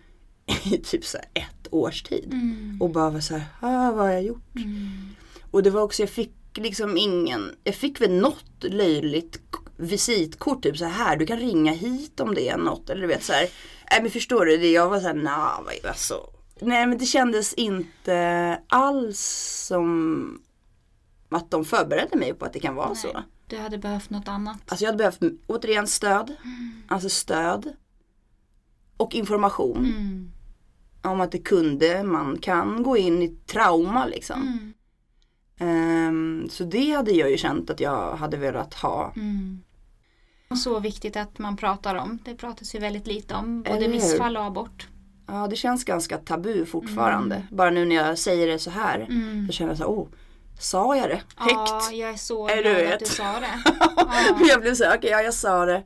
i 0.63 0.77
typ 0.77 1.05
så 1.05 1.17
ett 1.17 1.67
års 1.71 2.03
tid. 2.03 2.33
Mm. 2.33 2.77
Och 2.81 2.89
bara 2.89 3.09
var 3.09 3.19
så 3.19 3.33
här, 3.35 3.45
ah, 3.59 3.91
vad 3.91 4.05
har 4.05 4.11
jag 4.11 4.23
gjort? 4.23 4.55
Mm. 4.55 4.89
Och 5.51 5.63
det 5.63 5.69
var 5.69 5.81
också, 5.81 6.01
jag 6.01 6.09
fick 6.09 6.31
liksom 6.57 6.97
ingen, 6.97 7.55
jag 7.63 7.75
fick 7.75 8.01
väl 8.01 8.11
något 8.11 8.45
löjligt 8.63 9.39
visitkort 9.77 10.63
typ 10.63 10.77
så 10.77 10.85
här, 10.85 11.17
du 11.17 11.25
kan 11.25 11.39
ringa 11.39 11.71
hit 11.73 12.19
om 12.19 12.33
det 12.35 12.49
är 12.49 12.57
något. 12.57 12.89
Eller 12.89 13.01
du 13.01 13.07
vet 13.07 13.23
så 13.23 13.33
här, 13.33 13.47
nej 13.91 14.01
men 14.01 14.11
förstår 14.11 14.45
du, 14.45 14.57
det, 14.57 14.71
jag 14.71 14.89
var 14.89 14.99
så 14.99 15.07
här, 15.07 15.13
nah, 15.13 15.61
vad- 15.65 15.89
alltså. 15.89 16.29
Nej 16.61 16.87
men 16.87 16.97
det 16.97 17.05
kändes 17.05 17.53
inte 17.53 18.59
alls 18.67 19.19
som 19.67 20.41
att 21.29 21.51
de 21.51 21.65
förberedde 21.65 22.17
mig 22.17 22.33
på 22.33 22.45
att 22.45 22.53
det 22.53 22.59
kan 22.59 22.75
vara 22.75 22.87
Nej. 22.87 22.97
så. 22.97 23.23
Du 23.47 23.57
hade 23.57 23.77
behövt 23.77 24.09
något 24.09 24.27
annat. 24.27 24.57
Alltså 24.67 24.85
jag 24.85 24.87
hade 24.91 24.97
behövt 24.97 25.21
återigen 25.47 25.87
stöd. 25.87 26.35
Alltså 26.87 27.09
stöd. 27.09 27.73
Och 28.97 29.15
information 29.15 29.85
Mm. 29.85 30.31
om 31.01 31.21
att 31.21 31.31
det 31.31 31.39
kunde, 31.39 32.03
man 32.03 32.37
kan 32.37 32.83
gå 32.83 32.97
in 32.97 33.21
i 33.21 33.27
trauma 33.27 34.05
liksom. 34.05 34.41
Mm. 34.41 34.73
Ehm, 35.59 36.49
så 36.49 36.63
det 36.63 36.91
hade 36.91 37.11
jag 37.11 37.31
ju 37.31 37.37
känt 37.37 37.69
att 37.69 37.79
jag 37.79 38.15
hade 38.15 38.37
velat 38.37 38.73
ha. 38.73 39.13
Mm. 39.15 39.61
Och 40.49 40.57
så 40.57 40.79
viktigt 40.79 41.15
att 41.17 41.39
man 41.39 41.57
pratar 41.57 41.95
om. 41.95 42.19
Det 42.25 42.35
pratas 42.35 42.75
ju 42.75 42.79
väldigt 42.79 43.07
lite 43.07 43.35
om. 43.35 43.63
Både 43.63 43.75
Eller 43.77 43.87
missfall 43.89 44.37
och 44.37 44.43
abort. 44.43 44.87
Ja 45.27 45.47
det 45.47 45.55
känns 45.55 45.83
ganska 45.83 46.17
tabu 46.17 46.65
fortfarande. 46.65 47.47
Bara 47.51 47.69
nu 47.69 47.85
när 47.85 47.95
jag 47.95 48.19
säger 48.19 48.47
det 48.47 48.59
så 48.59 48.69
här. 48.69 48.99
Mm. 49.09 49.47
Så 49.47 49.53
känner 49.53 49.71
jag 49.71 49.77
så 49.77 49.83
här, 49.83 49.91
oh, 49.91 50.07
sa 50.59 50.95
jag 50.97 51.09
det 51.09 51.21
Ja, 51.37 51.43
högt? 51.43 51.93
jag 51.93 52.09
är 52.09 52.15
så 52.17 52.47
Eller 52.47 52.63
glad 52.63 52.75
du 52.87 52.93
att 52.93 52.99
du 52.99 53.05
sa 53.05 53.39
det. 53.39 53.63
Men 54.39 54.47
jag 54.47 54.61
blev 54.61 54.75
så 54.75 54.95
okej 54.95 55.09
ja 55.09 55.21
jag 55.21 55.33
sa 55.33 55.65
det. 55.65 55.83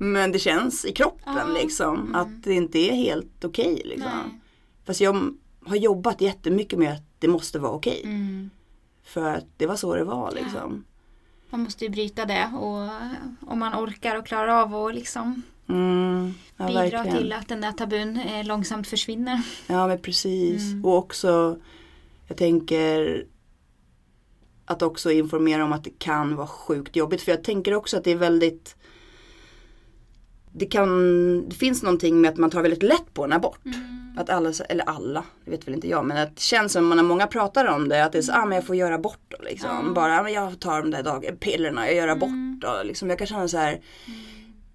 Men 0.00 0.32
det 0.32 0.38
känns 0.38 0.84
i 0.84 0.92
kroppen 0.92 1.34
Ja. 1.36 1.46
liksom. 1.62 2.14
Att 2.14 2.42
det 2.42 2.54
inte 2.54 2.78
är 2.78 2.92
helt 2.94 3.44
okej 3.44 3.82
liksom. 3.84 4.10
Nej. 4.30 4.40
Fast 4.86 5.00
jag 5.00 5.34
har 5.66 5.76
jobbat 5.76 6.20
jättemycket 6.20 6.78
med 6.78 6.92
att 6.92 7.02
det 7.18 7.28
måste 7.28 7.58
vara 7.58 7.72
okej. 7.72 8.00
Mm. 8.04 8.50
För 9.04 9.30
att 9.34 9.44
det 9.56 9.66
var 9.66 9.76
så 9.76 9.94
det 9.94 10.04
var 10.04 10.30
liksom. 10.30 10.84
Man 11.50 11.60
måste 11.60 11.84
ju 11.84 11.90
bryta 11.90 12.24
det 12.24 12.50
och 12.60 12.88
om 13.50 13.58
man 13.58 13.74
orkar 13.84 14.16
och 14.16 14.26
klarar 14.26 14.48
av 14.62 14.74
att 14.74 14.94
liksom 14.94 15.42
Mm, 15.68 16.34
ja, 16.56 16.66
bidra 16.66 16.80
verkligen. 16.82 17.16
till 17.16 17.32
att 17.32 17.48
den 17.48 17.60
där 17.60 17.72
tabun 17.72 18.16
eh, 18.16 18.44
långsamt 18.46 18.86
försvinner. 18.88 19.40
Ja 19.66 19.86
men 19.86 19.98
precis. 19.98 20.62
Mm. 20.62 20.84
Och 20.84 20.96
också, 20.98 21.58
jag 22.28 22.36
tänker 22.36 23.24
att 24.66 24.82
också 24.82 25.10
informera 25.10 25.64
om 25.64 25.72
att 25.72 25.84
det 25.84 25.98
kan 25.98 26.36
vara 26.36 26.46
sjukt 26.46 26.96
jobbigt. 26.96 27.22
För 27.22 27.32
jag 27.32 27.44
tänker 27.44 27.74
också 27.74 27.96
att 27.96 28.04
det 28.04 28.10
är 28.10 28.16
väldigt 28.16 28.76
det 30.56 30.66
kan, 30.66 31.48
det 31.48 31.54
finns 31.54 31.82
någonting 31.82 32.20
med 32.20 32.30
att 32.30 32.36
man 32.36 32.50
tar 32.50 32.62
väldigt 32.62 32.82
lätt 32.82 33.14
på 33.14 33.24
en 33.24 33.32
abort. 33.32 33.60
Att 34.16 34.30
alla, 34.30 34.52
eller 34.68 34.84
alla, 34.84 35.24
det 35.44 35.50
vet 35.50 35.66
väl 35.66 35.74
inte 35.74 35.88
jag, 35.88 36.04
men 36.04 36.16
att 36.16 36.36
det 36.36 36.42
känns 36.42 36.72
som 36.72 36.88
när 36.90 37.02
många 37.02 37.26
pratar 37.26 37.66
om 37.66 37.88
det 37.88 38.04
att 38.04 38.12
det 38.12 38.18
är 38.18 38.22
så, 38.22 38.32
ah 38.32 38.44
men 38.46 38.56
jag 38.56 38.66
får 38.66 38.76
göra 38.76 38.94
abort 38.94 39.20
då 39.28 39.36
liksom. 39.44 39.70
Ja. 39.86 39.92
Bara, 39.94 40.20
ah, 40.20 40.22
men 40.22 40.32
jag 40.32 40.60
tar 40.60 40.80
de 40.82 40.90
där 40.90 41.02
dag, 41.02 41.36
pillerna, 41.40 41.86
jag 41.86 41.96
gör 41.96 42.08
abort 42.08 42.60
då. 42.60 42.82
Liksom. 42.84 43.10
Jag 43.10 43.18
kan 43.18 43.26
känna 43.26 43.48
så 43.48 43.58
här, 43.58 43.80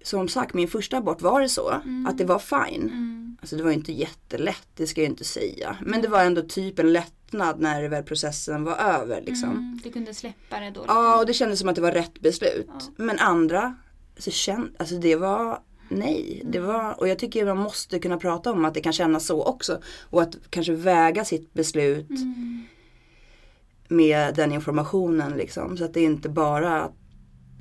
som 0.02 0.28
sagt 0.28 0.54
min 0.54 0.68
första 0.68 0.96
abort 0.96 1.22
var 1.22 1.40
det 1.40 1.48
så, 1.48 1.68
att 2.08 2.18
det 2.18 2.24
var 2.24 2.38
fine. 2.38 2.82
Mm. 2.82 3.36
Alltså 3.40 3.56
det 3.56 3.62
var 3.62 3.70
ju 3.70 3.76
inte 3.76 3.92
jättelätt, 3.92 4.68
det 4.76 4.86
ska 4.86 5.00
jag 5.00 5.10
inte 5.10 5.24
säga. 5.24 5.76
Men 5.80 6.02
det 6.02 6.08
var 6.08 6.24
ändå 6.24 6.42
typ 6.42 6.78
en 6.78 6.92
lättnad 7.32 7.60
när 7.60 7.88
väl 7.88 8.02
processen 8.02 8.64
var 8.64 8.76
över 8.76 9.22
liksom. 9.26 9.50
Mm. 9.50 9.80
Du 9.84 9.90
kunde 9.90 10.14
släppa 10.14 10.60
det 10.60 10.70
då. 10.70 10.84
Ja, 10.88 11.18
och 11.20 11.26
det 11.26 11.34
kändes 11.34 11.58
som 11.58 11.68
att 11.68 11.74
det 11.74 11.80
var 11.80 11.92
rätt 11.92 12.20
beslut. 12.20 12.66
Ja. 12.68 12.80
Men 12.96 13.18
andra, 13.18 13.74
så 14.18 14.30
känd, 14.30 14.70
alltså 14.78 14.94
det 14.94 15.16
var 15.16 15.58
nej. 15.88 16.42
Det 16.44 16.60
var, 16.60 17.00
och 17.00 17.08
jag 17.08 17.18
tycker 17.18 17.46
man 17.46 17.56
måste 17.56 17.98
kunna 17.98 18.16
prata 18.18 18.52
om 18.52 18.64
att 18.64 18.74
det 18.74 18.80
kan 18.80 18.92
kännas 18.92 19.26
så 19.26 19.44
också. 19.44 19.80
Och 20.10 20.22
att 20.22 20.36
kanske 20.50 20.72
väga 20.72 21.24
sitt 21.24 21.52
beslut 21.52 22.10
Mm. 22.10 22.62
med 23.88 24.34
den 24.34 24.52
informationen 24.52 25.32
liksom. 25.36 25.76
Så 25.76 25.84
att 25.84 25.94
det 25.94 26.02
inte 26.02 26.28
bara 26.28 26.90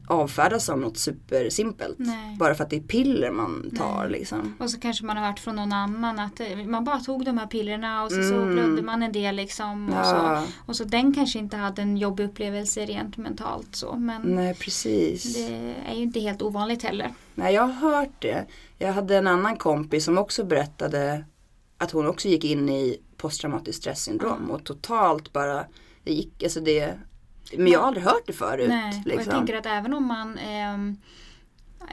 avfärdas 0.10 0.66
som 0.66 0.82
något 0.82 0.98
supersimpelt. 0.98 1.96
Nej. 2.00 2.36
Bara 2.40 2.56
för 2.56 2.64
att 2.64 2.70
det 2.70 2.76
är 2.76 2.82
piller 2.82 3.32
man 3.32 3.72
tar 3.78 4.02
Nej. 4.02 4.12
liksom. 4.20 4.56
Och 4.60 4.70
så 4.72 4.80
kanske 4.80 5.06
man 5.06 5.18
har 5.18 5.28
hört 5.28 5.40
från 5.40 5.56
någon 5.56 5.74
annan 5.74 6.20
att 6.20 6.40
eh, 6.40 6.58
man 6.66 6.84
bara 6.84 7.00
tog 7.00 7.26
de 7.26 7.38
här 7.38 7.48
pillerna 7.48 8.04
och 8.04 8.12
så, 8.12 8.24
så 8.24 8.34
Mm. 8.36 8.54
blödde 8.54 8.82
man 8.82 9.04
en 9.04 9.12
del 9.12 9.36
liksom. 9.36 9.90
Och, 9.90 10.06
så. 10.06 10.16
Ja, 10.16 10.44
och 10.66 10.76
så 10.76 10.84
den 10.84 11.14
kanske 11.14 11.40
inte 11.40 11.58
hade 11.58 11.82
en 11.82 11.98
jobbig 11.98 12.24
upplevelse 12.26 12.86
rent 12.86 13.18
mentalt 13.18 13.76
så. 13.76 13.96
Men 13.96 14.22
nej 14.22 14.54
precis. 14.56 15.36
det 15.48 15.76
är 15.88 15.96
ju 15.96 16.02
inte 16.02 16.20
helt 16.20 16.42
ovanligt 16.42 16.84
heller. 16.84 17.14
Nej, 17.36 17.54
jag 17.54 17.62
har 17.68 17.92
hört 17.92 18.22
det. 18.22 18.46
Jag 18.78 18.94
hade 18.94 19.18
en 19.18 19.28
annan 19.28 19.56
kompis 19.58 20.06
som 20.06 20.18
också 20.18 20.44
berättade 20.44 21.26
att 21.78 21.92
hon 21.92 22.08
också 22.08 22.28
gick 22.28 22.44
in 22.44 22.70
i 22.70 22.98
posttraumatiskt 23.18 23.82
stresssyndrom 23.82 24.52
och 24.52 24.64
totalt 24.64 25.34
bara, 25.34 25.66
det 26.04 26.14
gick, 26.14 26.44
alltså 26.44 26.60
det, 26.60 27.00
men 27.58 27.68
jag 27.68 27.80
har 27.80 27.88
aldrig 27.88 28.06
hört 28.06 28.24
det 28.28 28.34
förut. 28.34 28.70
Nej, 28.70 28.90
och 28.90 29.12
jag 29.12 29.16
liksom. 29.18 29.34
tänker 29.34 29.58
att 29.58 29.66
även 29.66 29.94
om 29.94 30.06
man 30.06 30.38
ehm, 30.38 30.98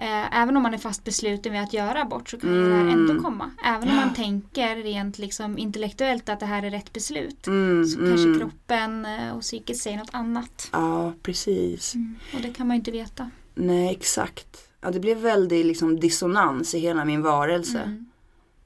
eh, 0.00 0.40
Även 0.42 0.56
om 0.56 0.62
man 0.62 0.74
är 0.74 0.78
fast 0.78 1.04
besluten 1.04 1.52
vid 1.52 1.60
att 1.60 1.72
göra 1.72 2.02
abort 2.02 2.28
så 2.30 2.40
kan 2.40 2.50
ju 2.54 2.68
det 2.68 2.74
här 2.74 2.82
Mm. 2.82 2.94
ändå 3.10 3.22
komma. 3.22 3.50
Även 3.64 3.88
om 3.88 3.96
man 3.96 4.14
tänker 4.14 4.76
rent 4.76 5.18
liksom 5.18 5.58
intellektuellt 5.58 6.28
att 6.28 6.40
det 6.40 6.46
här 6.46 6.62
är 6.62 6.70
rätt 6.70 6.92
beslut. 6.92 7.46
Mm, 7.46 7.86
Så 7.86 7.98
kanske 7.98 8.26
mm. 8.26 8.38
kroppen 8.40 9.04
eh, 9.06 9.36
och 9.36 9.40
psyket 9.40 9.76
säger 9.76 9.96
något 9.98 10.14
annat. 10.14 10.68
Ja, 10.72 11.12
precis. 11.22 11.94
Och 12.34 12.40
det 12.40 12.54
kan 12.54 12.66
man 12.66 12.76
ju 12.76 12.78
inte 12.78 12.90
veta. 12.90 13.30
Nej, 13.54 13.90
exakt. 13.90 14.68
Ja, 14.80 14.90
det 14.90 15.00
blev 15.00 15.18
väldigt 15.18 15.66
liksom, 15.66 16.00
dissonans 16.00 16.74
i 16.74 16.78
hela 16.78 17.04
min 17.04 17.22
varelse. 17.22 17.80
Mm. 17.80 18.06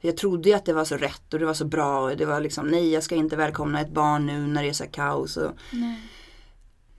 Jag 0.00 0.16
trodde 0.16 0.48
ju 0.48 0.54
att 0.54 0.64
det 0.64 0.72
var 0.72 0.84
så 0.84 0.96
rätt 0.96 1.34
och 1.34 1.40
det 1.40 1.46
var 1.46 1.54
så 1.54 1.64
bra. 1.64 2.00
Och 2.00 2.16
det 2.16 2.24
var 2.26 2.40
liksom, 2.40 2.68
nej 2.68 2.92
jag 2.92 3.02
ska 3.02 3.14
inte 3.14 3.36
välkomna 3.36 3.80
ett 3.80 3.90
barn 3.90 4.26
nu 4.26 4.46
när 4.46 4.62
det 4.62 4.68
är 4.68 4.72
så 4.72 4.86
kaos. 4.86 5.36
Och, 5.36 5.52
Nej. 5.72 6.00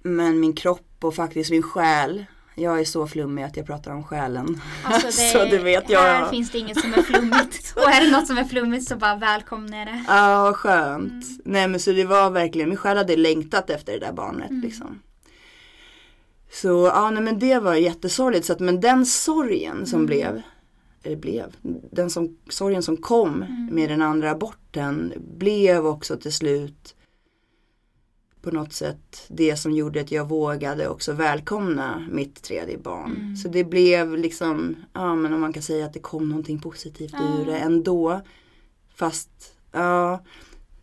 Men 0.03 0.39
min 0.39 0.53
kropp 0.53 0.87
och 1.01 1.15
faktiskt 1.15 1.51
min 1.51 1.63
själ. 1.63 2.25
Jag 2.55 2.79
är 2.79 2.85
så 2.85 3.07
flummig 3.07 3.43
att 3.43 3.57
jag 3.57 3.65
pratar 3.65 3.91
om 3.91 4.03
själen. 4.03 4.61
Alltså 4.83 5.07
det, 5.07 5.11
Så 5.11 5.37
det 5.45 5.57
vet 5.57 5.89
jag. 5.89 5.99
Här 6.01 6.29
finns 6.29 6.51
det 6.51 6.57
inget 6.57 6.79
som 6.81 6.93
är 6.93 7.01
flummigt. 7.01 7.73
och 7.75 7.89
är 7.91 8.05
det 8.05 8.11
något 8.11 8.27
som 8.27 8.37
är 8.37 8.43
flummigt 8.43 8.87
så 8.87 8.95
bara 8.95 9.15
välkomna 9.15 9.85
det. 9.85 10.03
Ja, 10.07 10.43
vad 10.43 10.55
skönt. 10.55 11.11
Mm. 11.11 11.41
Nej 11.45 11.67
men 11.67 11.79
så 11.79 11.91
det 11.91 12.05
var 12.05 12.29
verkligen, 12.29 12.69
min 12.69 12.77
själ 12.77 12.97
hade 12.97 13.15
längtat 13.17 13.69
efter 13.69 13.93
det 13.93 13.99
där 13.99 14.13
barnet 14.13 14.49
Mm. 14.49 14.61
liksom. 14.61 14.99
Så 16.51 16.91
ja, 16.95 17.09
nej 17.09 17.23
men 17.23 17.39
det 17.39 17.59
var 17.59 17.75
jättesorgligt. 17.75 18.45
Så 18.45 18.53
att, 18.53 18.59
men 18.59 18.81
den 18.81 19.05
sorgen 19.05 19.85
som 19.85 19.99
Mm. 19.99 20.05
blev, 20.05 20.41
eller 21.03 21.15
blev, 21.15 21.55
den 21.91 22.09
som, 22.09 22.37
sorgen 22.49 22.83
som 22.83 22.97
kom 22.97 23.33
Mm. 23.43 23.69
med 23.71 23.89
den 23.89 24.01
andra 24.01 24.31
aborten 24.31 25.13
blev 25.37 25.85
också 25.87 26.17
till 26.17 26.33
slut 26.33 26.95
på 28.41 28.51
något 28.51 28.73
sätt 28.73 29.25
det 29.27 29.55
som 29.55 29.71
gjorde 29.71 30.01
att 30.01 30.11
jag 30.11 30.29
vågade 30.29 30.87
också 30.87 31.13
välkomna 31.13 32.07
mitt 32.11 32.41
tredje 32.43 32.77
barn. 32.77 33.15
Mm. 33.15 33.35
Så 33.35 33.47
det 33.47 33.63
blev 33.63 34.17
liksom, 34.17 34.75
ja 34.93 35.15
men 35.15 35.33
om 35.33 35.41
man 35.41 35.53
kan 35.53 35.63
säga 35.63 35.85
att 35.85 35.93
det 35.93 35.99
kom 35.99 36.29
någonting 36.29 36.59
positivt 36.59 37.13
Ja. 37.13 37.39
ur 37.41 37.45
det 37.45 37.57
ändå. 37.57 38.21
Fast, 38.95 39.55
ja, 39.71 40.23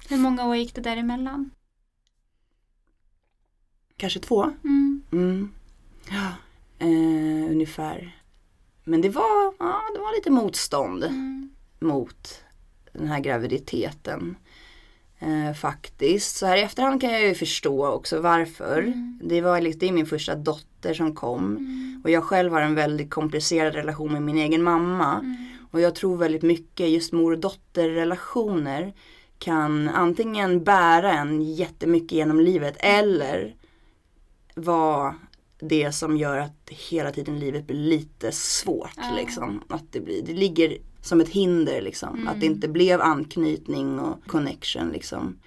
Hur 0.08 0.16
många 0.18 0.48
år 0.48 0.56
gick 0.56 0.74
det 0.74 0.80
däremellan? 0.80 1.50
kanske 3.96 4.20
två. 4.20 4.42
Mm. 4.64 5.02
Mm. 5.12 5.50
Ja, 6.10 6.32
eh, 6.78 7.50
ungefär. 7.52 8.22
Men 8.84 9.00
det 9.00 9.08
var, 9.08 9.54
ja, 9.58 9.80
det 9.94 10.00
var 10.00 10.16
lite 10.16 10.30
motstånd 10.30 11.04
Mm. 11.04 11.50
mot 11.80 12.42
den 12.92 13.06
här 13.08 13.20
graviditeten. 13.20 14.36
Eh, 15.20 15.54
faktiskt. 15.54 16.36
Så 16.36 16.46
här 16.46 16.56
i 16.56 16.62
efterhand 16.62 17.00
kan 17.00 17.12
jag 17.12 17.22
ju 17.22 17.34
förstå 17.34 17.86
också 17.86 18.20
varför. 18.20 18.78
Mm. 18.78 19.20
Det 19.22 19.40
var 19.40 19.60
det 19.60 19.88
är 19.88 19.92
min 19.92 20.06
första 20.06 20.34
dotter 20.34 20.94
som 20.94 21.14
kom. 21.14 21.56
Mm. 21.56 22.00
Och 22.04 22.10
jag 22.10 22.24
själv 22.24 22.52
har 22.52 22.60
en 22.60 22.74
väldigt 22.74 23.10
komplicerad 23.10 23.74
relation 23.74 24.12
med 24.12 24.22
min 24.22 24.38
egen 24.38 24.62
mamma. 24.62 25.14
Mm. 25.14 25.36
Och 25.70 25.80
jag 25.80 25.94
tror 25.94 26.16
väldigt 26.16 26.42
mycket 26.42 26.88
just 26.88 27.12
mor 27.12 27.32
och 27.32 27.38
dotterrelationer 27.38 28.94
kan 29.38 29.88
antingen 29.88 30.64
bära 30.64 31.12
en 31.12 31.42
jättemycket 31.42 32.12
genom 32.12 32.40
livet 32.40 32.76
eller 32.78 33.54
vara 34.54 35.14
det 35.60 35.92
som 35.92 36.16
gör 36.16 36.38
att 36.38 36.70
hela 36.90 37.10
tiden 37.10 37.38
livet 37.38 37.66
blir 37.66 37.76
lite 37.76 38.32
svårt. 38.32 38.98
Liksom. 39.16 39.62
Att 39.68 39.92
det, 39.92 40.00
blir, 40.00 40.22
det 40.22 40.32
ligger 40.32 40.78
som 41.08 41.20
ett 41.20 41.28
hinder 41.28 41.82
liksom. 41.82 42.14
Mm. 42.14 42.28
Att 42.28 42.40
det 42.40 42.46
inte 42.46 42.68
blev 42.68 43.00
anknytning 43.00 43.98
och 43.98 44.26
connection 44.26 44.88
liksom. 44.88 45.38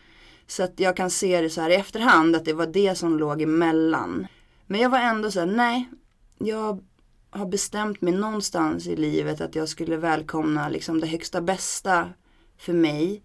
Så 0.48 0.64
att 0.64 0.80
jag 0.80 0.98
kan 0.98 1.10
se 1.10 1.42
det 1.42 1.50
så 1.50 1.62
här 1.62 1.70
i 1.70 1.76
efterhand 1.76 2.36
att 2.36 2.46
det 2.46 2.54
var 2.54 2.68
det 2.68 2.96
som 2.96 3.18
låg 3.18 3.42
emellan. 3.42 4.28
Men 4.68 4.82
jag 4.82 4.90
var 4.90 5.00
ändå 5.00 5.32
så 5.32 5.40
här, 5.40 5.48
nej. 5.48 5.90
Jag 6.38 6.84
har 7.30 7.46
bestämt 7.46 8.02
mig 8.02 8.14
någonstans 8.14 8.88
i 8.88 8.96
livet 8.96 9.42
att 9.42 9.56
jag 9.56 9.70
skulle 9.70 9.98
välkomna 9.98 10.70
liksom 10.70 11.00
det 11.00 11.08
högsta 11.08 11.42
bästa 11.42 12.10
för 12.58 12.74
mig. 12.74 13.22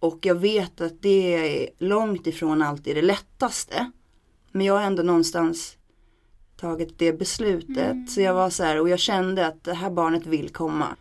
Och 0.00 0.18
jag 0.22 0.34
vet 0.34 0.80
att 0.80 1.02
det 1.02 1.34
är 1.34 1.70
långt 1.78 2.26
ifrån 2.26 2.62
alltid 2.62 2.96
det 2.96 3.02
lättaste. 3.02 3.90
Men 4.52 4.66
jag 4.66 4.74
har 4.74 4.82
ändå 4.82 5.02
någonstans 5.02 5.76
tagit 6.56 6.98
det 6.98 7.12
beslutet. 7.12 7.92
Mm. 7.92 8.06
Så 8.06 8.20
jag 8.20 8.34
var 8.34 8.50
så 8.50 8.62
här, 8.62 8.80
och 8.80 8.88
jag 8.88 8.98
kände 8.98 9.46
att 9.46 9.64
det 9.64 9.74
här 9.74 9.90
barnet 9.90 10.26
vill 10.26 10.48
komma. 10.48 10.96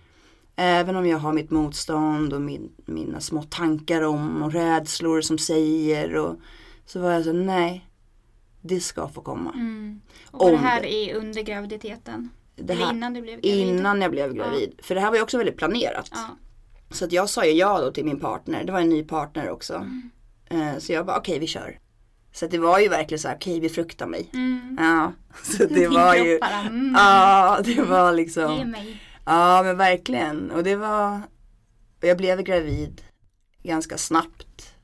Även 0.56 0.96
om 0.96 1.08
jag 1.08 1.18
har 1.18 1.34
mitt 1.34 1.52
motstånd 1.52 2.34
och 2.34 2.42
min, 2.42 2.72
mina 2.86 3.20
små 3.20 3.42
tankar 3.44 4.02
om 4.02 4.44
och 4.44 4.54
rädslor 4.54 5.22
som 5.22 5.38
säger. 5.38 6.16
Och, 6.16 6.36
så 6.86 7.00
var 7.00 7.12
jag 7.12 7.24
så 7.24 7.34
nej, 7.34 7.88
det 8.62 8.80
ska 8.80 9.08
få 9.08 9.22
komma. 9.22 9.52
Mm. 9.54 10.02
Och 10.32 10.40
var 10.40 10.50
det 10.52 10.56
Om 10.58 10.64
här 10.64 10.86
är 10.86 11.16
under 11.16 11.42
graviditeten? 11.42 12.30
Det 12.56 12.74
Eller 12.74 12.86
här, 12.86 12.94
innan 12.94 13.14
du 13.14 13.22
blev 13.22 13.42
gravid? 13.42 13.68
innan 13.68 14.02
jag 14.02 14.12
blev 14.12 14.34
gravid. 14.34 14.80
För 14.84 14.96
det 14.96 15.02
här 15.02 15.10
var 15.10 15.16
ju 15.18 15.24
också 15.24 15.38
väldigt 15.38 15.58
planerat. 15.58 16.10
Ja. 16.12 16.38
Så 16.92 17.06
att 17.06 17.12
jag 17.12 17.30
sa 17.30 17.46
ju 17.46 17.52
ja 17.52 17.82
då 17.82 17.92
till 17.92 18.06
min 18.06 18.20
partner. 18.20 18.64
Det 18.64 18.72
var 18.72 18.80
en 18.80 18.90
ny 18.90 19.04
partner 19.04 19.50
också. 19.50 19.74
Mm. 19.74 20.10
Eh, 20.50 20.78
Så 20.80 20.94
jag 20.94 21.06
bara 21.06 21.18
okej 21.18 21.40
vi 21.40 21.48
kör. 21.48 21.80
Så 22.34 22.48
det 22.48 22.58
var 22.58 22.80
ju 22.80 22.88
verkligen 22.88 23.20
så 23.20 23.28
här 23.28 23.36
okej 23.36 23.62
befrukta 23.62 24.08
mig. 24.08 24.30
Mm. 24.34 24.78
Ja. 24.80 25.12
Så 25.44 25.66
det 25.66 25.88
var 26.00 26.16
ju. 26.16 26.40
mm. 26.68 26.94
Ja 26.98 27.60
det 27.66 27.82
var 27.82 28.12
Ge 28.12 28.16
liksom. 28.18 28.72
mig. 28.72 29.02
Ja 29.26 29.64
men 29.64 29.78
verkligen. 29.78 30.52
Och 30.52 30.64
det 30.64 30.76
var. 30.76 31.22
Jag 32.02 32.18
blev 32.18 32.42
gravid 32.42 33.02
ganska 33.64 33.98
snabbt. 33.98 34.76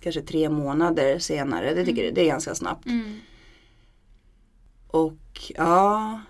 Kanske 0.00 0.22
tre 0.22 0.48
månader 0.48 1.18
senare. 1.18 1.74
Det 1.74 1.84
tycker 1.84 2.04
jag 2.04 2.14
det 2.14 2.20
är 2.20 2.26
ganska 2.26 2.54
snabbt. 2.54 2.86
Mm. 2.86 3.16
Och 4.86 5.52
ja, 5.54 6.20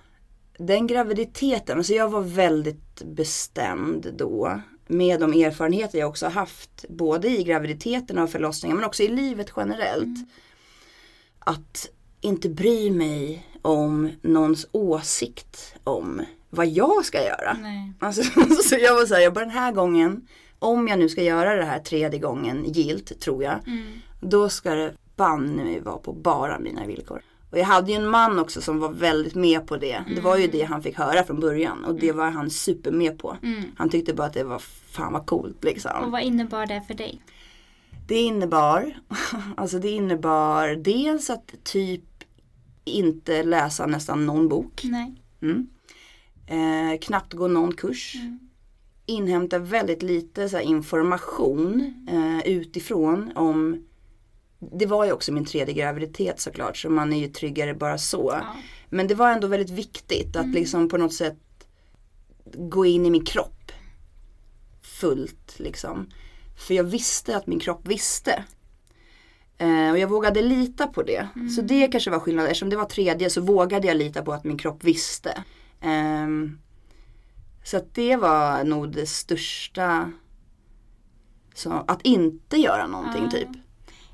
den 0.59 0.87
graviditeten, 0.87 1.79
alltså 1.79 1.93
jag 1.93 2.09
var 2.09 2.21
väldigt 2.21 3.03
bestämd 3.03 4.15
då. 4.17 4.61
Med 4.87 5.21
de 5.21 5.33
erfarenheter 5.33 5.99
jag 5.99 6.09
också 6.09 6.27
haft, 6.27 6.85
både 6.89 7.29
i 7.29 7.45
graviditeten 7.45 8.19
och 8.19 8.31
förlossningen 8.31 8.77
men 8.77 8.87
också 8.87 9.03
i 9.03 9.09
livet 9.09 9.53
generellt. 9.57 10.29
Att 11.39 11.91
inte 12.21 12.49
bry 12.49 12.91
mig 12.91 13.47
om 13.63 14.11
någons 14.23 14.67
åsikt 14.73 15.75
om 15.85 16.23
vad 16.51 16.67
jag 16.67 17.05
ska 17.05 17.25
göra. 17.25 17.57
Nej. 17.63 17.93
Alltså, 18.01 18.23
så 18.65 18.77
jag 18.81 18.95
var 18.95 19.07
såhär, 19.07 19.21
jag 19.21 19.35
bara 19.35 19.45
den 19.45 19.55
här 19.55 19.73
gången, 19.73 20.29
om 20.59 20.89
jag 20.89 20.99
nu 20.99 21.09
ska 21.09 21.23
göra 21.23 21.55
det 21.55 21.65
här 21.65 21.79
tredje 21.79 22.21
gången 22.21 22.65
gilt 22.65 23.21
tror 23.21 23.43
jag. 23.43 23.59
Mm. 23.67 23.85
Då 24.21 24.49
ska 24.49 24.75
det 24.75 24.95
banne 25.17 25.65
mig 25.65 25.81
vara 25.81 25.99
på 25.99 26.13
bara 26.13 26.59
mina 26.59 26.87
villkor. 26.87 27.23
Och 27.51 27.59
jag 27.59 27.65
hade 27.65 27.93
ju 27.93 27.97
en 27.97 28.09
man 28.09 28.39
också 28.39 28.61
som 28.61 28.79
var 28.79 28.93
väldigt 28.93 29.35
med 29.35 29.67
på 29.67 29.77
det. 29.77 30.05
Det 30.15 30.21
var 30.21 30.37
ju 30.37 30.47
det 30.47 30.63
han 30.63 30.83
fick 30.83 30.99
höra 30.99 31.25
från 31.25 31.41
början 31.41 31.85
och 31.85 31.95
det 31.95 32.13
var 32.13 32.31
han 32.31 32.51
super 32.51 32.91
med 32.91 33.19
på. 33.19 33.37
Mm. 33.43 33.65
Han 33.77 33.89
tyckte 33.89 34.15
bara 34.15 34.27
att 34.27 34.33
det 34.33 34.45
var 34.45 34.59
fan 34.91 35.13
vad 35.13 35.27
coolt 35.27 35.57
Och 35.59 35.65
liksom. 35.65 36.11
vad 36.11 36.23
innebar 36.23 36.67
det 36.67 36.83
för 36.87 36.95
dig? 36.95 37.23
Det 38.07 38.19
innebar, 38.19 38.99
alltså 39.57 39.79
det 39.79 39.89
innebar 39.89 40.69
dels 40.69 41.31
att 41.31 41.55
typ 41.65 42.05
inte 42.85 43.43
läsa 43.43 43.87
nästan 43.87 44.27
någon 44.27 44.49
bok. 44.49 44.81
Nej. 44.85 45.15
Mm. 45.43 45.69
Eh, 46.49 46.99
knappt 47.01 47.33
gå 47.33 47.49
någon 47.49 47.75
kurs. 47.75 48.15
Mm. 48.17 48.39
Inhämta 49.07 49.59
väldigt 49.59 50.03
lite 50.03 50.49
så 50.49 50.61
information 50.61 51.95
eh, 52.11 52.49
utifrån 52.49 53.33
om 53.35 53.85
det 54.59 54.87
var 54.87 55.05
ju 55.05 55.13
också 55.13 55.33
min 55.33 55.45
tredje 55.45 55.75
graviditet 55.75 56.41
såklart 56.41 56.77
så 56.77 56.91
man 56.91 57.13
är 57.13 57.19
ju 57.19 57.29
tryggare 57.29 57.75
bara 57.75 57.99
så. 57.99 58.31
Ja. 58.35 58.57
Men 58.89 59.07
det 59.09 59.15
var 59.15 59.31
ändå 59.33 59.47
väldigt 59.47 59.71
viktigt 59.71 60.37
att 60.37 60.45
Mm. 60.45 60.55
liksom 60.55 60.89
på 60.89 60.97
något 60.97 61.15
sätt 61.15 61.39
gå 62.55 62.87
in 62.87 63.07
i 63.07 63.11
min 63.11 63.25
kropp 63.25 63.73
fullt 64.83 65.55
liksom. 65.59 66.11
För 66.67 66.75
jag 66.75 66.85
visste 66.85 67.37
att 67.37 67.47
min 67.47 67.61
kropp 67.61 67.89
visste. 67.89 68.45
Eh, 69.59 69.91
och 69.91 69.99
jag 69.99 70.09
vågade 70.09 70.43
lita 70.43 70.87
på 70.87 71.03
det. 71.03 71.29
Mm. 71.37 71.49
Så 71.49 71.63
det 71.63 71.89
kanske 71.89 72.11
var 72.11 72.19
skillnaden. 72.21 72.51
Eftersom 72.51 72.71
det 72.71 72.77
var 72.77 72.85
tredje 72.85 73.31
så 73.31 73.41
vågade 73.41 73.87
jag 73.87 73.97
lita 73.97 74.23
på 74.23 74.33
att 74.33 74.45
min 74.45 74.59
kropp 74.59 74.85
visste. 74.85 75.45
Ehm, 75.81 76.59
så 77.65 77.77
att 77.77 77.95
det 77.95 78.17
var 78.17 78.65
nog 78.65 78.93
det 78.93 79.07
största. 79.07 80.13
Så, 81.55 81.73
att 81.89 82.03
inte 82.03 82.57
göra 82.57 82.87
någonting 82.87 83.25
Ja. 83.25 83.31
typ. 83.31 83.49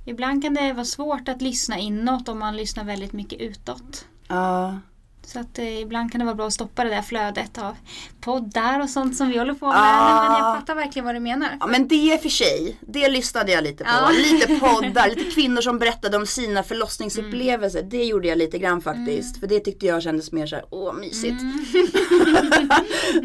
Ibland 0.04 0.42
kan 0.42 0.54
det 0.54 0.72
vara 0.72 0.84
svårt 0.84 1.28
att 1.28 1.42
lyssna 1.42 1.78
inåt 1.78 2.28
om 2.28 2.38
man 2.38 2.56
lyssnar 2.56 2.84
väldigt 2.84 3.12
mycket 3.12 3.40
utåt. 3.40 4.06
Ja, 4.28 4.78
Så 5.26 5.40
att 5.40 5.58
eh, 5.58 5.80
ibland 5.80 6.12
kan 6.12 6.18
det 6.18 6.24
vara 6.24 6.34
bra 6.34 6.46
att 6.46 6.52
stoppa 6.52 6.84
det 6.84 6.90
där 6.90 7.02
flödet 7.02 7.58
av 7.58 7.76
poddar 8.20 8.80
och 8.80 8.90
sånt 8.90 9.16
som 9.16 9.28
vi 9.28 9.38
håller 9.38 9.54
på 9.54 9.66
med. 9.66 9.76
Ah. 9.76 10.28
Men 10.28 10.38
jag 10.38 10.56
fattar 10.56 10.74
verkligen 10.74 11.06
vad 11.06 11.14
du 11.14 11.20
menar. 11.20 11.56
Ja 11.60 11.66
men 11.66 11.88
det 11.88 12.12
är 12.12 12.18
för 12.18 12.28
sig, 12.28 12.78
det 12.80 13.08
lyssnade 13.08 13.52
jag 13.52 13.64
lite 13.64 13.84
på. 13.84 13.90
Ja. 13.90 14.10
Lite 14.32 14.60
poddar, 14.60 15.08
lite 15.08 15.30
kvinnor 15.30 15.60
som 15.60 15.78
berättade 15.78 16.16
om 16.16 16.26
sina 16.26 16.62
förlossningsupplevelser. 16.62 17.82
Det 17.82 18.04
gjorde 18.04 18.28
jag 18.28 18.38
lite 18.38 18.58
grann 18.58 18.80
faktiskt. 18.80 19.40
För 19.40 19.46
det 19.46 19.60
tyckte 19.60 19.86
jag 19.86 20.02
kändes 20.02 20.32
mer 20.32 20.46
såhär, 20.46 20.64
åh 20.70 20.94
mysigt. 20.94 21.42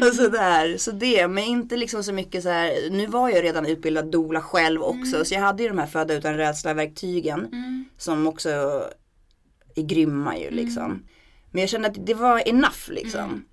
och 0.00 0.14
sådär. 0.14 0.76
Så 0.78 0.90
det, 0.90 1.28
men 1.28 1.44
inte 1.44 1.76
liksom 1.76 2.04
så 2.04 2.12
mycket 2.12 2.42
så 2.42 2.48
här. 2.48 2.90
nu 2.90 3.06
var 3.06 3.28
jag 3.28 3.44
redan 3.44 3.66
utbildad 3.66 4.10
doula 4.10 4.42
själv 4.42 4.82
också. 4.82 5.24
Så 5.24 5.34
jag 5.34 5.40
hade 5.40 5.62
ju 5.62 5.68
de 5.68 5.78
här 5.78 5.86
födda 5.86 6.14
utan 6.14 6.36
rädsla 6.36 6.74
verktygen. 6.74 7.48
Som 7.98 8.26
också 8.26 8.48
är 9.74 9.82
grymma 9.82 10.38
ju 10.38 10.50
liksom. 10.50 11.02
Men 11.50 11.60
jag 11.60 11.70
kände 11.70 11.88
att 11.88 12.06
det 12.06 12.14
var 12.14 12.48
enough 12.48 12.90
liksom. 12.90 13.44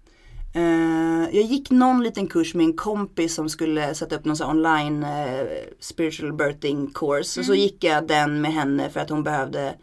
Eh, 0.56 1.36
jag 1.36 1.44
gick 1.44 1.72
någon 1.72 2.04
liten 2.04 2.28
kurs 2.28 2.56
med 2.56 2.64
en 2.64 2.74
kompis 2.74 3.36
som 3.36 3.50
skulle 3.50 3.96
sätta 3.96 4.16
upp 4.16 4.26
någon 4.26 4.38
sån 4.38 4.50
online 4.50 5.04
eh, 5.04 5.46
spiritual 5.80 6.34
birthing 6.34 6.92
course. 6.94 7.40
Och 7.40 7.46
så 7.46 7.56
gick 7.56 7.84
jag 7.84 8.08
den 8.08 8.42
med 8.42 8.54
henne 8.54 8.90
för 8.90 9.00
att 9.00 9.10
hon 9.10 9.24
behövde 9.24 9.76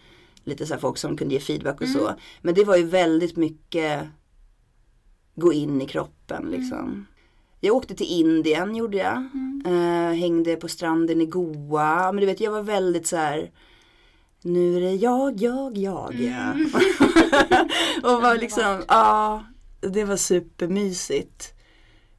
lite 0.44 0.66
så 0.66 0.76
folk 0.78 0.98
som 0.98 1.16
kunde 1.16 1.34
ge 1.34 1.40
feedback 1.40 1.80
och 1.80 1.88
så. 1.88 2.10
Men 2.42 2.54
det 2.54 2.64
var 2.64 2.76
ju 2.76 2.84
väldigt 2.84 3.36
mycket 3.36 4.08
gå 5.34 5.52
in 5.52 5.82
i 5.82 5.86
kroppen 5.86 6.48
liksom. 6.50 7.06
Jag 7.60 7.76
åkte 7.76 7.94
till 7.94 8.20
Indien 8.20 8.76
gjorde 8.76 8.96
jag. 8.96 9.16
Eh, 9.66 10.18
hängde 10.18 10.56
på 10.56 10.68
stranden 10.68 11.20
i 11.20 11.26
Goa. 11.26 12.12
Men 12.12 12.20
du 12.20 12.26
vet 12.26 12.40
jag 12.40 12.50
var 12.50 12.62
väldigt 12.62 13.06
så 13.06 13.16
här. 13.16 13.50
Nu 14.46 14.76
är 14.76 14.80
det 14.80 14.94
jag, 14.94 15.40
jag, 15.40 15.78
jag. 15.78 16.14
Ja. 16.14 16.52
och 18.02 18.22
var 18.22 18.38
liksom, 18.38 18.82
ja. 18.88 19.44
det 19.80 20.04
var 20.04 20.16
supermysigt. 20.16 21.54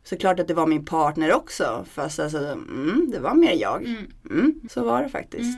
Såklart 0.04 0.40
att 0.40 0.48
det 0.48 0.54
var 0.54 0.68
min 0.68 0.86
partner 0.86 1.34
också. 1.34 1.86
Fast 1.92 2.20
alltså, 2.20 2.38
mm, 2.38 3.10
det 3.12 3.20
var 3.20 3.34
mer 3.34 3.54
jag. 3.54 3.84
Mm, 4.30 4.60
så 4.70 4.84
var 4.84 5.04
det 5.04 5.10
faktiskt. 5.10 5.58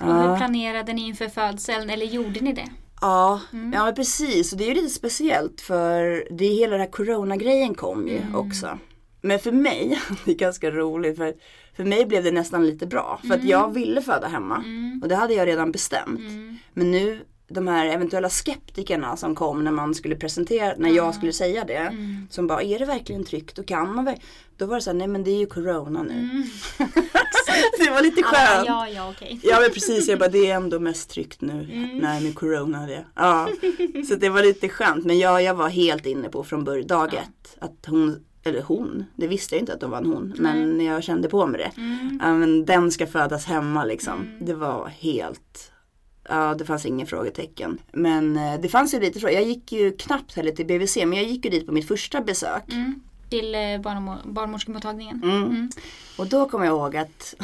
Och 0.00 0.14
hur 0.14 0.28
Ja. 0.28 0.36
planerade 0.36 0.92
ni 0.92 1.06
inför 1.06 1.28
födseln? 1.28 1.90
Eller 1.90 2.06
gjorde 2.06 2.40
ni 2.40 2.52
det? 2.52 2.68
Ja, 3.00 3.40
ja 3.50 3.84
men 3.84 3.94
precis. 3.94 4.52
Och 4.52 4.58
det 4.58 4.64
är 4.64 4.68
ju 4.68 4.74
lite 4.74 4.88
speciellt 4.88 5.60
för 5.60 6.28
det 6.30 6.44
är 6.44 6.54
hela 6.54 6.70
den 6.72 6.80
här 6.80 6.90
coronagrejen 6.90 7.74
kom 7.74 8.08
ju 8.08 8.20
också. 8.34 8.78
Men 9.20 9.38
för 9.38 9.52
mig, 9.52 10.00
det 10.24 10.30
är 10.30 10.36
ganska 10.36 10.70
roligt 10.70 11.16
för 11.16 11.34
för 11.78 11.84
mig 11.84 12.06
blev 12.06 12.24
det 12.24 12.30
nästan 12.30 12.66
lite 12.66 12.86
bra. 12.86 13.20
För 13.26 13.34
att 13.34 13.44
jag 13.44 13.74
ville 13.74 14.02
föda 14.02 14.26
hemma. 14.26 14.64
Och 15.02 15.08
det 15.08 15.14
hade 15.14 15.34
jag 15.34 15.46
redan 15.46 15.72
bestämt. 15.72 16.20
Men 16.72 16.90
nu 16.90 17.20
de 17.48 17.68
här 17.68 17.86
eventuella 17.86 18.30
skeptikerna 18.30 19.16
som 19.16 19.34
kom 19.34 19.64
när 19.64 19.70
man 19.70 19.94
skulle 19.94 20.16
presentera, 20.16 20.74
när 20.78 20.90
jag 20.90 21.14
skulle 21.14 21.32
säga 21.32 21.64
det. 21.64 21.96
Som 22.30 22.46
bara, 22.46 22.62
är 22.62 22.78
det 22.78 22.84
verkligen 22.84 23.24
tryggt 23.24 23.58
och 23.58 23.66
kan 23.66 23.94
man 23.94 24.04
verkligen? 24.04 24.28
Då 24.56 24.66
var 24.66 24.74
det 24.74 24.82
så 24.82 24.90
här, 24.90 24.96
nej 24.96 25.08
men 25.08 25.24
det 25.24 25.30
är 25.30 25.38
ju 25.38 25.46
corona 25.46 26.02
nu. 26.02 26.44
det 27.78 27.90
var 27.90 28.02
lite 28.02 28.22
skönt. 28.22 28.66
ja, 28.66 28.88
ja, 28.88 29.10
okej. 29.10 29.40
Ja 29.42 29.60
men 29.60 29.70
precis, 29.70 30.08
jag 30.08 30.18
bara 30.18 30.28
det 30.28 30.50
är 30.50 30.56
ändå 30.56 30.80
mest 30.80 31.10
tryggt 31.10 31.40
nu. 31.40 31.66
Nej 32.02 32.22
med 32.22 32.34
corona 32.34 32.86
det. 32.86 33.04
Ja. 33.14 33.48
Så 34.08 34.14
det 34.14 34.28
var 34.28 34.42
lite 34.42 34.68
skönt. 34.68 35.04
Men 35.04 35.18
ja, 35.18 35.40
jag 35.40 35.54
var 35.54 35.68
helt 35.68 36.06
inne 36.06 36.28
på 36.28 36.44
från 36.44 36.64
början, 36.64 36.86
dag 36.86 37.14
ett. 37.14 37.56
Att 37.58 37.86
hon, 37.86 38.24
eller 38.44 38.62
hon, 38.62 39.04
det 39.16 39.26
visste 39.26 39.54
jag 39.54 39.62
inte 39.62 39.74
att 39.74 39.82
hon 39.82 39.90
var 39.90 39.98
en 39.98 40.06
hon. 40.12 40.34
Men 40.38 40.80
jag 40.84 41.02
kände 41.04 41.28
på 41.28 41.46
mig 41.46 41.60
det. 41.60 41.82
Ja, 42.20 42.34
men 42.34 42.64
den 42.64 42.90
ska 42.90 43.06
födas 43.06 43.44
hemma 43.44 43.84
liksom. 43.84 44.38
Det 44.40 44.54
var 44.54 44.88
helt 44.88 45.72
Ja, 46.28 46.54
det 46.54 46.64
fanns 46.64 46.86
ingen 46.86 47.06
frågetecken. 47.06 47.78
Men 47.92 48.36
eh, 48.36 48.60
det 48.60 48.68
fanns 48.68 48.94
ju 48.94 49.00
lite 49.00 49.20
frågor. 49.20 49.34
Jag 49.34 49.44
gick 49.44 49.72
ju 49.72 49.92
knappt 49.96 50.34
heller 50.34 50.52
till 50.52 50.66
BVC, 50.66 50.96
men 50.96 51.12
jag 51.12 51.24
gick 51.24 51.44
ju 51.44 51.50
dit 51.50 51.66
på 51.66 51.72
mitt 51.72 51.88
första 51.88 52.20
besök. 52.20 52.62
Till 53.28 53.54
eh, 53.54 53.58
barnmo- 53.58 54.32
barnmorskemottagningen. 54.32 55.22
Mm. 55.22 55.70
Och 56.18 56.26
då 56.26 56.48
kommer 56.48 56.64
jag 56.64 56.72
ihåg 56.76 56.96
att, 56.96 57.34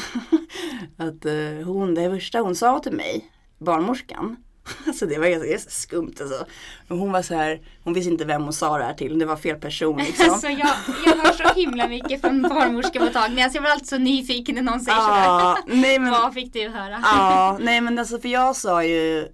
att 0.96 1.24
eh, 1.24 1.66
hon, 1.66 1.94
det 1.94 2.10
första 2.10 2.40
hon 2.40 2.54
sa 2.56 2.78
till 2.78 2.92
mig, 2.92 3.30
barnmorskan, 3.58 4.36
alltså 4.86 5.06
det 5.06 5.18
var 5.18 5.26
ganska, 5.26 5.70
skumt 5.70 6.14
alltså. 6.20 6.46
Hon 6.88 7.12
var 7.12 7.22
så 7.22 7.34
här, 7.34 7.60
hon 7.84 7.94
visste 7.94 8.10
inte 8.10 8.24
vem 8.24 8.42
hon 8.42 8.52
sa 8.52 8.78
det 8.78 8.84
här 8.84 8.94
till, 8.94 9.18
det 9.18 9.26
var 9.26 9.36
fel 9.36 9.56
person 9.60 9.96
liksom. 10.06 10.30
Alltså 10.30 10.48
jag, 10.48 10.68
jag 11.06 11.16
hör 11.16 11.32
så 11.32 11.54
himla 11.60 11.88
mycket 11.88 12.20
från 12.20 12.42
barnmorskemottagningen. 12.42 13.44
Alltså 13.44 13.56
jag 13.56 13.62
blir 13.62 13.72
alltid 13.72 13.88
så 13.88 13.98
nyfiken 13.98 14.54
när 14.54 14.62
någon 14.62 14.80
säger 14.80 14.98
Ja, 14.98 15.56
sådär. 15.64 15.76
nej 15.80 15.98
men, 15.98 16.10
Vad 16.10 16.34
fick 16.34 16.52
du 16.52 16.68
höra? 16.68 17.00
ja, 17.02 17.58
nej 17.60 17.80
men 17.80 17.98
alltså 17.98 18.18
för 18.18 18.28
jag 18.28 18.56
sa 18.56 18.84
ju 18.84 19.28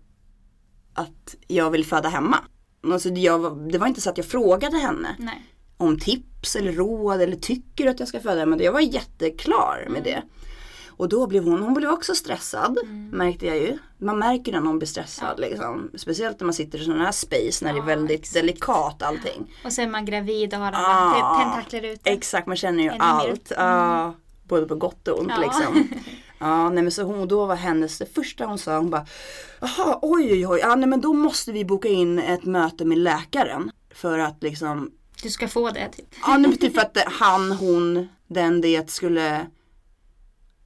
att 0.95 1.35
jag 1.47 1.71
vill 1.71 1.85
föda 1.87 2.09
hemma. 2.09 2.39
Alltså 2.93 3.09
jag, 3.09 3.39
var- 3.39 3.71
det 3.73 3.79
var 3.79 3.87
inte 3.87 4.01
så 4.01 4.11
att 4.11 4.17
jag 4.19 4.27
frågade 4.27 4.77
henne 4.77 5.17
Nej. 5.19 5.43
om 5.77 5.99
tips 5.99 6.57
eller 6.57 6.73
råd 6.73 7.21
eller 7.21 7.37
tycker 7.37 7.87
att 7.87 8.01
jag 8.01 8.09
ska 8.09 8.21
föda 8.21 8.41
hemma. 8.41 8.57
Jag 8.61 8.73
var 8.73 8.81
jätteklar 8.81 9.87
med 9.91 10.03
det. 10.05 10.23
Och 11.01 11.09
då 11.09 11.27
blev 11.27 11.45
hon, 11.45 11.63
hon 11.63 11.75
blev 11.75 11.91
också 11.91 12.15
stressad 12.15 12.79
märkte 13.13 13.47
jag 13.47 13.57
ju. 13.57 13.79
Man 13.99 14.19
märker 14.19 14.53
när 14.53 14.61
någon 14.61 14.79
blir 14.79 14.89
stressad 14.89 15.41
liksom. 15.41 15.91
Speciellt 15.97 16.41
när 16.41 16.45
man 16.45 16.55
sitter 16.55 16.79
i 16.79 16.85
sådana 16.85 17.05
här 17.05 17.13
space 17.13 17.65
när 17.65 17.73
det 17.73 17.79
är 17.79 17.81
Ja, 17.81 17.85
väldigt 17.87 18.21
exakt. 18.21 18.35
delikat 18.35 19.03
allting. 19.03 19.55
Och 19.65 19.73
så 19.73 19.83
är 19.83 19.87
man 19.89 20.05
gravid 20.05 20.55
och 20.55 20.61
har 20.61 20.73
alla 20.73 20.79
Ah, 20.89 21.15
te- 21.39 21.45
tentakler 21.45 21.93
ute. 21.93 22.11
Exakt, 22.11 22.47
man 22.47 22.57
känner 22.57 22.83
ju 22.83 22.89
Ännu 22.89 22.99
allt. 23.05 23.53
Ja, 23.57 24.15
både 24.49 24.67
på 24.67 24.75
gott 24.75 25.09
och 25.09 25.19
ont 25.21 25.33
Ja. 25.37 25.41
liksom. 25.43 25.89
Ja, 26.39 26.71
nej 26.71 26.83
men 26.83 26.93
så 26.93 27.03
hon, 27.03 27.29
då 27.29 27.47
var 27.47 27.57
hennes, 27.57 27.99
det 27.99 28.15
första 28.15 28.47
hon 28.47 28.59
sa, 28.59 28.77
hon 28.79 28.91
bara 28.91 29.07
Jaha, 29.61 29.99
oj 30.03 30.33
oj 30.33 30.47
oj, 30.47 30.59
ja 30.63 30.75
nej 30.75 30.89
men 30.89 31.01
då 31.01 31.13
måste 31.13 31.53
vi 31.53 31.65
boka 31.65 31.89
in 31.89 32.19
ett 32.19 32.45
möte 32.45 32.85
med 32.85 32.99
läkaren. 32.99 33.71
För 33.95 34.19
att 34.19 34.43
liksom, 34.43 34.91
Du 35.23 35.31
ska 35.31 35.49
få 35.49 35.71
det 35.71 35.89
typ. 35.89 36.07
ja 36.23 36.37
nej, 36.37 36.51
men 36.51 36.59
typ 36.59 36.75
för 36.75 36.81
att 36.87 36.97
han, 37.07 37.53
hon, 37.53 38.09
den 38.27 38.61
det 38.61 38.91
skulle 38.91 39.47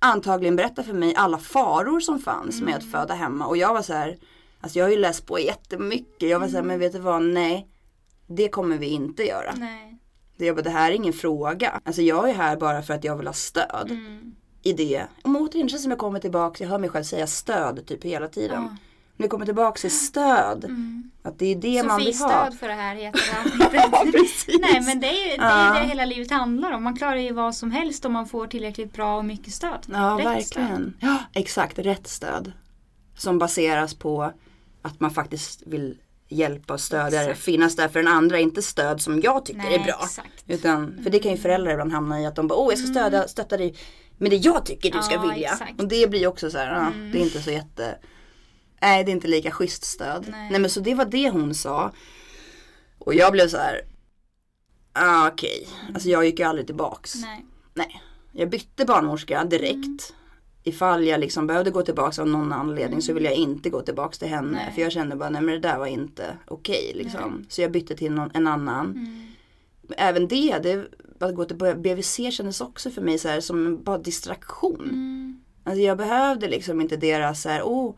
antagligen 0.04 0.56
berätta 0.56 0.82
för 0.82 0.92
mig 0.92 1.14
alla 1.16 1.38
faror 1.38 2.00
som 2.00 2.18
fanns 2.18 2.60
med 2.60 2.76
att 2.76 2.84
föda 2.84 3.14
hemma. 3.14 3.46
Och 3.46 3.56
jag 3.56 3.74
var 3.74 3.82
så 3.82 3.92
här, 3.92 4.18
alltså 4.60 4.78
jag 4.78 4.86
har 4.86 4.90
ju 4.90 4.96
läst 4.98 5.26
på 5.26 5.38
jättemycket. 5.38 6.28
Jag 6.30 6.40
var 6.40 6.48
så 6.48 6.56
här, 6.56 6.62
men 6.62 6.78
vet 6.78 6.92
du 6.92 6.98
vad, 6.98 7.22
nej. 7.22 7.68
Det 8.26 8.48
kommer 8.48 8.78
vi 8.78 8.86
inte 8.86 9.22
göra. 9.22 9.54
Nej. 9.56 9.98
Det, 10.36 10.46
jag 10.46 10.56
bara, 10.56 10.62
det 10.62 10.70
här 10.70 10.90
är 10.90 10.94
ingen 10.94 11.12
fråga. 11.12 11.80
Alltså 11.84 12.02
jag 12.02 12.30
är 12.30 12.34
här 12.34 12.56
bara 12.56 12.82
för 12.82 12.94
att 12.94 13.04
jag 13.04 13.16
vill 13.16 13.26
ha 13.26 13.34
stöd 13.34 13.90
Mm. 13.90 14.34
i 14.62 14.72
det. 14.72 15.02
Och 15.22 15.30
återigen 15.30 15.66
det 15.66 15.70
känns 15.70 15.82
som 15.82 15.90
jag 15.90 15.98
kommer 15.98 16.20
tillbaka, 16.20 16.64
jag 16.64 16.70
hör 16.70 16.78
mig 16.78 16.90
själv 16.90 17.04
säga 17.04 17.26
stöd 17.26 17.86
typ 17.86 18.04
hela 18.04 18.28
tiden. 18.28 18.62
Ja. 18.70 18.76
Nu 19.16 19.28
kommer 19.28 19.44
tillbaka 19.46 19.78
till 19.80 19.90
stöd. 19.98 20.64
Mm. 20.64 21.10
Att 21.22 21.38
det 21.38 21.46
är 21.46 21.56
det 21.56 21.82
man 21.82 21.98
Sofie 22.00 22.12
vill 22.12 22.20
ha. 22.22 22.28
stöd 22.46 22.58
för 22.58 22.68
det 22.68 22.74
här 22.74 22.94
heter 22.94 23.20
det 24.04 24.12
precis. 24.12 24.56
Nej 24.60 24.80
men 24.80 25.00
det 25.00 25.06
är 25.08 25.30
ju 25.32 25.36
det, 25.36 25.44
Ja. 25.44 25.74
det 25.82 25.88
hela 25.88 26.04
livet 26.04 26.30
handlar 26.30 26.72
om. 26.72 26.82
Man 26.84 26.96
klarar 26.96 27.16
ju 27.16 27.32
vad 27.32 27.54
som 27.54 27.70
helst 27.70 28.04
om 28.04 28.12
man 28.12 28.26
får 28.26 28.46
tillräckligt 28.46 28.92
bra 28.92 29.16
och 29.18 29.24
mycket 29.24 29.52
stöd. 29.52 29.86
Ja, 29.92 30.16
Rätt 30.18 30.26
verkligen. 30.26 30.96
Ja, 31.00 31.18
exakt. 31.32 31.78
Rätt 31.78 32.06
stöd. 32.06 32.52
Som 33.16 33.38
baseras 33.38 33.94
på 33.94 34.32
att 34.82 35.00
man 35.00 35.10
faktiskt 35.10 35.62
vill 35.66 35.98
hjälpa 36.28 36.74
och 36.74 36.80
stödja. 36.80 37.22
Exakt. 37.22 37.40
Finnas 37.44 37.76
där 37.76 37.88
för 37.88 37.98
den 38.02 38.08
andra, 38.12 38.38
inte 38.38 38.62
stöd 38.62 39.00
som 39.00 39.20
jag 39.20 39.44
tycker 39.44 39.60
Nej, 39.62 39.74
är 39.74 39.78
bra. 39.84 40.00
exakt. 40.04 40.44
Utan, 40.46 41.00
för 41.02 41.10
det 41.10 41.18
kan 41.18 41.30
ju 41.32 41.36
föräldrar 41.38 41.72
ibland 41.72 41.92
hamna 41.92 42.20
i 42.20 42.26
att 42.26 42.36
de 42.36 42.48
bara, 42.48 42.58
åh 42.58 42.72
jag 42.72 42.78
ska 42.78 42.88
stödja, 42.88 43.28
stötta 43.28 43.56
dig 43.56 43.74
med 44.18 44.30
det 44.30 44.36
jag 44.36 44.66
tycker 44.66 44.90
du 44.92 45.02
ska 45.02 45.14
Ja, 45.14 45.22
vilja. 45.22 45.52
exakt. 45.52 45.80
Och 45.80 45.88
det 45.88 46.10
blir 46.10 46.26
också 46.26 46.50
så 46.50 46.58
här, 46.58 46.74
ja, 46.74 46.86
det 47.12 47.18
är 47.20 47.22
inte 47.24 47.42
så 47.42 47.50
jätte, 47.50 47.98
nej 48.84 49.04
det 49.04 49.10
är 49.10 49.12
inte 49.12 49.28
lika 49.28 49.50
schysst 49.50 49.84
stöd. 49.84 50.26
Nej. 50.30 50.50
Nej, 50.50 50.60
men 50.60 50.70
så 50.70 50.80
det 50.80 50.94
var 50.94 51.04
det 51.04 51.30
hon 51.30 51.54
sa. 51.54 51.92
Och 52.98 53.14
jag 53.14 53.32
blev 53.32 53.48
så 53.48 53.56
här, 53.56 53.80
ah, 54.92 55.28
okej, 55.28 55.68
alltså 55.94 56.08
jag 56.08 56.24
gick 56.24 56.38
ju 56.38 56.44
aldrig 56.44 56.66
tillbaks. 56.66 57.14
Nej. 57.14 57.44
Nej, 57.74 58.02
jag 58.32 58.50
bytte 58.50 58.84
barnmorska 58.84 59.44
direkt. 59.44 60.14
Ifall 60.66 61.06
jag 61.06 61.20
liksom 61.20 61.46
behövde 61.46 61.70
gå 61.70 61.82
tillbaka 61.82 62.22
av 62.22 62.28
någon 62.28 62.52
anledning 62.52 63.02
så 63.02 63.12
ville 63.12 63.28
jag 63.28 63.38
inte 63.38 63.70
gå 63.70 63.80
tillbaka 63.80 64.16
till 64.16 64.28
henne. 64.28 64.50
Nej. 64.52 64.72
För 64.74 64.82
jag 64.82 64.92
kände 64.92 65.16
bara, 65.16 65.30
nej 65.30 65.42
men 65.42 65.54
det 65.54 65.68
där 65.68 65.78
var 65.78 65.86
inte 65.86 66.38
okej 66.46 66.92
liksom. 66.94 67.46
Så 67.48 67.62
jag 67.62 67.72
bytte 67.72 67.96
till 67.96 68.12
någon, 68.12 68.30
en 68.34 68.46
annan. 68.46 68.90
Mm. 68.90 69.26
Även 69.96 70.28
det, 70.28 70.58
det, 70.58 70.86
att 71.20 71.34
gå 71.34 71.44
till 71.44 71.56
BVC 71.56 72.20
kändes 72.30 72.60
också 72.60 72.90
för 72.90 73.02
mig 73.02 73.18
så 73.18 73.28
här, 73.28 73.40
som 73.40 73.82
bara 73.82 73.98
distraktion. 73.98 74.88
Mm. 74.88 75.40
Alltså 75.64 75.80
jag 75.80 75.98
behövde 75.98 76.48
liksom 76.48 76.80
inte 76.80 76.96
deras 76.96 77.42
så 77.42 77.48
här, 77.48 77.62
oh, 77.62 77.94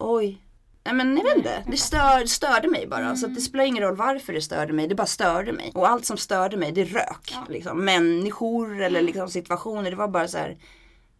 oj. 0.00 0.42
Nej 0.84 0.94
men 0.94 1.16
jag 1.16 1.24
vet 1.24 1.36
inte, 1.36 1.64
det 1.66 1.76
stör, 1.76 2.26
störde 2.26 2.68
mig 2.68 2.86
bara. 2.86 3.16
Så 3.16 3.26
att 3.26 3.34
det 3.34 3.40
spelar 3.40 3.64
ingen 3.64 3.82
roll 3.82 3.96
varför 3.96 4.32
det 4.32 4.42
störde 4.42 4.72
mig, 4.72 4.88
det 4.88 4.94
bara 4.94 5.06
störde 5.06 5.52
mig. 5.52 5.72
Och 5.74 5.88
allt 5.88 6.04
som 6.04 6.16
störde 6.16 6.56
mig, 6.56 6.72
det 6.72 6.84
rök. 6.84 7.30
Ja. 7.32 7.46
Liksom. 7.48 7.84
Människor 7.84 8.80
eller 8.82 9.02
liksom 9.02 9.28
situationer, 9.28 9.90
det 9.90 9.96
var 9.96 10.08
bara 10.08 10.28
så 10.28 10.38
här, 10.38 10.58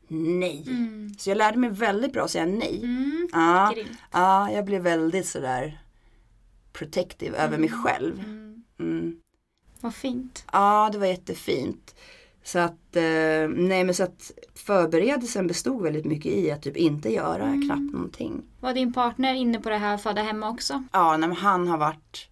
nej. 0.08 0.64
Mm. 0.66 1.14
Så 1.18 1.30
jag 1.30 1.38
lärde 1.38 1.58
mig 1.58 1.70
väldigt 1.70 2.12
bra 2.12 2.24
att 2.24 2.30
säga 2.30 2.46
nej. 2.46 2.80
Mm. 2.82 3.28
Ja, 3.32 3.72
Grymt. 3.74 3.90
ja, 4.12 4.50
jag 4.52 4.64
blev 4.64 4.82
väldigt 4.82 5.26
sådär 5.26 5.80
protective 6.72 7.38
över 7.38 7.58
mig 7.58 7.70
själv. 7.70 8.18
Mm. 8.18 8.64
Mm. 8.78 9.16
Vad 9.80 9.94
fint. 9.94 10.44
Ja, 10.52 10.88
det 10.92 10.98
var 10.98 11.06
jättefint. 11.06 11.94
Så 12.44 12.58
att, 12.58 12.96
eh, 12.96 13.48
nej 13.48 13.84
men 13.84 13.94
så 13.94 14.02
att 14.02 14.30
förberedelsen 14.54 15.46
bestod 15.46 15.82
väldigt 15.82 16.04
mycket 16.04 16.32
i 16.32 16.50
att 16.50 16.62
typ 16.62 16.76
inte 16.76 17.12
göra 17.12 17.44
Mm. 17.46 17.62
knappt 17.66 17.92
någonting. 17.92 18.42
Var 18.60 18.74
din 18.74 18.92
partner 18.92 19.34
inne 19.34 19.60
på 19.60 19.70
det 19.70 19.76
här 19.76 19.96
föda 19.96 20.22
hemma 20.22 20.48
också? 20.50 20.82
Ja, 20.92 21.16
nej, 21.16 21.28
men 21.28 21.36
han 21.38 21.68
har 21.68 21.78
varit 21.78 22.26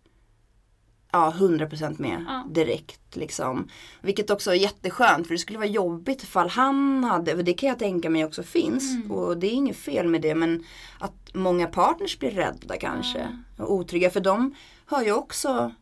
ja, 1.12 1.30
100% 1.38 1.98
med 1.98 2.24
Ja. 2.28 2.46
direkt 2.50 3.16
liksom. 3.16 3.68
Vilket 4.00 4.30
också 4.30 4.50
är 4.50 4.54
jätteskönt 4.54 5.26
för 5.26 5.34
det 5.34 5.38
skulle 5.38 5.58
vara 5.58 5.68
jobbigt 5.68 6.22
ifall 6.22 6.48
han 6.48 7.04
hade, 7.04 7.36
för 7.36 7.42
det 7.42 7.54
kan 7.54 7.68
jag 7.68 7.78
tänka 7.78 8.10
mig 8.10 8.24
också 8.24 8.42
finns. 8.42 8.94
Mm. 8.94 9.10
Och 9.10 9.38
det 9.38 9.46
är 9.46 9.52
inget 9.52 9.76
fel 9.76 10.08
med 10.08 10.22
det 10.22 10.34
men 10.34 10.64
att 10.98 11.34
många 11.34 11.66
partners 11.66 12.18
blir 12.18 12.30
rädda 12.30 12.76
kanske. 12.76 13.38
Och 13.58 13.72
otrygga 13.72 14.10
för 14.10 14.20
de 14.20 14.54
hör 14.86 15.02
ju 15.02 15.12
också 15.12 15.72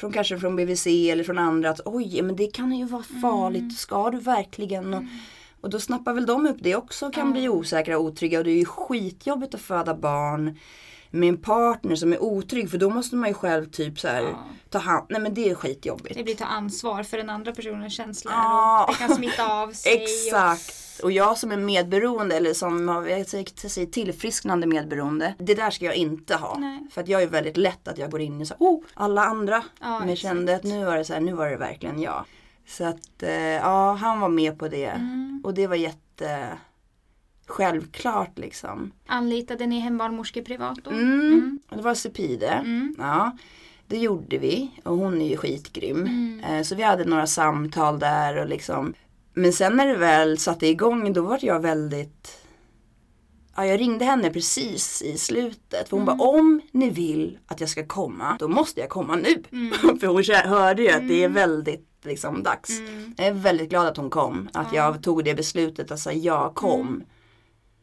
från 0.00 0.12
kanske 0.12 0.38
från 0.38 0.56
BVC 0.56 0.86
eller 0.86 1.24
från 1.24 1.38
andra 1.38 1.70
att 1.70 1.80
oj 1.84 2.22
men 2.22 2.36
det 2.36 2.46
kan 2.46 2.72
ju 2.72 2.84
vara 2.84 3.02
farligt, 3.22 3.60
Mm. 3.60 3.70
ska 3.70 4.10
du 4.10 4.18
verkligen? 4.18 4.94
Och, 4.94 5.02
och 5.60 5.70
då 5.70 5.80
snappar 5.80 6.12
väl 6.14 6.26
de 6.26 6.46
upp 6.46 6.56
det 6.60 6.76
också 6.76 7.06
och 7.06 7.14
kan 7.14 7.26
Ja. 7.26 7.32
bli 7.32 7.48
osäkra 7.48 7.98
och 7.98 8.04
otrygga 8.04 8.38
och 8.38 8.44
det 8.44 8.50
är 8.50 8.58
ju 8.58 8.64
skitjobbigt 8.64 9.54
att 9.54 9.60
föda 9.60 9.94
barn 9.94 10.58
med 11.10 11.28
en 11.28 11.36
partner 11.36 11.96
som 11.96 12.12
är 12.12 12.22
otrygg 12.22 12.70
för 12.70 12.78
då 12.78 12.90
måste 12.90 13.16
man 13.16 13.28
ju 13.28 13.34
själv 13.34 13.70
typ 13.70 14.00
så 14.00 14.08
här 14.08 14.22
Ja. 14.22 14.44
ta 14.70 14.78
hand, 14.78 15.06
nej 15.10 15.20
men 15.20 15.34
det 15.34 15.50
är 15.50 15.54
skitjobbigt. 15.54 16.14
Det 16.16 16.22
blir 16.24 16.34
ta 16.34 16.44
ansvar 16.44 17.02
för 17.02 17.16
den 17.16 17.30
andra 17.30 17.52
personens 17.52 17.92
känslor. 17.94 18.34
Ja. 18.36 18.84
Och 18.88 18.94
det 18.94 18.98
kan 19.06 19.16
smitta 19.16 19.52
av 19.62 19.72
sig. 19.72 20.02
Exakt. 20.02 20.76
Och 21.02 21.12
jag 21.12 21.38
som 21.38 21.52
är 21.52 21.56
medberoende 21.56 22.36
eller 22.36 22.54
som 22.54 22.88
har 22.88 23.06
jag 23.06 23.28
säger- 23.28 23.86
tillfrisknande 23.86 24.66
medberoende. 24.66 25.34
Det 25.38 25.54
där 25.54 25.70
ska 25.70 25.84
jag 25.84 25.94
inte 25.94 26.36
ha. 26.36 26.56
Nej. 26.58 26.86
För 26.90 27.00
att 27.00 27.08
jag 27.08 27.22
är 27.22 27.26
väldigt 27.26 27.56
lätt 27.56 27.88
att 27.88 27.98
jag 27.98 28.10
går 28.10 28.20
in 28.20 28.40
i 28.40 28.46
så 28.46 28.54
oh, 28.58 28.84
alla 28.94 29.24
andra. 29.24 29.62
Ja, 29.80 29.98
men 29.98 30.08
jag 30.08 30.18
kände 30.18 30.56
att 30.56 30.64
nu 30.64 30.84
var 30.84 30.96
det 30.96 31.04
så 31.04 31.12
här, 31.12 31.20
nu 31.20 31.32
var 31.32 31.50
det 31.50 31.56
verkligen 31.56 32.00
jag. 32.00 32.24
Så 32.66 32.84
att 32.84 33.22
eh, 33.22 33.32
ja, 33.40 33.92
han 33.92 34.20
var 34.20 34.28
med 34.28 34.58
på 34.58 34.68
det. 34.68 34.86
Mm. 34.86 35.40
Och 35.44 35.54
det 35.54 35.66
var 35.66 35.76
jätte 35.76 36.48
självklart 37.50 38.38
liksom. 38.38 38.92
Anlitade 39.06 39.66
ni 39.66 39.80
hembarnmorskor 39.80 40.42
privat 40.42 40.78
då? 40.84 40.90
Mm. 40.90 41.58
Och 41.68 41.76
det 41.76 41.82
var 41.82 41.94
Sepide. 41.94 42.48
Mm. 42.48 42.94
Ja, 42.98 43.36
det 43.86 43.98
gjorde 43.98 44.38
vi. 44.38 44.70
Och 44.84 44.96
hon 44.96 45.22
är 45.22 45.28
ju 45.28 45.36
skitgrym. 45.36 45.96
Mm. 46.06 46.40
Eh, 46.44 46.62
Så 46.62 46.74
vi 46.74 46.82
hade 46.82 47.04
några 47.04 47.26
samtal 47.26 47.98
där 47.98 48.36
och 48.36 48.48
liksom. 48.48 48.94
Men 49.34 49.52
sen 49.52 49.76
när 49.76 49.86
det 49.86 49.96
väl 49.96 50.38
satte 50.38 50.66
igång 50.66 51.12
då 51.12 51.22
var 51.22 51.38
jag 51.42 51.60
väldigt 51.60 52.36
Ja, 53.56 53.66
jag 53.66 53.80
ringde 53.80 54.04
henne 54.04 54.30
precis 54.30 55.02
i 55.02 55.18
slutet. 55.18 55.88
För 55.88 55.96
hon 55.96 56.08
Mm. 56.08 56.18
bara 56.18 56.28
om 56.28 56.60
ni 56.72 56.90
vill 56.90 57.38
att 57.46 57.60
jag 57.60 57.68
ska 57.70 57.86
komma 57.86 58.36
då 58.38 58.48
måste 58.48 58.80
jag 58.80 58.88
komma 58.88 59.16
nu. 59.16 59.42
Mm. 59.52 59.72
för 60.00 60.06
hon 60.06 60.50
hörde 60.50 60.82
ju 60.82 60.90
att 60.90 61.08
det 61.08 61.24
är 61.24 61.28
väldigt 61.28 61.86
liksom 62.04 62.42
dags. 62.42 62.78
Mm. 62.80 63.14
Jag 63.16 63.26
är 63.26 63.32
väldigt 63.32 63.70
glad 63.70 63.86
att 63.86 63.96
hon 63.96 64.10
kom. 64.10 64.48
Att 64.52 64.72
jag 64.72 65.02
tog 65.02 65.24
det 65.24 65.34
beslutet 65.34 65.90
att 65.90 66.00
säga 66.00 66.16
ja, 66.18 66.52
kom. 66.54 67.02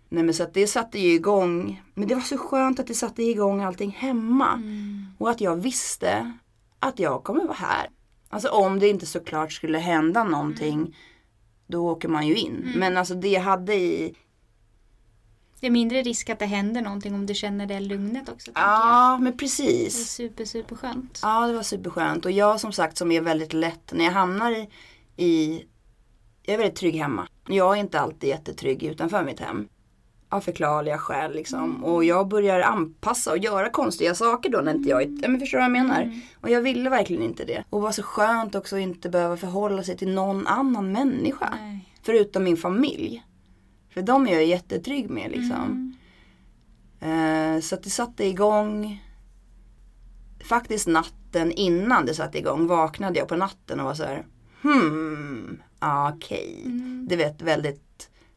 Mm. 0.10 0.16
Nej 0.16 0.24
men 0.24 0.34
så 0.34 0.44
att 0.44 0.54
det 0.54 0.68
satte 0.68 1.00
ju 1.00 1.14
igång. 1.14 1.84
Men 1.94 2.08
det 2.08 2.16
var 2.16 2.22
så 2.22 2.38
skönt 2.38 2.80
att 2.80 2.88
det 2.88 2.94
satte 2.94 3.24
igång 3.24 3.62
allting 3.62 3.92
hemma. 3.92 4.54
Mm. 4.54 5.06
Och 5.18 5.30
att 5.30 5.42
jag 5.42 5.56
visste 5.56 6.34
att 6.80 7.00
jag 7.00 7.24
kommer 7.24 7.44
vara 7.44 7.54
här. 7.54 7.90
Alltså 8.30 8.50
om 8.50 8.80
det 8.80 8.88
inte 8.88 9.06
såklart 9.06 9.52
skulle 9.54 9.78
hända 9.78 10.24
någonting. 10.24 10.96
Då 11.68 11.90
åker 11.90 12.08
man 12.08 12.28
ju 12.28 12.36
in. 12.36 12.74
Men 12.76 12.98
alltså 12.98 13.14
det 13.16 13.28
jag 13.30 13.42
hade 13.42 13.76
i. 13.76 14.16
Det 15.60 15.68
är 15.68 15.72
mindre 15.72 16.02
risk 16.02 16.30
att 16.30 16.40
det 16.40 16.46
händer 16.46 16.82
någonting 16.82 17.16
om 17.16 17.26
du 17.26 17.34
känner 17.34 17.66
det 17.66 17.80
lugnet 17.80 18.30
också. 18.30 18.52
jag. 18.56 18.64
Ja 18.64 19.18
men 19.18 19.24
Det 19.32 19.36
är 19.36 19.38
precis. 19.38 20.10
super, 20.10 20.46
super 20.46 20.76
skönt. 20.76 21.20
Ja 21.24 21.48
det 21.48 21.54
var 21.54 21.64
superskönt. 21.64 22.26
Och 22.26 22.32
jag 22.32 22.60
som 22.60 22.72
sagt 22.72 22.98
som 22.98 23.12
är 23.12 23.22
väldigt 23.22 23.54
lätt. 23.54 23.94
När 23.94 24.06
jag 24.06 24.12
hamnar 24.12 24.52
i. 24.52 24.70
i 25.18 25.64
jag 26.44 26.54
är 26.54 26.58
väldigt 26.58 26.76
trygg 26.76 26.96
hemma. 26.96 27.28
Jag 27.48 27.76
är 27.76 27.80
inte 27.80 28.00
alltid 28.00 28.30
jättetrygg 28.30 28.84
utanför 28.84 29.24
mitt 29.24 29.40
hem. 29.40 29.68
Av 30.30 30.42
förklarliga 30.42 30.98
skäl 30.98 31.34
liksom. 31.34 31.84
Och 31.84 32.04
jag 32.04 32.28
börjar 32.28 32.60
anpassa 32.62 33.32
och 33.32 33.38
göra 33.38 33.70
konstiga 33.70 34.16
saker 34.16 34.50
då 34.50 34.62
när 34.62 34.76
inte 34.76 34.90
jag 34.90 35.02
är, 35.02 35.28
men 35.28 35.40
förstår 35.40 35.58
du 35.58 35.62
vad 35.62 35.78
jag 35.78 35.84
menar? 35.84 36.22
Och 36.42 36.50
jag 36.50 36.62
ville 36.62 36.90
verkligen 36.90 37.24
inte 37.24 37.46
det. 37.46 37.64
Och 37.70 37.82
var 37.82 37.92
så 37.92 38.04
skönt 38.04 38.56
också 38.56 38.76
att 38.76 38.82
inte 38.82 39.10
behöva 39.10 39.38
förhålla 39.38 39.84
sig 39.84 39.98
till 39.98 40.14
någon 40.14 40.48
annan 40.48 40.92
människa. 40.92 41.54
Nej. 41.62 41.90
Förutom 42.02 42.44
min 42.44 42.58
familj. 42.58 43.24
För 43.94 44.02
de 44.02 44.28
är 44.28 44.34
jag 44.34 44.46
jättetrygg 44.46 45.10
med 45.10 45.32
liksom. 45.32 45.98
Eh, 47.00 47.60
så 47.62 47.76
att 47.76 47.84
det 47.84 47.90
satte 47.90 48.26
igång. 48.26 49.04
Faktiskt 50.44 50.88
natten 50.88 51.52
innan 51.52 52.06
det 52.06 52.14
satte 52.14 52.38
igång 52.38 52.68
vaknade 52.68 53.20
jag 53.20 53.28
på 53.28 53.36
natten 53.36 53.80
och 53.80 53.86
var 53.86 53.94
så 53.94 54.04
här. 54.04 54.26
Hmm, 54.62 55.62
okej. 56.14 56.62
Mm. 56.66 57.08
Du 57.10 57.16
vet 57.16 57.42
väldigt 57.42 57.87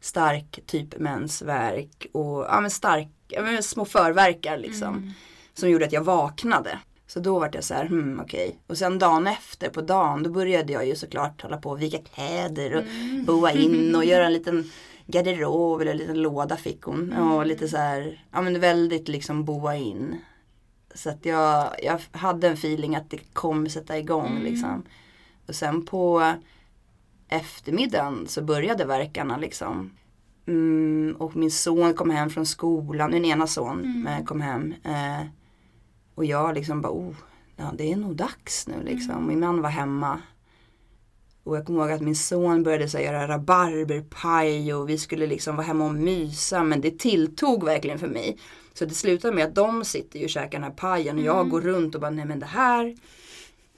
stark 0.01 0.59
typ 0.65 0.99
mensvärk 0.99 2.05
och 2.11 2.45
ja, 2.49 2.61
men 2.61 2.71
stark, 2.71 3.07
ja, 3.27 3.41
men 3.41 3.63
små 3.63 3.85
förverkar 3.85 4.57
liksom. 4.57 4.87
Mm. 4.97 5.11
Som 5.53 5.69
gjorde 5.69 5.85
att 5.85 5.93
jag 5.93 6.03
vaknade. 6.03 6.79
Så 7.07 7.19
då 7.19 7.39
var 7.39 7.49
jag 7.53 7.63
så 7.63 7.73
här, 7.73 7.85
hmm 7.85 8.19
okej. 8.19 8.59
Och 8.67 8.77
sen 8.77 8.99
dagen 8.99 9.27
efter 9.27 9.69
på 9.69 9.81
dagen 9.81 10.23
då 10.23 10.29
började 10.29 10.73
jag 10.73 10.87
ju 10.87 10.95
såklart 10.95 11.41
hålla 11.41 11.57
på 11.57 11.69
och 11.69 11.81
vika 11.81 11.97
kläder 11.97 12.75
och 12.75 12.83
Mm. 12.83 13.25
boa 13.25 13.51
in 13.51 13.95
och 13.95 14.05
göra 14.05 14.25
en 14.25 14.33
liten 14.33 14.71
garderob 15.05 15.81
eller 15.81 15.91
en 15.91 15.97
liten 15.97 16.21
låda 16.21 16.57
fick 16.57 16.81
hon. 16.81 17.13
Och 17.13 17.45
lite 17.45 17.67
så 17.67 17.77
här, 17.77 18.25
ja 18.31 18.41
men 18.41 18.59
väldigt 18.59 19.07
liksom 19.07 19.45
boa 19.45 19.75
in. 19.75 20.15
Så 20.95 21.09
att 21.09 21.25
jag, 21.25 21.69
jag 21.83 21.99
hade 22.11 22.47
en 22.47 22.53
feeling 22.53 22.95
att 22.95 23.09
det 23.09 23.33
kommer 23.33 23.69
sätta 23.69 23.97
igång 23.97 24.27
Mm. 24.31 24.43
liksom. 24.43 24.83
Och 25.47 25.55
sen 25.55 25.85
på 25.85 26.33
eftermiddagen 27.31 28.27
så 28.27 28.41
började 28.41 28.85
verkarna 28.85 29.37
liksom. 29.37 29.91
Mm, 30.47 31.15
och 31.19 31.35
min 31.35 31.51
son 31.51 31.93
kom 31.93 32.09
hem 32.09 32.29
från 32.29 32.45
skolan, 32.45 33.11
min 33.11 33.25
ena 33.25 33.47
son 33.47 33.79
Mm. 33.79 34.07
eh, 34.07 34.25
kom 34.25 34.41
hem. 34.41 34.73
Eh, 34.83 35.27
och 36.15 36.25
jag 36.25 36.55
liksom 36.55 36.81
bara, 36.81 36.93
oh, 36.93 37.15
ja, 37.55 37.71
det 37.77 37.91
är 37.91 37.95
nog 37.95 38.15
dags 38.15 38.67
nu 38.67 38.83
liksom. 38.83 39.27
Min 39.27 39.39
man 39.39 39.61
var 39.61 39.69
hemma. 39.69 40.19
Och 41.43 41.57
jag 41.57 41.65
kommer 41.65 41.79
ihåg 41.81 41.91
att 41.91 42.01
min 42.01 42.15
son 42.15 42.63
började 42.63 42.89
så 42.89 42.97
här, 42.97 43.05
göra 43.05 43.27
rabarberpaj 43.27 44.73
och 44.73 44.89
vi 44.89 44.97
skulle 44.97 45.27
liksom 45.27 45.55
vara 45.55 45.67
hemma 45.67 45.85
och 45.85 45.93
mysa. 45.93 46.63
Men 46.63 46.81
det 46.81 46.99
tilltog 46.99 47.63
verkligen 47.63 47.99
för 47.99 48.07
mig. 48.07 48.37
Så 48.73 48.85
det 48.85 48.93
slutade 48.93 49.35
med 49.35 49.45
att 49.45 49.55
de 49.55 49.85
sitter 49.85 50.19
ju 50.19 50.25
och 50.25 50.31
käkar 50.31 50.51
den 50.59 50.63
här 50.63 50.71
pajen 50.71 51.17
och 51.17 51.23
jag 51.23 51.49
går 51.49 51.61
runt 51.61 51.95
och 51.95 52.01
bara, 52.01 52.11
nej 52.11 52.25
men 52.25 52.39
det 52.39 52.45
här. 52.45 52.95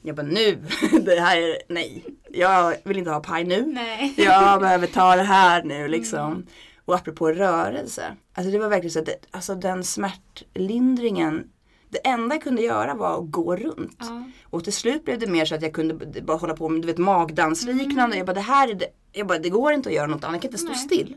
Jag 0.06 0.16
bara 0.16 0.28
nu, 0.28 0.64
det 1.02 1.20
här 1.20 1.38
är, 1.38 1.58
nej. 1.70 2.06
Jag 2.32 2.76
vill 2.84 2.98
inte 2.98 3.12
ha 3.12 3.20
paj 3.20 3.44
nu. 3.44 3.66
Nej. 3.66 4.14
Jag 4.18 4.62
behöver 4.62 4.88
ta 4.88 5.16
det 5.16 5.24
här 5.24 5.64
nu 5.64 5.88
liksom. 5.88 6.46
Och 6.86 6.96
apropå 6.96 7.32
rörelse. 7.32 8.16
Alltså 8.34 8.52
det 8.52 8.60
var 8.60 8.70
verkligen 8.70 8.92
så 8.92 9.00
att 9.00 9.06
det, 9.06 9.18
alltså 9.32 9.56
den 9.56 9.84
smärtlindringen. 9.84 11.50
Det 11.90 12.08
enda 12.08 12.36
jag 12.36 12.44
kunde 12.44 12.62
göra 12.62 12.94
var 12.94 13.20
att 13.20 13.32
gå 13.32 13.56
runt. 13.56 13.98
Ja. 14.00 14.24
Och 14.44 14.64
till 14.64 14.74
slut 14.74 15.06
blev 15.06 15.20
det 15.20 15.28
mer 15.28 15.46
så 15.46 15.56
att 15.56 15.62
jag 15.62 15.74
kunde 15.74 16.22
bara 16.22 16.38
hålla 16.38 16.56
på 16.56 16.70
med 16.70 16.82
du 16.82 16.88
vet, 16.88 16.98
magdansliknande. 16.98 18.18
Jag 18.18 18.26
bara 18.26 18.34
det 18.34 18.42
här 18.42 18.68
är 18.68 18.74
det. 18.74 18.88
Jag 19.12 19.28
bara 19.28 19.40
det 19.40 19.50
går 19.50 19.74
inte 19.74 19.90
att 19.90 19.96
göra 19.96 20.08
något 20.08 20.24
annat. 20.24 20.34
Jag 20.34 20.42
kan 20.42 20.50
inte 20.50 20.58
stå 20.58 20.70
Nej. 20.70 20.78
still. 20.78 21.16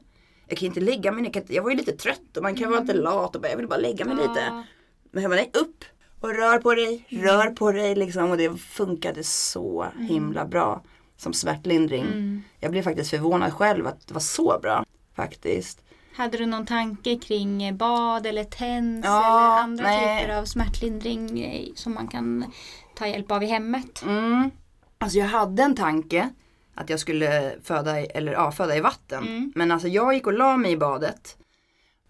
Jag 0.49 0.59
kan 0.59 0.67
inte 0.67 0.81
lägga 0.81 1.13
mig 1.13 1.23
ner. 1.23 1.31
Jag, 1.35 1.45
jag 1.49 1.63
var 1.63 1.71
ju 1.71 1.77
lite 1.77 1.93
trött 1.93 2.37
och 2.37 2.43
man 2.43 2.55
kan 2.55 2.71
vara 2.71 2.81
lite 2.81 2.95
lat 2.95 3.37
och 3.37 3.43
bara 3.43 3.49
jag 3.49 3.57
vill 3.57 3.69
bara 3.69 3.81
lägga 3.81 4.05
mig 4.05 4.17
lite. 4.17 4.41
Ja. 4.47 4.65
Men 5.11 5.23
jag 5.23 5.31
bara 5.31 5.37
nej 5.37 5.51
upp. 5.55 5.85
Och 6.27 6.35
rör 6.35 6.59
på 6.59 6.75
dig, 6.75 7.05
rör 7.09 7.51
på 7.51 7.73
dig 7.73 7.95
liksom. 7.95 8.31
Och 8.31 8.37
det 8.37 8.57
funkade 8.61 9.25
så 9.25 9.87
himla 10.09 10.45
bra. 10.45 10.83
Som 11.17 11.33
smärtlindring. 11.33 12.05
Mm. 12.05 12.43
Jag 12.61 12.71
blev 12.71 12.83
faktiskt 12.83 13.11
förvånad 13.11 13.53
själv 13.53 13.87
att 13.87 14.07
det 14.07 14.15
var 14.15 14.21
så 14.21 14.59
bra. 14.63 14.85
Faktiskt. 15.17 15.83
Hade 16.17 16.39
du 16.39 16.47
någon 16.47 16.67
tanke 16.67 17.19
kring 17.19 17.77
bad 17.77 18.27
eller 18.27 18.45
TENS 18.45 19.05
Ja, 19.07 19.53
eller 19.53 19.63
andra 19.63 19.85
nej. 19.85 20.21
typer 20.23 20.35
av 20.39 20.45
smärtlindring 20.45 21.41
eh, 21.45 21.75
som 21.75 21.95
man 21.95 22.09
kan 22.09 22.53
ta 22.95 23.07
hjälp 23.07 23.31
av 23.31 23.43
i 23.43 23.47
hemmet? 23.47 24.03
Mm. 24.03 24.51
Alltså 24.99 25.19
jag 25.19 25.27
hade 25.27 25.63
en 25.63 25.75
tanke. 25.77 26.29
Att 26.75 26.91
jag 26.91 27.01
skulle 27.01 27.55
föda, 27.63 28.01
i- 28.01 28.07
eller, 28.07 28.33
ja, 28.33 28.53
föda 28.53 28.77
i 28.77 28.81
vatten. 28.81 29.23
Mm. 29.27 29.53
Men 29.55 29.71
alltså 29.73 29.89
jag 29.89 30.15
gick 30.15 30.27
och 30.27 30.33
la 30.33 30.57
mig 30.57 30.73
i 30.73 30.77
badet. 30.77 31.37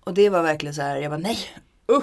Och 0.04 0.14
det 0.14 0.30
var 0.30 0.42
verkligen 0.42 0.74
så 0.74 0.82
här, 0.82 0.96
jag 0.96 1.10
bara 1.10 1.18
nej. 1.20 1.38
Uh. 1.92 2.02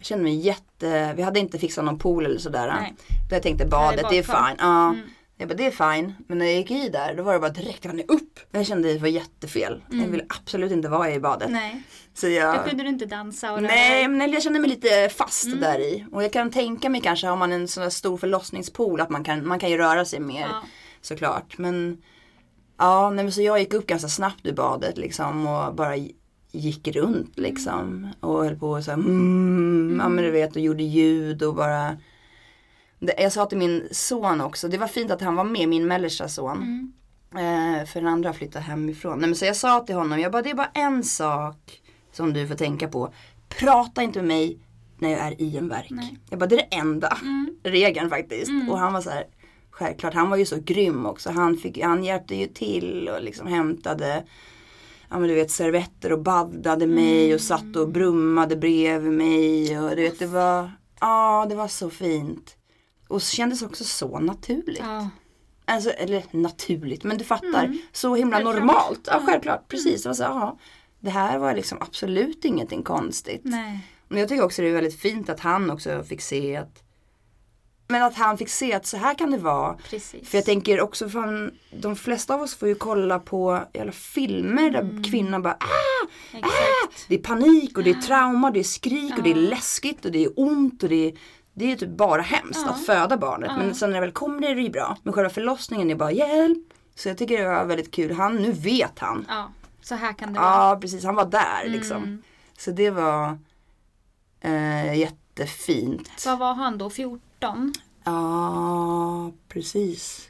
Jag 0.00 0.06
kände 0.06 0.24
mig 0.24 0.34
jätte, 0.36 1.12
vi 1.16 1.22
hade 1.22 1.40
inte 1.40 1.58
fixat 1.58 1.84
någon 1.84 1.98
pool 1.98 2.26
eller 2.26 2.38
sådär. 2.38 2.66
Nej. 2.80 2.94
Då 3.28 3.34
jag 3.36 3.42
tänkte 3.42 3.66
badet, 3.66 4.06
det 4.10 4.18
är 4.18 4.22
fine. 4.22 4.56
Ja. 4.58 4.88
Mm. 4.88 5.00
Jag 5.36 5.48
bara 5.48 5.54
det 5.54 5.66
är 5.66 5.94
fine. 5.94 6.14
Men 6.28 6.38
när 6.38 6.46
jag 6.46 6.54
gick 6.54 6.70
i 6.70 6.88
där 6.88 7.14
då 7.14 7.22
var 7.22 7.32
det 7.32 7.38
bara 7.38 7.50
direkt, 7.50 7.84
nej 7.84 8.04
upp. 8.08 8.40
Jag 8.50 8.66
kände 8.66 8.88
att 8.88 8.94
det 8.94 9.00
var 9.00 9.08
jättefel. 9.08 9.82
Jag 9.90 10.06
ville 10.06 10.24
absolut 10.28 10.72
inte 10.72 10.88
vara 10.88 11.10
i 11.12 11.20
badet. 11.20 11.50
Nej, 11.50 11.82
Så 12.14 12.26
då 12.26 12.32
jag, 12.32 12.68
kunde 12.68 12.82
du 12.84 12.88
inte 12.88 13.06
dansa 13.06 13.52
och 13.52 13.62
Nej, 13.62 14.08
men 14.08 14.32
jag 14.32 14.42
kände 14.42 14.58
mig 14.60 14.70
lite 14.70 15.08
fast 15.08 15.44
Mm. 15.46 15.60
där 15.60 15.78
i. 15.80 16.06
Och 16.12 16.24
jag 16.24 16.32
kan 16.32 16.50
tänka 16.50 16.88
mig 16.88 17.00
kanske 17.00 17.26
har 17.26 17.36
man 17.36 17.52
en 17.52 17.68
sån 17.68 17.82
här 17.82 17.90
stor 17.90 18.16
förlossningspool 18.16 19.00
att 19.00 19.10
man 19.10 19.24
kan, 19.24 19.46
man 19.48 19.58
kan 19.58 19.70
ju 19.70 19.78
röra 19.78 20.04
sig 20.04 20.20
mer 20.20 20.40
Ja. 20.50 20.62
såklart. 21.00 21.58
Men 21.58 22.02
ja, 22.78 23.10
nej, 23.10 23.24
men 23.24 23.32
så 23.32 23.42
jag 23.42 23.58
gick 23.60 23.74
upp 23.74 23.86
ganska 23.86 24.08
snabbt 24.08 24.46
ur 24.46 24.52
badet 24.52 24.98
liksom 24.98 25.46
och 25.46 25.74
bara 25.74 25.96
gick 26.52 26.88
runt 26.88 27.38
liksom. 27.38 28.08
Och 28.20 28.44
höll 28.44 28.56
på 28.56 28.70
och 28.70 28.84
så 28.84 28.90
här, 28.90 28.98
mm, 28.98 29.98
ja 30.02 30.08
men 30.08 30.24
du 30.24 30.30
vet 30.30 30.56
och 30.56 30.62
gjorde 30.62 30.82
ljud 30.82 31.42
och 31.42 31.54
bara. 31.54 31.96
Det, 32.98 33.14
jag 33.18 33.32
sa 33.32 33.46
till 33.46 33.58
min 33.58 33.88
son 33.90 34.40
också, 34.40 34.68
det 34.68 34.78
var 34.78 34.86
fint 34.86 35.10
att 35.10 35.20
han 35.20 35.36
var 35.36 35.44
med, 35.44 35.68
min 35.68 35.86
mellersta 35.86 36.28
son. 36.28 36.56
Mm. 36.56 36.92
Eh, 37.80 37.86
för 37.86 38.00
den 38.00 38.08
andra 38.08 38.32
flyttade 38.32 38.64
hemifrån. 38.64 39.18
Nej, 39.18 39.28
men 39.28 39.36
så 39.36 39.44
jag 39.44 39.56
sa 39.56 39.80
till 39.80 39.94
honom, 39.94 40.20
jag 40.20 40.32
bara, 40.32 40.42
det 40.42 40.50
är 40.50 40.54
bara 40.54 40.70
en 40.74 41.04
sak 41.04 41.80
som 42.12 42.32
du 42.32 42.46
får 42.48 42.54
tänka 42.54 42.88
på. 42.88 43.12
Prata 43.48 44.02
inte 44.02 44.18
med 44.18 44.28
mig 44.28 44.58
när 44.98 45.10
jag 45.10 45.20
är 45.20 45.40
i 45.40 45.56
en 45.56 45.68
verk. 45.68 45.86
Nej. 45.90 46.18
Jag 46.30 46.38
bara, 46.38 46.46
det 46.46 46.54
är 46.54 46.66
det 46.70 46.76
enda 46.76 47.18
Mm. 47.22 47.54
regeln 47.62 48.10
faktiskt. 48.10 48.48
Mm. 48.48 48.70
Och 48.70 48.78
han 48.78 48.92
var 48.92 49.00
så 49.00 49.10
här, 49.10 49.24
självklart, 49.70 50.14
han 50.14 50.30
var 50.30 50.36
ju 50.36 50.46
så 50.46 50.56
grym 50.64 51.06
också. 51.06 51.30
Han, 51.30 51.56
fick, 51.56 51.82
han 51.82 52.04
hjälpte 52.04 52.34
ju 52.36 52.46
till 52.46 53.08
och 53.08 53.22
liksom 53.22 53.46
hämtade 53.46 54.24
Ja 55.10 55.18
men 55.18 55.28
du 55.28 55.34
vet 55.34 55.50
servetter 55.50 56.12
och 56.12 56.22
baddade 56.22 56.86
mig 56.86 57.24
Mm. 57.24 57.34
och 57.34 57.40
satt 57.40 57.76
och 57.76 57.88
brummade 57.88 58.56
bredvid 58.56 59.12
mig. 59.12 59.80
Och 59.80 59.96
du 59.96 60.02
vet 60.02 60.18
det 60.18 60.26
var, 60.26 60.70
ja 61.00 61.46
det 61.48 61.54
var 61.54 61.68
så 61.68 61.90
fint. 61.90 62.56
Och 63.08 63.22
så 63.22 63.36
kändes 63.36 63.62
också 63.62 63.84
så 63.84 64.18
naturligt. 64.18 64.78
Ja. 64.80 65.08
Alltså, 65.64 65.90
eller 65.90 66.24
naturligt, 66.30 67.04
men 67.04 67.18
du 67.18 67.24
fattar. 67.24 67.64
Mm. 67.64 67.78
Så 67.92 68.14
himla 68.14 68.36
Självklart. 68.36 68.56
normalt. 68.56 69.00
Ja, 69.12 69.22
självklart. 69.26 69.68
Precis. 69.68 70.02
Det, 70.02 70.08
var 70.08 70.14
så, 70.14 70.22
ja, 70.22 70.58
det 71.00 71.10
här 71.10 71.38
var 71.38 71.54
liksom 71.54 71.78
absolut 71.80 72.44
ingenting 72.44 72.82
konstigt. 72.82 73.40
Nej. 73.44 73.86
Men 74.08 74.18
jag 74.20 74.28
tycker 74.28 74.44
också 74.44 74.62
det 74.62 74.68
är 74.68 74.72
väldigt 74.72 75.00
fint 75.00 75.28
att 75.28 75.40
han 75.40 75.70
också 75.70 76.02
fick 76.02 76.20
se 76.20 76.56
att 76.56 76.82
men 77.90 78.02
att 78.02 78.14
han 78.16 78.38
fick 78.38 78.48
se 78.48 78.72
att 78.72 78.86
så 78.86 78.96
här 78.96 79.14
kan 79.14 79.30
det 79.30 79.38
vara. 79.38 79.74
Precis. 79.90 80.28
För 80.28 80.38
jag 80.38 80.44
tänker 80.44 80.80
också 80.80 81.08
från 81.08 81.50
de 81.70 81.96
flesta 81.96 82.34
av 82.34 82.42
oss 82.42 82.54
får 82.54 82.68
ju 82.68 82.74
kolla 82.74 83.18
på 83.18 83.60
jävla 83.72 83.92
filmer 83.92 84.70
där 84.70 84.80
Mm. 84.80 85.02
kvinnan 85.02 85.42
bara 85.42 85.54
ah, 85.60 86.06
Exakt. 86.32 87.08
Det 87.08 87.14
är 87.14 87.18
panik 87.22 87.76
och 87.78 87.84
det 87.84 87.90
är 87.90 87.94
trauma, 87.94 88.50
det 88.50 88.60
är 88.60 88.64
skrik 88.64 89.16
och 89.16 89.22
det 89.22 89.30
är 89.30 89.34
Ja. 89.42 89.50
läskigt 89.50 90.04
och 90.04 90.12
det 90.12 90.24
är 90.24 90.30
ont 90.36 90.82
och 90.82 90.88
det 90.88 91.08
är 91.08 91.14
det 91.54 91.72
är 91.72 91.76
typ 91.76 91.88
bara 91.96 92.22
hemskt 92.22 92.60
Ja. 92.66 92.70
att 92.72 92.86
föda 92.86 93.16
barnet. 93.16 93.50
Ja. 93.52 93.58
Men 93.58 93.74
sen 93.74 93.90
när 93.90 93.96
det 93.96 94.00
väl 94.06 94.12
kommer 94.12 94.48
är 94.48 94.54
det 94.54 94.62
ju 94.62 94.70
bra. 94.70 94.96
Men 95.02 95.12
själva 95.12 95.30
förlossningen 95.30 95.90
är 95.90 95.94
bara 95.94 96.12
hjälp. 96.12 96.58
Så 96.94 97.08
jag 97.08 97.18
tycker 97.18 97.38
det 97.42 97.48
var 97.48 97.64
väldigt 97.64 97.90
kul. 97.90 98.12
Han, 98.12 98.36
nu 98.36 98.52
vet 98.52 98.98
han. 98.98 99.26
Ja. 99.28 99.50
Så 99.82 99.94
här 99.94 100.12
kan 100.12 100.32
det 100.32 100.40
vara. 100.40 100.50
Ja 100.70 100.78
precis, 100.80 101.04
han 101.04 101.14
var 101.14 101.24
där 101.24 101.64
liksom. 101.68 101.96
Mm. 101.96 102.22
Så 102.58 102.70
det 102.70 102.90
var 102.90 103.38
eh, 104.40 104.94
jättefint. 104.98 106.10
Vad 106.26 106.38
var 106.38 106.54
han 106.54 106.78
då? 106.78 106.90
14? 106.90 107.20
Ja, 108.04 109.32
precis. 109.48 110.28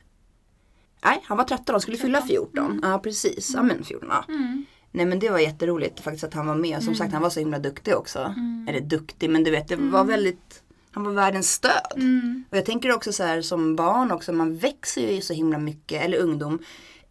Nej, 1.04 1.22
han 1.24 1.36
var 1.36 1.44
13 1.44 1.74
och 1.74 1.82
skulle 1.82 1.96
fylla 1.96 2.22
14. 2.22 2.80
Ja, 2.82 2.98
precis. 2.98 3.52
Ja, 3.54 3.62
men 3.62 3.84
14. 3.84 4.08
Ja. 4.12 4.24
Mm. 4.28 4.64
Nej 4.92 5.06
men 5.06 5.18
det 5.18 5.30
var 5.30 5.38
jätteroligt 5.38 6.00
faktiskt 6.00 6.24
att 6.24 6.34
han 6.34 6.46
var 6.46 6.54
med. 6.54 6.82
Som 6.82 6.94
sagt 6.94 7.12
han 7.12 7.22
var 7.22 7.30
så 7.30 7.40
himla 7.40 7.58
duktig 7.58 7.96
också. 7.96 8.18
Mm. 8.18 8.66
Eller 8.68 8.80
duktig 8.80 9.30
men 9.30 9.44
du 9.44 9.50
vet 9.50 9.68
det 9.68 9.76
var 9.76 10.04
väldigt 10.04 10.62
Han 10.90 11.04
var 11.04 11.12
världens 11.12 11.52
stöd. 11.52 11.92
Mm. 11.96 12.44
Och 12.50 12.56
jag 12.56 12.64
tänker 12.64 12.92
också 12.92 13.12
så 13.12 13.22
här 13.22 13.42
som 13.42 13.76
barn 13.76 14.10
också. 14.10 14.32
Man 14.32 14.56
växer 14.56 15.12
ju 15.12 15.20
så 15.20 15.32
himla 15.32 15.58
mycket. 15.58 16.02
Eller 16.02 16.18
ungdom. 16.18 16.58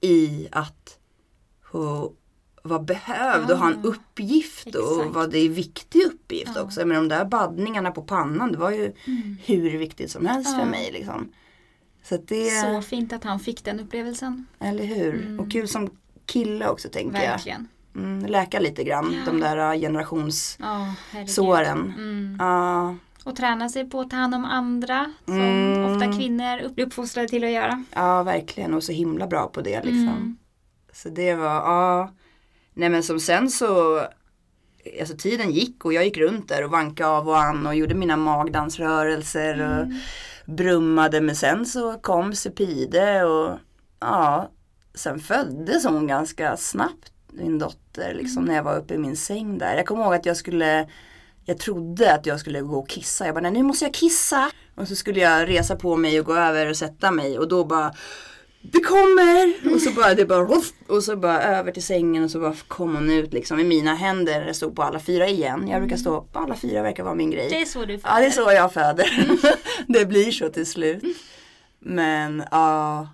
I 0.02 0.48
att 0.52 0.98
vara 2.70 2.80
behövd 2.80 3.52
och 3.52 3.58
ha 3.58 3.68
en 3.68 3.80
Ah, 3.84 3.88
uppgift. 3.88 4.76
Och 4.76 4.98
exakt. 5.00 5.16
vad 5.16 5.32
det 5.32 5.38
är 5.40 5.50
viktig 5.50 6.02
uppgift 6.06 6.52
Ja. 6.56 6.62
också. 6.62 6.86
Men 6.86 6.96
de 7.10 7.16
där 7.16 7.26
baddningarna 7.26 7.92
på 7.92 8.02
pannan. 8.02 8.52
Det 8.52 8.58
var 8.58 8.72
ju 8.72 8.94
Mm. 9.08 9.38
hur 9.46 9.78
viktigt 9.78 10.12
som 10.12 10.26
helst 10.26 10.54
för 10.54 10.60
Ja. 10.60 10.66
mig 10.66 10.90
liksom. 10.94 11.30
Så 12.04 12.16
att 12.16 12.28
det, 12.28 12.50
Så 12.50 12.82
fint 12.82 13.14
att 13.14 13.24
han 13.24 13.40
fick 13.40 13.64
den 13.64 13.80
upplevelsen. 13.80 14.46
eller 14.60 14.84
hur. 14.86 15.14
Mm. 15.26 15.40
Och 15.40 15.52
kul 15.52 15.68
som 15.68 15.90
kille 16.26 16.68
också 16.70 16.90
tänker 16.90 17.22
jag. 17.24 17.32
Verkligen. 17.32 17.68
Mm, 17.96 18.26
läka 18.26 18.60
lite 18.60 18.84
grann. 18.84 19.14
Ja. 19.14 19.32
De 19.32 19.40
där 19.40 19.74
äh, 19.74 19.80
generationssåren. 19.80 20.70
Ja, 20.70 20.96
herregud. 21.12 21.94
Mm. 21.98 22.36
Ja, 22.40 22.96
Och 23.24 23.36
träna 23.36 23.70
sig 23.70 23.90
på 23.90 24.00
att 24.00 24.10
ta 24.10 24.16
hand 24.16 24.36
om 24.36 24.46
andra. 24.46 25.12
Som 25.26 25.42
Mm. 25.42 25.96
ofta 25.96 26.14
kvinnor 26.18 26.60
upp- 26.62 26.80
uppfostrade 26.80 27.28
till 27.28 27.44
att 27.44 27.50
göra. 27.52 27.84
ja, 27.96 28.24
verkligen. 28.24 28.74
Och 28.74 28.84
så 28.84 28.92
himla 28.92 29.28
bra 29.28 29.48
på 29.48 29.62
det 29.62 29.76
liksom. 29.84 30.08
Mm. 30.08 30.38
Så 30.94 31.10
det 31.10 31.36
var, 31.36 31.46
ja. 31.46 32.14
Nej 32.80 32.90
men 32.90 33.04
som 33.04 33.20
sen 33.20 33.50
så, 33.50 34.00
alltså 35.00 35.18
tiden 35.18 35.52
gick 35.52 35.86
och 35.86 35.94
jag 35.94 36.06
gick 36.06 36.18
runt 36.18 36.48
där 36.50 36.64
och 36.64 36.72
vankade 36.72 37.10
av 37.10 37.28
och 37.30 37.38
an 37.38 37.68
och 37.68 37.76
gjorde 37.76 37.96
mina 37.96 38.18
magdansrörelser 38.18 39.54
och 39.62 39.84
Mm. 39.84 39.96
brummade. 40.46 41.22
Men 41.22 41.36
sen 41.36 41.66
så 41.66 41.94
kom 41.94 42.36
Sepide 42.36 43.24
och 43.24 43.58
ja, 44.00 44.52
sen 44.96 45.20
föddes 45.20 45.86
hon 45.86 46.08
ganska 46.08 46.58
snabbt, 46.58 47.12
min 47.28 47.60
dotter, 47.60 48.14
liksom 48.14 48.46
när 48.46 48.56
jag 48.56 48.64
var 48.64 48.78
uppe 48.78 48.94
i 48.94 48.98
min 48.98 49.16
säng 49.18 49.58
där. 49.58 49.76
Jag 49.76 49.86
kommer 49.86 50.04
ihåg 50.04 50.14
att 50.14 50.26
jag 50.26 50.38
skulle 50.38 50.88
jag 51.46 51.58
trodde 51.58 52.14
att 52.14 52.26
jag 52.26 52.40
skulle 52.40 52.62
gå 52.62 52.80
och 52.80 52.90
kissa. 52.90 53.26
Jag 53.26 53.36
bara, 53.36 53.42
nej 53.42 53.52
nu 53.52 53.64
måste 53.64 53.86
jag 53.86 53.94
kissa. 53.94 54.52
Och 54.76 54.88
så 54.88 54.96
skulle 54.96 55.20
jag 55.20 55.50
resa 55.50 55.76
på 55.76 55.96
mig 55.96 56.20
och 56.20 56.26
gå 56.26 56.36
över 56.36 56.70
och 56.70 56.78
sätta 56.78 57.12
mig. 57.12 57.40
Och 57.40 57.48
då 57.48 57.66
bara, 57.66 57.94
det 58.62 58.80
kommer! 58.80 59.74
Och 59.74 59.82
så 59.82 59.92
bara, 59.92 60.14
det 60.14 60.26
bara, 60.26 60.44
ruff, 60.44 60.74
och 60.88 61.04
så 61.04 61.16
bara 61.16 61.44
över 61.44 61.72
till 61.72 61.84
sängen 61.84 62.24
och 62.24 62.32
så 62.32 62.40
bara 62.40 62.56
kom 62.68 62.96
hon 62.96 63.12
ut 63.12 63.34
liksom 63.34 63.60
i 63.60 63.64
mina 63.64 63.96
händer. 63.96 64.46
Jag 64.46 64.56
stod 64.56 64.76
på 64.76 64.84
alla 64.84 65.00
fyra 65.00 65.28
igen. 65.28 65.68
Jag 65.68 65.82
brukar 65.82 65.98
stå 65.98 66.22
på 66.22 66.40
alla 66.40 66.56
fyra, 66.56 66.82
verkar 66.82 67.04
vara 67.04 67.16
min 67.16 67.32
grej. 67.32 67.50
Det 67.50 67.62
är 67.62 67.66
så 67.66 67.86
du 67.86 68.00
Ja, 68.04 68.20
det 68.20 68.26
är 68.26 68.32
så 68.32 68.52
jag 68.52 68.74
föder. 68.74 69.28
det 69.88 70.06
blir 70.06 70.32
så 70.32 70.50
till 70.50 70.66
slut. 70.66 71.04
Men 71.80 72.44
ja. 72.52 73.10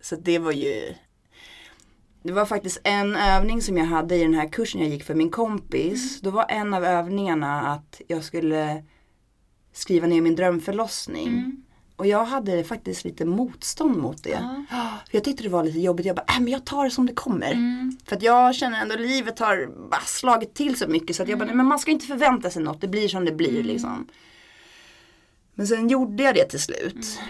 Så 0.00 0.16
det 0.16 0.38
var 0.38 0.52
ju. 0.52 0.94
Det 2.22 2.32
var 2.32 2.46
faktiskt 2.46 2.80
en 2.84 3.16
övning 3.16 3.62
som 3.62 3.78
jag 3.78 3.84
hade 3.84 4.16
i 4.16 4.22
den 4.22 4.34
här 4.34 4.48
kursen 4.48 4.80
jag 4.80 4.90
gick 4.90 5.04
för 5.04 5.14
min 5.14 5.30
kompis. 5.30 6.20
Då 6.20 6.30
var 6.30 6.46
en 6.48 6.74
av 6.74 6.84
övningarna 6.84 7.72
att 7.72 8.00
jag 8.08 8.24
skulle 8.24 8.84
skriva 9.72 10.06
ner 10.06 10.20
min 10.20 10.36
drömförlossning. 10.36 11.28
Mm. 11.28 11.64
Och 12.02 12.08
jag 12.08 12.24
hade 12.24 12.64
faktiskt 12.64 13.04
lite 13.04 13.24
motstånd 13.24 13.96
mot 13.96 14.22
det. 14.22 14.38
För 15.10 15.16
jag 15.16 15.24
tyckte 15.24 15.42
det 15.42 15.48
var 15.48 15.64
lite 15.64 15.78
jobbigt. 15.78 16.06
Jag 16.06 16.16
bara, 16.16 16.24
äh, 16.28 16.40
men 16.40 16.52
jag 16.52 16.64
tar 16.64 16.84
det 16.84 16.90
som 16.90 17.06
det 17.06 17.14
kommer. 17.14 17.52
Mm. 17.52 17.96
För 18.04 18.16
att 18.16 18.22
jag 18.22 18.54
känner 18.54 18.82
ändå 18.82 18.94
att 18.94 19.00
livet 19.00 19.38
har 19.38 19.88
bara 19.90 20.00
slagit 20.00 20.54
till 20.54 20.76
så 20.76 20.88
mycket 20.88 21.16
så 21.16 21.22
att 21.22 21.28
jag 21.28 21.38
bara, 21.38 21.44
nej, 21.44 21.54
men 21.54 21.66
man 21.66 21.78
ska 21.78 21.90
inte 21.90 22.06
förvänta 22.06 22.50
sig 22.50 22.62
något, 22.62 22.80
det 22.80 22.88
blir 22.88 23.08
som 23.08 23.24
det 23.24 23.32
blir 23.32 23.62
liksom. 23.62 24.08
Men 25.54 25.66
sen 25.66 25.88
gjorde 25.88 26.22
jag 26.22 26.34
det 26.34 26.44
till 26.44 26.60
slut. 26.60 27.20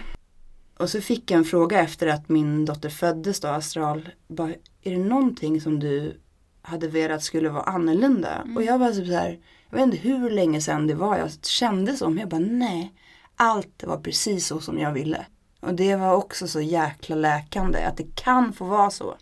Och 0.77 0.89
så 0.89 1.01
fick 1.01 1.31
jag 1.31 1.37
en 1.37 1.45
fråga 1.45 1.79
efter 1.79 2.07
att 2.07 2.29
min 2.29 2.65
dotter 2.65 2.89
föddes 2.89 3.39
då, 3.39 3.47
Astral. 3.47 4.09
Bara, 4.27 4.49
är 4.83 4.91
det 4.91 4.97
någonting 4.97 5.61
som 5.61 5.79
du 5.79 6.17
hade 6.61 6.87
velat 6.87 7.23
skulle 7.23 7.49
vara 7.49 7.63
annorlunda? 7.63 8.47
Och 8.55 8.63
jag 8.63 8.77
var 8.77 8.91
typ 8.91 9.07
så 9.07 9.13
här, 9.13 9.39
jag 9.69 9.77
vet 9.77 9.83
inte 9.83 9.97
hur 9.97 10.29
länge 10.29 10.61
sedan 10.61 10.87
det 10.87 10.95
var 10.95 11.17
jag 11.17 11.43
kände 11.43 11.97
så, 11.97 12.09
men 12.09 12.17
jag 12.17 12.29
bara 12.29 12.41
nej. 12.41 12.93
Allt 13.35 13.83
var 13.83 13.97
precis 13.97 14.47
så 14.47 14.59
som 14.59 14.79
jag 14.79 14.91
ville. 14.91 15.25
Och 15.59 15.73
det 15.73 15.95
var 15.95 16.13
också 16.15 16.47
så 16.47 16.61
jäkla 16.61 17.15
läkande 17.15 17.83
att 17.83 17.97
det 17.97 18.15
kan 18.15 18.53
få 18.53 18.65
vara 18.65 18.89
så. 18.89 19.15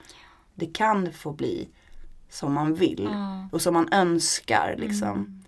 Det 0.56 0.66
kan 0.66 1.14
få 1.14 1.32
bli 1.32 1.70
som 2.30 2.54
man 2.54 2.74
vill 2.74 3.10
Ja. 3.12 3.50
och 3.52 3.62
som 3.62 3.74
man 3.74 3.94
önskar 3.94 4.76
liksom. 4.78 5.44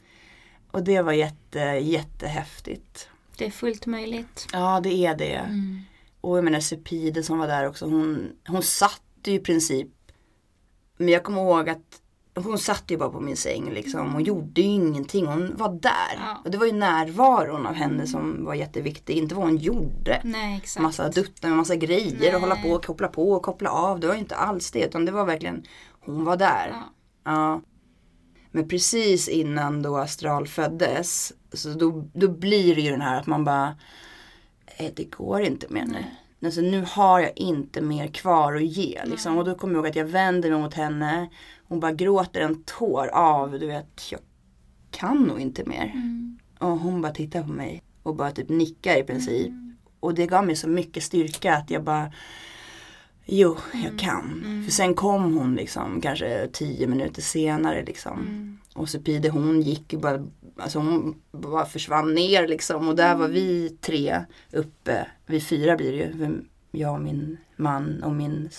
Och 0.71 0.83
det 0.83 1.01
var 1.01 1.11
jätte, 1.13 1.59
jättehäftigt. 1.59 3.09
Det 3.37 3.45
är 3.45 3.51
fullt 3.51 3.85
möjligt. 3.85 4.47
Ja 4.53 4.79
det 4.83 5.05
är 5.05 5.15
det. 5.17 5.35
Mm. 5.35 5.81
Och 6.21 6.37
jag 6.37 6.43
menar 6.43 6.59
Sepide 6.59 7.23
som 7.23 7.37
var 7.37 7.47
där 7.47 7.67
också, 7.67 7.85
hon, 7.85 8.31
hon 8.47 8.63
satt 8.63 9.01
ju 9.25 9.33
i 9.33 9.39
princip. 9.39 9.87
Men 10.97 11.07
jag 11.09 11.23
kommer 11.23 11.41
ihåg 11.41 11.69
att 11.69 12.01
hon 12.35 12.57
satt 12.59 12.83
ju 12.91 12.97
bara 12.97 13.09
på 13.09 13.19
min 13.19 13.37
säng 13.37 13.69
liksom 13.73 14.15
och 14.15 14.21
gjorde 14.21 14.61
ju 14.61 14.67
ingenting. 14.67 15.25
Hon 15.25 15.55
var 15.57 15.69
där. 15.69 16.15
Ja. 16.17 16.41
Och 16.43 16.51
det 16.51 16.57
var 16.57 16.65
ju 16.65 16.71
närvaron 16.71 17.65
av 17.67 17.73
henne 17.73 18.07
som 18.07 18.45
var 18.45 18.53
jätteviktig. 18.53 19.17
Inte 19.17 19.35
vad 19.35 19.43
hon 19.45 19.57
gjorde. 19.57 20.21
Nej, 20.23 20.57
exakt. 20.57 20.83
Massa 20.83 21.09
duttar 21.09 21.47
med 21.49 21.57
massa 21.57 21.75
grejer 21.75 22.17
Nej. 22.19 22.35
och 22.35 22.41
hålla 22.41 22.55
på 22.55 22.69
och 22.69 22.85
koppla 22.85 23.07
på 23.07 23.31
och 23.31 23.43
koppla 23.43 23.69
av. 23.69 23.99
Det 23.99 24.07
var 24.07 24.13
ju 24.13 24.19
inte 24.19 24.35
alls 24.35 24.71
det 24.71 24.85
utan 24.85 25.05
det 25.05 25.11
var 25.11 25.25
verkligen 25.25 25.63
hon 25.99 26.25
var 26.25 26.37
där. 26.37 26.69
Ja. 26.71 26.83
Ja. 27.23 27.61
Men 28.51 28.67
precis 28.67 29.27
innan 29.27 29.81
då 29.81 29.97
Astral 29.97 30.47
föddes 30.47 31.33
så 31.53 31.69
då, 31.69 32.07
då 32.13 32.27
blir 32.27 32.75
det 32.75 32.81
ju 32.81 32.91
den 32.91 33.01
här 33.01 33.19
att 33.19 33.27
man 33.27 33.43
bara 33.43 33.75
"Eh, 34.77 34.91
det 34.95 35.03
går 35.03 35.41
inte 35.41 35.65
mer 35.69 35.85
nu. 35.85 36.05
Alltså 36.45 36.61
nu 36.61 36.85
har 36.89 37.19
jag 37.19 37.31
inte 37.35 37.81
mer 37.81 38.07
kvar 38.07 38.55
att 38.55 38.63
ge 38.63 39.01
liksom. 39.05 39.37
Och 39.37 39.45
då 39.45 39.55
kommer 39.55 39.73
jag 39.73 39.79
ihåg 39.79 39.87
att 39.89 39.95
jag 39.95 40.05
vänder 40.05 40.49
mig 40.51 40.59
mot 40.59 40.73
henne. 40.73 41.29
Hon 41.73 41.79
bara 41.79 41.91
gråter 41.91 42.41
en 42.41 42.63
tår 42.63 43.07
av, 43.07 43.59
du 43.59 43.67
vet, 43.67 44.11
jag 44.11 44.19
kan 44.91 45.23
nog 45.23 45.39
inte 45.39 45.65
mer. 45.65 45.91
Mm. 45.93 46.39
Och 46.59 46.67
hon 46.79 47.01
bara 47.01 47.11
tittar 47.11 47.43
på 47.43 47.49
mig 47.49 47.83
och 48.03 48.15
bara 48.15 48.31
typ 48.31 48.49
nickar 48.49 48.97
i 48.97 49.03
princip. 49.03 49.47
Mm. 49.47 49.75
Och 49.99 50.13
det 50.13 50.27
gav 50.27 50.45
mig 50.45 50.55
så 50.55 50.67
mycket 50.69 51.03
styrka 51.03 51.55
att 51.55 51.69
jag 51.69 51.83
bara 51.83 52.11
Jo, 53.25 53.57
Mm. 53.73 53.85
jag 53.85 53.99
kan. 53.99 54.43
För 54.65 54.71
sen 54.71 54.93
kom 54.93 55.37
hon 55.37 55.55
liksom 55.55 56.01
kanske 56.01 56.47
tio 56.53 56.87
minuter 56.87 57.21
senare 57.21 57.85
liksom. 57.85 58.19
Mm. 58.19 58.57
Och 58.75 58.89
Sepide 58.89 59.29
hon 59.29 59.61
gick 59.61 59.93
bara, 59.93 60.27
alltså 60.57 60.79
hon 60.79 61.21
bara 61.31 61.65
försvann 61.65 62.13
ner 62.13 62.47
liksom. 62.47 62.87
Och 62.87 62.95
där 62.95 63.15
var 63.15 63.27
vi 63.27 63.77
tre 63.81 64.25
uppe, 64.51 65.07
vi 65.25 65.41
fyra 65.41 65.75
blir 65.75 65.91
det 65.91 65.97
ju. 65.97 66.41
Jag 66.71 66.93
och 66.93 67.01
min 67.01 67.37
man 67.55 68.03
och 68.03 68.13
min 68.13 68.49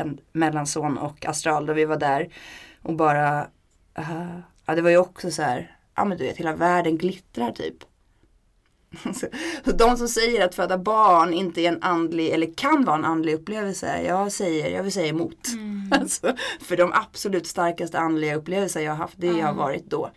en 0.00 0.20
mellanson 0.32 0.98
och 0.98 1.26
Astral 1.26 1.66
då 1.66 1.72
vi 1.72 1.84
var 1.84 1.96
där. 1.96 2.28
Och 2.82 2.94
bara, 2.94 3.40
uh, 3.98 4.38
ja 4.66 4.74
det 4.74 4.82
var 4.82 4.90
ju 4.90 4.98
också 4.98 5.30
så 5.30 5.42
här, 5.42 5.76
ja 5.94 6.04
men 6.04 6.18
du 6.18 6.24
vet 6.24 6.36
hela 6.36 6.56
världen 6.56 6.98
glittrar 6.98 7.50
typ. 7.52 7.76
Så, 9.14 9.26
de 9.72 9.96
som 9.96 10.08
säger 10.08 10.44
att 10.44 10.54
föda 10.54 10.78
barn 10.78 11.32
inte 11.34 11.60
är 11.60 11.68
en 11.68 11.82
andlig 11.82 12.28
eller 12.30 12.54
kan 12.54 12.84
vara 12.84 12.96
en 12.96 13.04
andlig 13.04 13.34
upplevelse. 13.34 14.02
Jag 14.02 14.32
säger, 14.32 14.70
jag 14.76 14.82
vill 14.82 14.92
säga 14.92 15.06
emot. 15.06 15.48
Mm. 15.52 15.78
Alltså, 16.00 16.34
för 16.60 16.76
de 16.76 16.92
absolut 16.92 17.46
starkaste 17.46 17.98
andliga 17.98 18.34
upplevelser 18.36 18.80
jag 18.80 18.92
har 18.92 18.96
haft 18.96 19.14
det 19.16 19.28
har 19.28 19.38
Ja. 19.38 19.52
varit 19.52 19.90
då. 19.90 20.10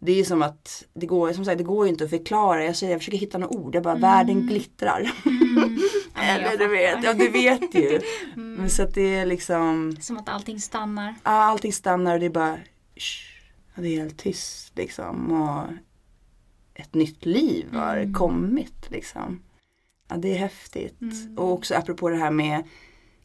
Det 0.00 0.12
är 0.20 0.24
som 0.24 0.42
att, 0.42 0.84
det 0.94 1.06
går, 1.06 1.32
som 1.32 1.44
sagt, 1.44 1.58
det 1.58 1.64
går 1.64 1.86
ju 1.86 1.92
inte 1.92 2.04
att 2.04 2.10
förklara. 2.10 2.64
Jag, 2.64 2.76
säger, 2.76 2.92
jag 2.92 3.00
försöker 3.00 3.18
hitta 3.18 3.38
några 3.38 3.54
ord, 3.56 3.74
jag 3.74 3.82
bara, 3.82 3.94
världen 3.94 4.46
glittrar. 4.46 5.12
Mm. 5.26 5.78
Ja, 6.14 6.22
Eller 6.24 6.58
du 6.58 6.68
vet, 6.68 7.04
ja 7.04 7.14
du 7.14 7.28
vet 7.28 7.74
ju. 7.74 8.00
Men 8.34 8.70
så 8.70 8.82
att 8.82 8.94
det 8.94 9.14
är 9.14 9.26
liksom, 9.26 9.96
Som 10.00 10.16
att 10.18 10.28
allting 10.28 10.60
stannar. 10.60 11.14
ja, 11.24 11.30
allting 11.30 11.72
stannar 11.72 12.14
och 12.14 12.20
det 12.20 12.26
är 12.26 12.30
bara, 12.30 12.58
shh, 12.96 13.82
det 13.82 13.88
är 13.88 14.00
helt 14.00 14.18
tyst 14.18 14.72
liksom. 14.76 15.32
Och 15.42 15.62
ett 16.74 16.94
nytt 16.94 17.26
liv 17.26 17.66
har 17.72 17.96
Mm. 17.96 18.14
kommit 18.14 18.90
liksom. 18.90 19.42
Ja 20.08 20.16
det 20.16 20.32
är 20.34 20.38
häftigt. 20.38 21.00
Mm. 21.00 21.38
Och 21.38 21.52
också 21.52 21.74
apropå 21.74 22.08
det 22.08 22.16
här 22.16 22.30
med 22.30 22.64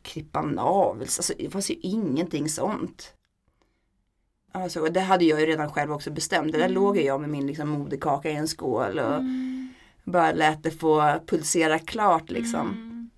klippa 0.02 0.42
navels, 0.42 1.20
alltså 1.20 1.34
det 1.38 1.50
fanns 1.50 1.70
ju 1.72 1.76
ingenting 1.82 2.50
sånt. 2.50 3.14
Alltså, 4.56 4.80
och 4.80 4.92
det 4.92 5.00
hade 5.02 5.26
jag 5.26 5.40
ju 5.40 5.46
redan 5.46 5.72
själv 5.72 5.92
också 5.94 6.12
bestämt. 6.12 6.52
Det 6.52 6.58
där 6.58 6.66
Mm. 6.66 6.76
låg 6.76 6.98
jag 6.98 7.22
med 7.22 7.30
min 7.30 7.48
liksom, 7.48 7.70
moderkaka 7.70 8.30
i 8.30 8.36
en 8.36 8.48
skål 8.48 9.00
och 9.00 9.14
Mm. 9.16 9.74
bara 10.04 10.32
lät 10.32 10.64
det 10.64 10.72
få 10.72 11.14
pulsera 11.28 11.80
klart 11.80 12.30
liksom. 12.32 12.60
Mm. 12.68 13.10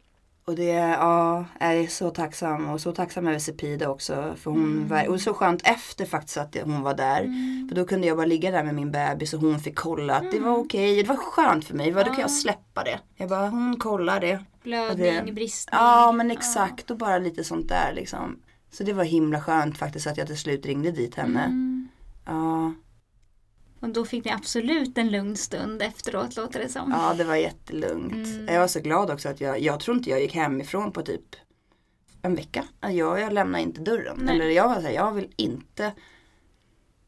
Och 0.45 0.55
det, 0.55 0.63
ja, 0.73 1.45
jag 1.59 1.73
är 1.75 1.87
så 1.87 2.09
tacksam 2.09 2.69
och 2.69 2.81
så 2.81 2.91
tacksam 2.91 3.27
över 3.27 3.39
Sepida 3.39 3.89
också. 3.89 4.33
För 4.37 4.51
hon 4.51 4.63
Mm. 4.63 4.87
var, 4.87 5.07
och 5.07 5.21
så 5.21 5.33
skönt 5.33 5.61
efter 5.67 6.05
faktiskt 6.05 6.37
att 6.37 6.55
hon 6.63 6.81
var 6.81 6.93
där. 6.93 7.21
Mm. 7.21 7.65
För 7.69 7.75
då 7.75 7.85
kunde 7.85 8.07
jag 8.07 8.17
bara 8.17 8.25
ligga 8.25 8.51
där 8.51 8.63
med 8.63 8.75
min 8.75 8.91
bebis 8.91 9.33
och 9.33 9.39
hon 9.39 9.59
fick 9.59 9.75
kolla 9.75 10.15
att 10.15 10.31
det 10.31 10.39
var 10.39 10.57
okej. 10.57 11.03
Det 11.03 11.09
var 11.09 11.15
skönt 11.15 11.65
för 11.65 11.73
mig. 11.75 11.91
Då 11.91 12.03
kan 12.03 12.13
Ja. 12.13 12.19
jag 12.21 12.31
släppa 12.31 12.83
det. 12.83 12.99
Jag 13.15 13.29
bara, 13.29 13.49
hon 13.49 13.77
kollar 13.79 14.19
det. 14.19 14.39
Blödning, 14.63 15.35
bristning. 15.35 15.79
Ja 15.79 16.11
men 16.11 16.31
exakt 16.31 16.91
och 16.91 16.97
bara 16.97 17.17
lite 17.17 17.43
sånt 17.43 17.69
där 17.69 17.93
liksom. 17.93 18.39
Så 18.71 18.83
det 18.83 18.93
var 18.93 19.03
himla 19.03 19.41
skönt 19.41 19.77
faktiskt 19.77 20.07
att 20.07 20.17
jag 20.17 20.27
till 20.27 20.37
slut 20.37 20.65
ringde 20.65 20.91
dit 20.91 21.15
henne. 21.15 21.43
Mm. 21.43 21.87
Ja, 22.25 22.73
Och 23.79 23.89
då 23.89 24.05
fick 24.05 24.25
ni 24.25 24.31
absolut 24.31 24.97
en 24.97 25.11
lugn 25.11 25.35
stund 25.37 25.81
efteråt 25.81 26.35
låter 26.35 26.59
det 26.59 26.69
som. 26.69 26.91
ja 26.91 27.13
det 27.13 27.23
var 27.23 27.35
jättelugnt. 27.35 28.13
Mm. 28.27 28.45
Jag 28.53 28.59
var 28.59 28.67
så 28.67 28.79
glad 28.79 29.11
också 29.11 29.29
att 29.29 29.41
jag, 29.41 29.59
jag 29.59 29.79
tror 29.79 29.97
inte 29.97 30.09
jag 30.09 30.21
gick 30.21 30.35
hemifrån 30.35 30.91
på 30.91 31.01
typ 31.01 31.35
en 32.21 32.35
vecka. 32.35 32.63
Jag, 32.81 33.19
jag 33.19 33.33
lämnade 33.33 33.63
inte 33.63 33.81
dörren. 33.81 34.17
Nej. 34.23 34.35
Eller 34.35 34.49
jag 34.49 34.67
var 34.67 34.75
såhär, 34.75 34.91
jag 34.91 35.11
vill 35.11 35.33
inte 35.35 35.93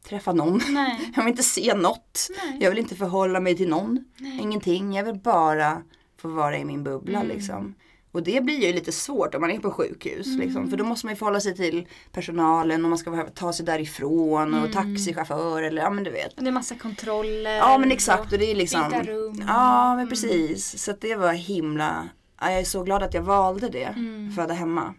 träffa 0.04 0.34
någon. 0.34 0.62
Nej. 0.70 1.12
Jag 1.16 1.24
vill 1.24 1.32
inte 1.32 1.44
se 1.44 1.74
något. 1.76 2.28
Nej. 2.44 2.58
Jag 2.64 2.70
vill 2.70 2.80
inte 2.80 2.96
förhålla 2.96 3.40
mig 3.40 3.58
till 3.58 3.70
någon. 3.70 4.06
Nej. 4.18 4.40
Ingenting. 4.42 4.94
Jag 4.94 5.04
vill 5.04 5.20
bara 5.20 5.82
få 6.18 6.28
vara 6.28 6.58
i 6.58 6.66
min 6.66 6.84
bubbla 6.84 7.20
Mm. 7.20 7.38
liksom. 7.38 7.76
Och 8.12 8.24
det 8.24 8.44
blir 8.44 8.68
ju 8.68 8.74
lite 8.74 8.92
svårt 8.92 9.36
om 9.36 9.42
man 9.42 9.52
är 9.52 9.60
på 9.60 9.72
sjukhus. 9.72 10.28
Mm. 10.28 10.40
Liksom, 10.40 10.70
för 10.70 10.78
då 10.78 10.84
måste 10.84 11.06
man 11.06 11.14
ju 11.14 11.18
förhålla 11.18 11.40
sig 11.40 11.56
till 11.56 11.88
personalen 12.12 12.84
och 12.84 12.90
man 12.90 12.98
ska 12.98 13.26
ta 13.36 13.54
sig 13.54 13.66
därifrån 13.66 14.54
och 14.54 14.60
Mm. 14.60 14.72
taxichaufför 14.72 15.62
eller 15.64 15.82
ja 15.82 15.90
men 15.90 16.04
du 16.04 16.12
vet. 16.12 16.34
Och 16.38 16.44
det 16.44 16.50
är 16.50 16.52
massa 16.52 16.76
kontroller. 16.76 17.56
Ja 17.58 17.78
men 17.78 17.92
exakt 17.92 18.34
och 18.34 18.40
det 18.40 18.52
är 18.52 18.56
liksom. 18.56 18.84
byta 18.90 19.04
rum. 19.04 19.44
Ja 19.48 19.90
men 19.90 20.00
Mm. 20.00 20.10
precis. 20.10 20.84
Så 20.84 20.92
att 20.92 21.02
det 21.02 21.16
var 21.16 21.34
himla. 21.34 22.10
ja, 22.42 22.52
Jag 22.52 22.60
är 22.60 22.64
så 22.66 22.84
glad 22.84 23.04
att 23.04 23.14
jag 23.14 23.22
valde 23.22 23.70
det. 23.70 23.84
Mm. 23.84 24.32
Föda 24.36 24.54
hemma. 24.54 24.94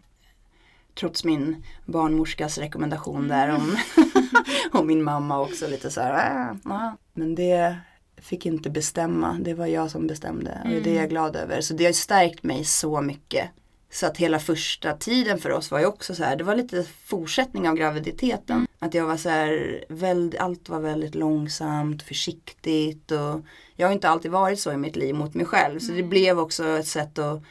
Trots 1.00 1.24
min 1.24 1.64
barnmorskas 1.86 2.58
rekommendation 2.58 3.28
där 3.28 3.54
om 3.54 3.76
och 4.72 4.86
min 4.86 5.02
mamma 5.02 5.40
också 5.40 5.66
lite 5.68 5.90
så 5.90 6.00
här. 6.00 6.50
Äh, 6.50 6.56
ja. 6.64 6.96
Men 7.14 7.34
det 7.34 7.76
fick 8.22 8.46
inte 8.46 8.70
bestämma. 8.70 9.38
Det 9.40 9.54
var 9.54 9.66
jag 9.66 9.90
som 9.90 10.06
bestämde. 10.06 10.60
Och 10.64 10.70
det 10.70 10.76
är 10.76 10.80
Mm. 10.86 10.94
jag 10.96 11.08
glad 11.10 11.36
över. 11.36 11.60
Så 11.60 11.74
det 11.74 11.84
har 11.84 11.92
stärkt 11.92 12.42
mig 12.42 12.64
så 12.64 13.00
mycket. 13.00 13.50
Så 13.90 14.06
att 14.06 14.16
hela 14.16 14.38
första 14.38 14.92
tiden 14.96 15.38
för 15.38 15.50
oss 15.50 15.70
var 15.70 15.78
ju 15.78 15.86
också 15.86 16.14
så 16.14 16.24
här. 16.24 16.36
Det 16.36 16.44
var 16.44 16.56
lite 16.56 16.84
fortsättning 17.04 17.68
av 17.68 17.74
graviditeten. 17.74 18.56
Mm. 18.56 18.66
Att 18.78 18.94
jag 18.94 19.06
var 19.06 19.16
så 19.16 19.28
här. 19.28 19.84
Väldigt, 19.88 20.40
allt 20.40 20.68
var 20.68 20.80
väldigt 20.80 21.14
långsamt, 21.14 22.02
försiktigt. 22.02 23.10
Och 23.10 23.40
jag 23.76 23.86
har 23.86 23.92
inte 23.92 24.08
alltid 24.08 24.30
varit 24.30 24.60
så 24.60 24.72
i 24.72 24.76
mitt 24.76 24.96
liv 24.96 25.14
mot 25.14 25.34
mig 25.34 25.46
själv. 25.46 25.78
Så 25.78 25.92
det 25.92 25.98
Mm. 25.98 26.10
blev 26.10 26.38
också 26.38 26.68
ett 26.68 26.86
sätt 26.86 27.18
att 27.18 27.42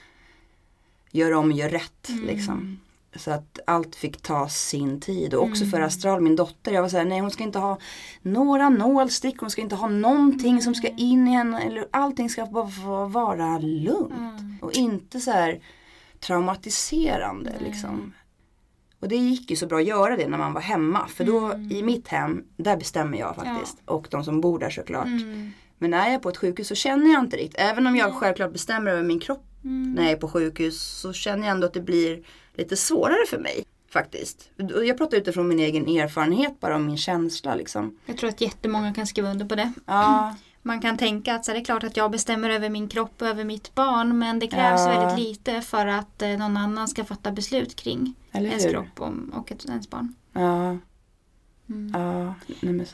göra 1.11 1.37
om 1.37 1.51
göra 1.51 1.71
rätt. 1.71 2.09
Mm. 2.09 2.25
Liksom. 2.25 2.79
Så 3.17 3.31
att 3.31 3.59
allt 3.67 3.95
fick 3.95 4.21
ta 4.21 4.49
sin 4.49 4.99
tid. 5.01 5.33
Och 5.33 5.43
också 5.43 5.63
Mm. 5.63 5.71
för 5.71 5.81
Astral, 5.81 6.21
min 6.21 6.35
dotter. 6.35 6.71
Jag 6.71 6.81
var 6.81 6.89
såhär, 6.89 7.05
nej 7.05 7.19
hon 7.19 7.31
ska 7.31 7.43
inte 7.43 7.59
ha 7.59 7.77
några 8.21 8.69
nålstick. 8.69 9.39
Hon 9.39 9.49
ska 9.49 9.61
inte 9.61 9.75
ha 9.75 9.87
någonting 9.87 10.61
som 10.61 10.75
ska 10.75 10.87
in 10.87 11.27
i 11.27 11.31
henne. 11.31 11.61
Eller 11.63 11.87
allting 11.91 12.29
ska 12.29 12.45
bara 12.45 13.05
vara 13.07 13.57
lugnt. 13.59 14.13
Mm. 14.17 14.57
Och 14.61 14.73
inte 14.73 15.19
så 15.19 15.31
här 15.31 15.59
traumatiserande 16.19 17.53
liksom. 17.59 18.13
Och 18.99 19.07
det 19.07 19.15
gick 19.15 19.49
ju 19.49 19.55
så 19.55 19.67
bra 19.67 19.77
att 19.79 19.85
göra 19.85 20.17
det 20.17 20.27
när 20.27 20.37
man 20.37 20.53
var 20.53 20.61
hemma. 20.61 21.07
För 21.07 21.23
då 21.23 21.39
Mm. 21.39 21.71
i 21.71 21.83
mitt 21.83 22.07
hem, 22.07 22.43
där 22.57 22.77
bestämmer 22.77 23.17
jag 23.17 23.35
faktiskt. 23.35 23.77
Och 23.85 24.07
de 24.11 24.23
som 24.23 24.41
bor 24.41 24.59
där 24.59 24.69
såklart. 24.69 25.05
Mm. 25.05 25.51
Men 25.77 25.91
när 25.91 25.97
jag 26.05 26.13
är 26.13 26.19
på 26.19 26.29
ett 26.29 26.37
sjukhus 26.37 26.67
så 26.67 26.75
känner 26.75 27.13
jag 27.13 27.23
inte 27.23 27.37
riktigt. 27.37 27.59
Även 27.59 27.87
om 27.87 27.95
jag 27.95 28.13
självklart 28.13 28.53
bestämmer 28.53 28.91
över 28.91 29.03
min 29.03 29.19
kropp 29.19 29.43
Mm. 29.63 29.93
när 29.93 30.03
jag 30.03 30.11
är 30.11 30.15
på 30.17 30.27
sjukhus 30.27 30.81
så 30.81 31.13
känner 31.13 31.47
jag 31.47 31.51
ändå 31.51 31.67
att 31.67 31.73
det 31.73 31.81
blir 31.81 32.19
lite 32.57 32.77
svårare 32.77 33.25
för 33.29 33.37
mig. 33.39 33.63
Faktiskt. 33.89 34.49
Jag 34.85 34.97
pratar 34.97 35.17
utifrån 35.17 35.47
min 35.47 35.59
egen 35.59 35.87
erfarenhet 35.87 36.59
bara 36.59 36.75
om 36.75 36.85
min 36.85 36.97
känsla 36.97 37.55
liksom. 37.55 37.97
Jag 38.05 38.17
tror 38.17 38.29
att 38.29 38.41
jättemånga 38.41 38.93
kan 38.93 39.07
skriva 39.07 39.31
under 39.31 39.45
på 39.45 39.55
det. 39.55 39.73
Ja, 39.85 40.35
Man 40.61 40.81
kan 40.81 40.97
tänka 40.97 41.35
att 41.35 41.45
så 41.45 41.51
det 41.53 41.57
är 41.59 41.63
klart 41.65 41.83
att 41.83 41.97
jag 41.97 42.11
bestämmer 42.11 42.49
över 42.49 42.69
min 42.69 42.87
kropp 42.89 43.21
och 43.21 43.27
över 43.27 43.43
mitt 43.43 43.75
barn 43.75 44.19
men 44.19 44.39
det 44.39 44.47
krävs 44.47 44.81
Ja. 44.85 44.87
väldigt 44.99 45.27
lite 45.27 45.61
för 45.61 45.87
att 45.87 46.21
eh, 46.21 46.29
någon 46.29 46.57
annan 46.57 46.87
ska 46.87 47.03
fatta 47.03 47.31
beslut 47.31 47.75
kring 47.75 48.13
eller 48.31 48.49
ens 48.49 48.65
hur? 48.65 48.69
kropp 48.69 49.01
och, 49.33 49.51
ens 49.67 49.89
barn. 49.89 50.13
Ja, 50.33 50.77
Mm. 51.69 51.91
ja. 51.93 52.33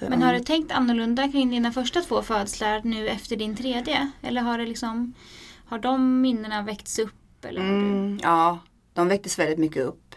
Men 0.09 0.21
har 0.21 0.33
du 0.33 0.39
tänkt 0.39 0.71
annorlunda 0.71 1.31
kring 1.31 1.49
dina 1.49 1.71
första 1.71 2.01
två 2.01 2.21
födslar 2.21 2.81
nu 2.83 3.07
efter 3.09 3.35
din 3.35 3.55
tredje? 3.55 4.11
Eller 4.21 4.41
har 4.41 4.57
det 4.57 4.65
liksom 4.65 5.13
Har 5.65 5.79
de 5.79 6.21
minnena 6.21 6.61
väckts 6.61 6.99
upp? 6.99 7.45
Eller 7.45 7.61
har 7.61 7.67
du... 7.69 7.75
Mm, 7.75 8.19
ja, 8.23 8.59
de 8.93 9.07
väcktes 9.07 9.39
väldigt 9.39 9.59
mycket 9.59 9.83
upp. 9.83 10.15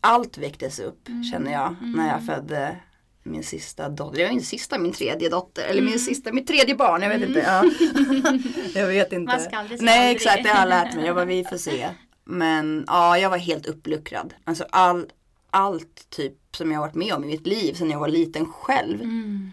Allt 0.00 0.38
väcktes 0.38 0.78
upp 0.78 1.08
Mm, 1.08 1.24
känner 1.24 1.52
jag 1.52 1.76
när 1.80 2.08
jag 2.12 2.26
födde 2.26 2.76
min 3.22 3.42
sista 3.42 3.88
dotter. 3.88 4.18
Jag 4.20 4.28
är 4.28 4.32
min 4.32 4.42
sista, 4.42 4.78
min 4.78 4.92
tredje 4.92 5.28
dotter. 5.28 5.62
Eller 5.62 5.82
min 5.82 5.98
sista, 5.98 6.32
mitt 6.32 6.46
tredje 6.46 6.74
barn. 6.74 7.02
Jag 7.02 7.08
vet 7.08 7.28
inte. 7.28 7.40
Ja. 7.40 7.64
jag 8.80 8.86
vet 8.86 9.06
inte. 9.12 9.16
Mm. 9.16 9.24
Man 9.24 9.40
ska 9.40 9.56
aldrig 9.56 9.82
Nej 9.82 9.98
aldrig. 9.98 10.16
exakt, 10.16 10.42
det 10.42 10.48
har 10.48 10.60
jag 10.60 10.68
lärt 10.68 10.94
mig. 10.94 11.06
Jag 11.06 11.14
bara, 11.14 11.24
vi 11.24 11.44
får 11.44 11.56
se. 11.56 11.88
Men 12.24 12.84
ja, 12.86 13.18
jag 13.18 13.30
var 13.30 13.38
helt 13.38 13.66
uppluckrad. 13.66 14.34
Alltså 14.44 14.66
all, 14.70 15.06
allt 15.50 16.10
typ 16.10 16.34
som 16.56 16.72
jag 16.72 16.78
har 16.78 16.86
varit 16.86 16.94
med 16.94 17.14
om 17.14 17.24
i 17.24 17.26
mitt 17.26 17.46
liv 17.46 17.74
sedan 17.74 17.90
jag 17.90 18.00
var 18.00 18.08
liten 18.08 18.46
själv. 18.52 19.00
Mm. 19.02 19.52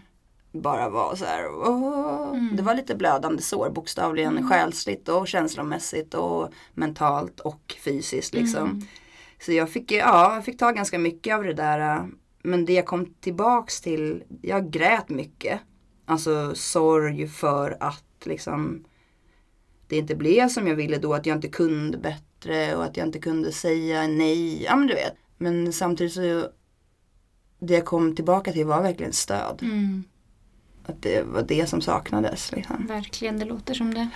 Bara 0.54 0.88
var 0.88 1.14
så 1.14 1.24
här, 1.24 1.48
åh. 1.48 2.28
Mm. 2.30 2.56
Det 2.56 2.62
var 2.62 2.74
lite 2.74 2.94
blödande 2.94 3.42
sår 3.42 3.70
bokstavligen. 3.70 4.36
Mm. 4.36 4.48
Själsligt 4.48 5.08
och 5.08 5.28
känslomässigt 5.28 6.14
och 6.14 6.48
mentalt 6.74 7.40
och 7.40 7.74
fysiskt 7.84 8.34
liksom. 8.34 8.70
Mm. 8.70 8.82
Så 9.40 9.52
jag 9.52 9.70
fick, 9.70 9.92
ja, 9.92 10.34
jag 10.34 10.44
fick 10.44 10.58
ta 10.58 10.70
ganska 10.70 10.98
mycket 10.98 11.34
av 11.34 11.44
det 11.44 11.54
där. 11.54 12.08
Men 12.42 12.64
det 12.64 12.72
jag 12.72 12.86
kom 12.86 13.14
tillbaks 13.20 13.80
till, 13.80 14.22
jag 14.42 14.70
grät 14.70 15.08
mycket. 15.08 15.60
Alltså 16.06 16.54
sorg 16.54 17.28
för 17.28 17.76
att 17.80 18.04
liksom 18.24 18.84
det 19.88 19.96
inte 19.96 20.14
blev 20.14 20.48
som 20.48 20.66
jag 20.66 20.74
ville 20.74 20.98
då. 20.98 21.14
Att 21.14 21.26
jag 21.26 21.36
inte 21.36 21.48
kunde 21.48 21.98
bättre 21.98 22.76
och 22.76 22.84
att 22.84 22.96
jag 22.96 23.06
inte 23.06 23.18
kunde 23.18 23.52
säga 23.52 24.06
nej. 24.06 24.62
Ja 24.62 24.76
men 24.76 24.86
du 24.86 24.94
vet. 24.94 25.14
Men 25.38 25.72
samtidigt 25.72 26.12
så 26.12 26.48
det 27.58 27.74
jag 27.74 27.84
kom 27.84 28.16
tillbaka 28.16 28.52
till 28.52 28.66
var 28.66 28.82
verkligen 28.82 29.12
stöd. 29.12 29.58
Mm. 29.62 30.04
Att 30.86 31.02
det 31.02 31.22
var 31.26 31.42
det 31.42 31.68
som 31.68 31.80
saknades. 31.80 32.52
Liksom. 32.52 32.86
Verkligen, 32.86 33.38
det 33.38 33.44
låter 33.44 33.74
som 33.74 33.94
det. 33.94 34.08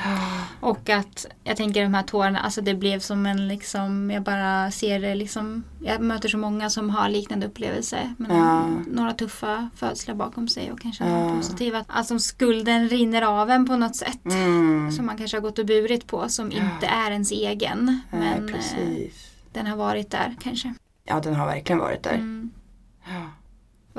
Och 0.60 0.88
att 0.90 1.26
jag 1.44 1.56
tänker 1.56 1.82
de 1.82 1.94
här 1.94 2.02
tårarna, 2.02 2.38
alltså 2.40 2.60
det 2.60 2.74
blev 2.74 2.98
som 3.00 3.26
en 3.26 3.48
liksom, 3.48 4.10
jag 4.10 4.22
bara 4.22 4.70
ser 4.70 5.00
det 5.00 5.14
liksom, 5.14 5.64
jag 5.80 6.00
möter 6.00 6.28
så 6.28 6.38
många 6.38 6.70
som 6.70 6.90
har 6.90 7.08
liknande 7.08 7.46
upplevelse. 7.46 8.14
Men 8.18 8.36
Ja. 8.36 8.66
några 8.86 9.12
tuffa 9.12 9.70
födslar 9.76 10.14
bakom 10.14 10.48
sig 10.48 10.72
och 10.72 10.80
kanske 10.80 11.04
Ja. 11.04 11.10
några 11.10 11.36
positiva. 11.36 11.84
Alltså 11.88 12.18
skulden 12.18 12.88
rinner 12.88 13.22
av 13.22 13.50
en 13.50 13.66
på 13.66 13.76
något 13.76 13.96
sätt. 13.96 14.24
Mm. 14.24 14.92
Som 14.92 15.06
man 15.06 15.16
kanske 15.16 15.36
har 15.36 15.42
gått 15.42 15.58
och 15.58 15.66
burit 15.66 16.06
på 16.06 16.28
som 16.28 16.52
inte 16.52 16.86
är 16.86 17.10
ens 17.10 17.32
egen. 17.32 18.00
Nej, 18.10 18.20
Men 18.20 18.48
eh, 18.48 18.54
precis. 18.54 19.30
den 19.52 19.66
har 19.66 19.76
varit 19.76 20.10
där 20.10 20.36
kanske. 20.42 20.74
Ja 21.04 21.20
den 21.20 21.34
har 21.34 21.46
verkligen 21.46 21.78
varit 21.78 22.02
där. 22.02 22.14
Mm. 22.14 22.50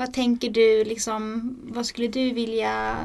Vad 0.00 0.12
tänker 0.12 0.50
du, 0.50 0.84
liksom, 0.84 1.56
vad 1.62 1.86
skulle 1.86 2.08
du 2.08 2.30
vilja 2.30 2.96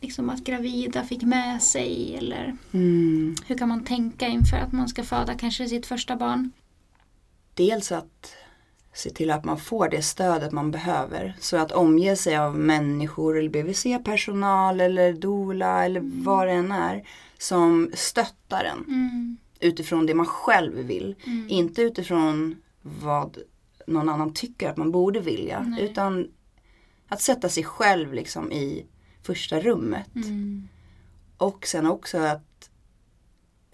liksom 0.00 0.30
att 0.30 0.44
gravida 0.44 1.04
fick 1.04 1.22
med 1.22 1.62
sig? 1.62 2.14
Eller 2.18 2.56
Mm. 2.72 3.34
hur 3.46 3.58
kan 3.58 3.68
man 3.68 3.84
tänka 3.84 4.26
inför 4.28 4.56
att 4.56 4.72
man 4.72 4.88
ska 4.88 5.02
föda 5.04 5.34
kanske 5.34 5.68
sitt 5.68 5.86
första 5.86 6.16
barn? 6.16 6.52
Dels 7.54 7.92
att 7.92 8.32
se 8.94 9.10
till 9.10 9.30
att 9.30 9.44
man 9.44 9.58
får 9.58 9.88
det 9.88 10.02
stödet 10.02 10.52
man 10.52 10.70
behöver. 10.70 11.36
Så 11.40 11.56
att 11.56 11.72
omge 11.72 12.16
sig 12.16 12.36
av 12.36 12.58
människor 12.58 13.38
eller 13.38 13.50
BVC-personal 13.50 14.80
eller 14.80 15.12
doula 15.12 15.84
eller 15.84 16.00
vad 16.24 16.46
det 16.46 16.52
än 16.52 16.72
är. 16.72 17.04
Som 17.38 17.90
stöttar 17.94 18.64
en 18.64 18.84
Mm. 18.94 19.36
utifrån 19.60 20.06
det 20.06 20.14
man 20.14 20.26
själv 20.26 20.74
vill. 20.74 21.14
Mm. 21.26 21.46
Inte 21.48 21.82
utifrån 21.82 22.56
vad 22.82 23.38
någon 23.90 24.08
annan 24.08 24.34
tycker 24.34 24.70
att 24.70 24.76
man 24.76 24.90
borde 24.90 25.20
vilja. 25.20 25.60
Nej. 25.60 25.82
Utan 25.84 26.28
Att 27.08 27.20
sätta 27.22 27.48
sig 27.48 27.64
själv 27.64 28.12
liksom 28.14 28.52
i 28.52 28.86
första 29.22 29.60
rummet. 29.60 30.14
Mm. 30.14 30.68
Och 31.36 31.66
sen 31.66 31.86
också 31.86 32.18
att 32.18 32.70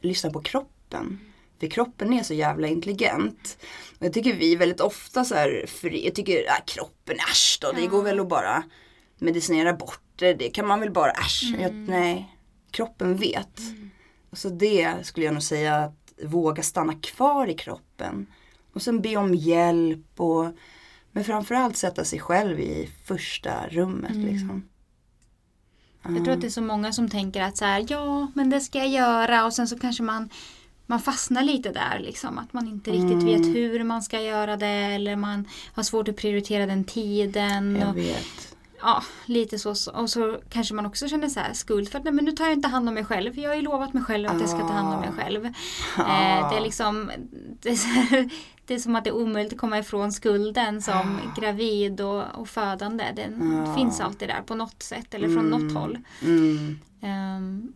lyssna 0.01 0.31
på 0.31 0.41
kroppen. 0.41 1.21
För 1.61 1.67
kroppen 1.67 2.13
är 2.13 2.23
så 2.23 2.35
jävla 2.35 2.69
intelligent. 2.69 3.59
Och 3.99 4.07
jag 4.07 4.13
tycker 4.13 4.35
vi 4.35 4.57
väldigt 4.57 4.81
ofta 4.81 5.25
så 5.25 5.35
här, 5.35 5.65
för 5.69 6.05
jag 6.05 6.15
tycker 6.15 6.37
äh, 6.45 6.65
kroppen, 6.67 7.17
äsch 7.33 7.59
då, 7.61 7.73
det 7.73 7.81
Ja. 7.83 7.89
går 7.91 8.03
väl 8.03 8.21
att 8.21 8.29
bara 8.29 8.63
medicinera 9.19 9.73
bort 9.73 10.01
det. 10.17 10.35
Det 10.35 10.49
kan 10.51 10.67
man 10.67 10.81
väl 10.81 10.91
bara, 10.91 11.11
äsch. 11.11 11.55
Jag, 11.61 11.75
nej, 11.75 12.37
kroppen 12.71 13.17
vet. 13.17 13.61
Och 14.31 14.39
så 14.39 14.49
det 14.49 14.95
skulle 15.07 15.27
jag 15.27 15.33
nog 15.35 15.43
säga 15.43 15.77
att 15.77 16.13
våga 16.25 16.63
stanna 16.63 16.95
kvar 16.95 17.47
i 17.47 17.55
kroppen. 17.55 18.27
Och 18.77 18.83
sen 18.83 19.01
be 19.01 19.17
om 19.17 19.35
hjälp 19.35 20.21
och 20.21 20.53
men 21.13 21.25
framförallt 21.25 21.77
sätta 21.77 22.05
sig 22.05 22.21
själv 22.21 22.61
i 22.61 22.91
första 23.05 23.69
rummet 23.69 24.17
liksom. 24.17 24.69
Jag 26.03 26.25
tror 26.25 26.35
att 26.35 26.41
det 26.41 26.47
är 26.47 26.51
så 26.51 26.63
många 26.63 26.93
som 26.93 27.09
tänker 27.09 27.43
att 27.43 27.57
så 27.57 27.65
här, 27.65 27.87
ja 27.89 28.27
men 28.35 28.51
det 28.51 28.61
ska 28.61 28.79
jag 28.79 28.89
göra 28.89 29.47
och 29.47 29.53
sen 29.53 29.69
så 29.69 29.79
kanske 29.79 30.03
man 30.03 30.31
man 30.87 31.01
fastnar 31.01 31.43
lite 31.43 31.73
där 31.73 31.99
liksom. 31.99 32.39
Att 32.39 32.53
man 32.53 32.69
inte 32.69 32.91
riktigt 32.91 33.23
vet 33.23 33.47
hur 33.47 33.85
man 33.85 34.03
ska 34.03 34.21
göra 34.21 34.57
det 34.57 34.67
eller 34.67 35.17
man 35.17 35.49
har 35.73 35.83
svårt 35.83 36.09
att 36.09 36.17
prioritera 36.17 36.67
den 36.67 36.85
tiden. 36.85 37.77
Jag 37.81 37.89
Och, 37.89 37.97
vet. 37.97 38.56
Ja, 38.81 39.03
lite 39.27 39.59
så. 39.59 39.71
Och 39.93 40.11
så 40.11 40.41
kanske 40.51 40.75
man 40.75 40.87
också 40.87 41.09
känner 41.09 41.29
så 41.29 41.41
här 41.41 41.53
skuld 41.53 41.89
för 41.89 41.99
att 41.99 42.05
nej, 42.05 42.13
men 42.13 42.25
nu 42.25 42.33
tar 42.33 42.45
jag 42.45 42.53
inte 42.55 42.69
hand 42.69 42.89
om 42.89 42.95
mig 42.95 43.05
själv. 43.05 43.39
Jag 43.39 43.51
har 43.51 43.57
ju 43.57 43.63
lovat 43.63 43.95
mig 43.95 44.03
själv 44.03 44.29
att 44.29 44.41
jag 44.41 44.49
ska 44.49 44.59
ta 44.59 44.73
hand 44.73 44.95
om 44.95 45.01
mig 45.01 45.11
själv. 45.17 45.47
Eh, 45.99 46.51
det 46.51 46.57
är 46.57 46.61
liksom 46.63 47.11
det 47.63 47.69
är, 47.69 47.77
här, 47.77 48.31
det 48.67 48.75
är 48.75 48.79
som 48.79 48.97
att 48.97 49.05
det 49.05 49.11
är 49.11 49.15
omöjligt 49.17 49.53
att 49.53 49.59
komma 49.59 49.79
ifrån 49.79 50.13
skulden 50.13 50.83
som 50.83 51.19
gravid 51.37 52.01
och, 52.01 52.25
och 52.35 52.49
födande. 52.49 53.05
Den 53.17 53.63
Ja. 53.67 53.75
finns 53.75 54.01
alltid 54.01 54.29
där 54.29 54.43
på 54.47 54.55
något 54.55 54.83
sätt 54.83 55.15
eller 55.15 55.29
från 55.29 55.45
något 55.51 55.75
håll. 55.75 55.99
Mm. 56.23 56.79
Ehm, 57.01 57.73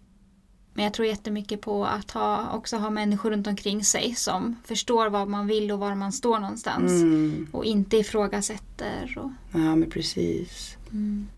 men 0.74 0.84
jag 0.84 0.94
tror 0.94 1.08
jättemycket 1.08 1.60
på 1.60 1.84
att 1.84 2.10
ha, 2.10 2.50
också 2.52 2.76
ha 2.76 2.90
människor 2.90 3.30
runt 3.30 3.46
omkring 3.46 3.84
sig 3.84 4.14
som 4.14 4.56
förstår 4.64 5.10
vad 5.10 5.28
man 5.28 5.46
vill 5.46 5.72
och 5.72 5.78
var 5.78 5.94
man 5.94 6.12
står 6.12 6.38
någonstans. 6.38 6.90
Mm. 6.90 7.48
Och 7.52 7.64
inte 7.64 7.96
ifrågasätter. 7.96 9.18
Och, 9.18 9.30
Ja 9.52 9.76
men 9.76 9.90
precis. 9.90 10.76
Mm. 10.92 11.28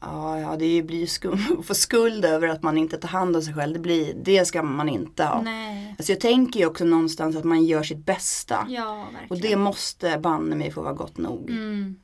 Ja, 0.00 0.40
ja 0.40 0.56
det 0.56 0.82
blir 0.82 0.98
ju 0.98 1.06
skum, 1.06 1.38
att 1.58 1.66
få 1.66 1.74
skuld 1.74 2.24
över 2.24 2.48
att 2.48 2.62
man 2.62 2.78
inte 2.78 2.98
tar 2.98 3.08
hand 3.08 3.36
om 3.36 3.42
sig 3.42 3.54
själv. 3.54 3.72
Det, 3.72 3.78
blir, 3.78 4.14
det 4.14 4.44
ska 4.44 4.62
man 4.62 4.88
inte 4.88 5.24
ha. 5.24 5.42
Nej. 5.42 5.94
Alltså 5.98 6.12
jag 6.12 6.20
tänker 6.20 6.60
ju 6.60 6.66
också 6.66 6.84
någonstans 6.84 7.36
att 7.36 7.44
man 7.44 7.64
gör 7.64 7.82
sitt 7.82 8.06
bästa. 8.06 8.66
Ja. 8.68 9.06
Och 9.28 9.40
det 9.40 9.56
måste 9.56 10.18
banne 10.18 10.56
mig 10.56 10.70
få 10.70 10.82
vara 10.82 10.92
gott 10.92 11.18
nog. 11.18 11.50
Mm. 11.50 12.00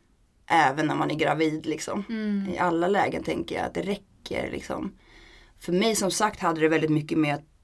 Även 0.47 0.87
när 0.87 0.95
man 0.95 1.11
är 1.11 1.14
gravid 1.14 1.66
liksom. 1.66 2.05
Mm. 2.09 2.49
I 2.55 2.59
alla 2.59 2.89
lägen 2.89 3.22
tänker 3.22 3.57
jag 3.57 3.64
att 3.64 3.74
det 3.74 3.82
räcker 3.82 4.51
liksom. 4.51 4.93
För 5.59 5.72
mig 5.72 5.97
som 5.97 6.11
sagt 6.11 6.41
hade 6.41 6.61
det 6.61 6.68
väldigt 6.68 6.91
mycket 6.91 7.18
med 7.18 7.34
att 7.34 7.56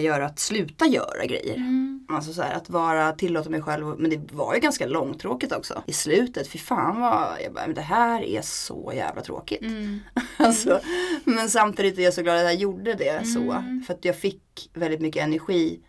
göra 0.00 0.26
att 0.26 0.38
sluta 0.38 0.86
göra 0.86 1.26
grejer. 1.26 1.56
Mm. 1.56 2.06
Alltså 2.08 2.32
så 2.32 2.42
här, 2.42 2.54
att 2.54 2.70
vara, 2.70 3.12
tillåta 3.12 3.50
mig 3.50 3.62
själv, 3.62 3.86
men 3.98 4.10
det 4.10 4.32
var 4.32 4.54
ju 4.54 4.60
ganska 4.60 4.86
långtråkigt 4.86 5.52
också. 5.52 5.82
I 5.86 5.92
slutet, 5.92 6.48
fy 6.48 6.58
fan 6.58 7.00
vad, 7.00 7.38
jag 7.44 7.52
bara, 7.52 7.66
men 7.66 7.74
det 7.74 7.80
här 7.80 8.22
är 8.22 8.42
så 8.42 8.92
jävla 8.94 9.22
tråkigt. 9.22 9.62
Mm. 9.62 10.00
Alltså, 10.36 10.80
men 11.24 11.50
samtidigt 11.50 11.98
är 11.98 12.02
jag 12.02 12.14
så 12.14 12.22
glad 12.22 12.36
att 12.36 12.42
jag 12.42 12.54
gjorde 12.54 12.94
det 12.94 13.26
så. 13.26 13.52
Mm. 13.52 13.82
För 13.86 13.94
att 13.94 14.04
jag 14.04 14.16
fick 14.16 14.70
väldigt 14.74 15.00
mycket 15.00 15.22
energi 15.22 15.80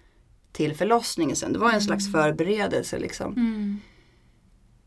till 0.51 0.75
förlossningen 0.75 1.35
sen. 1.35 1.53
Det 1.53 1.59
var 1.59 1.71
en 1.71 1.81
slags 1.81 2.11
förberedelse 2.11 2.99
liksom. 2.99 3.33
Mm. 3.33 3.79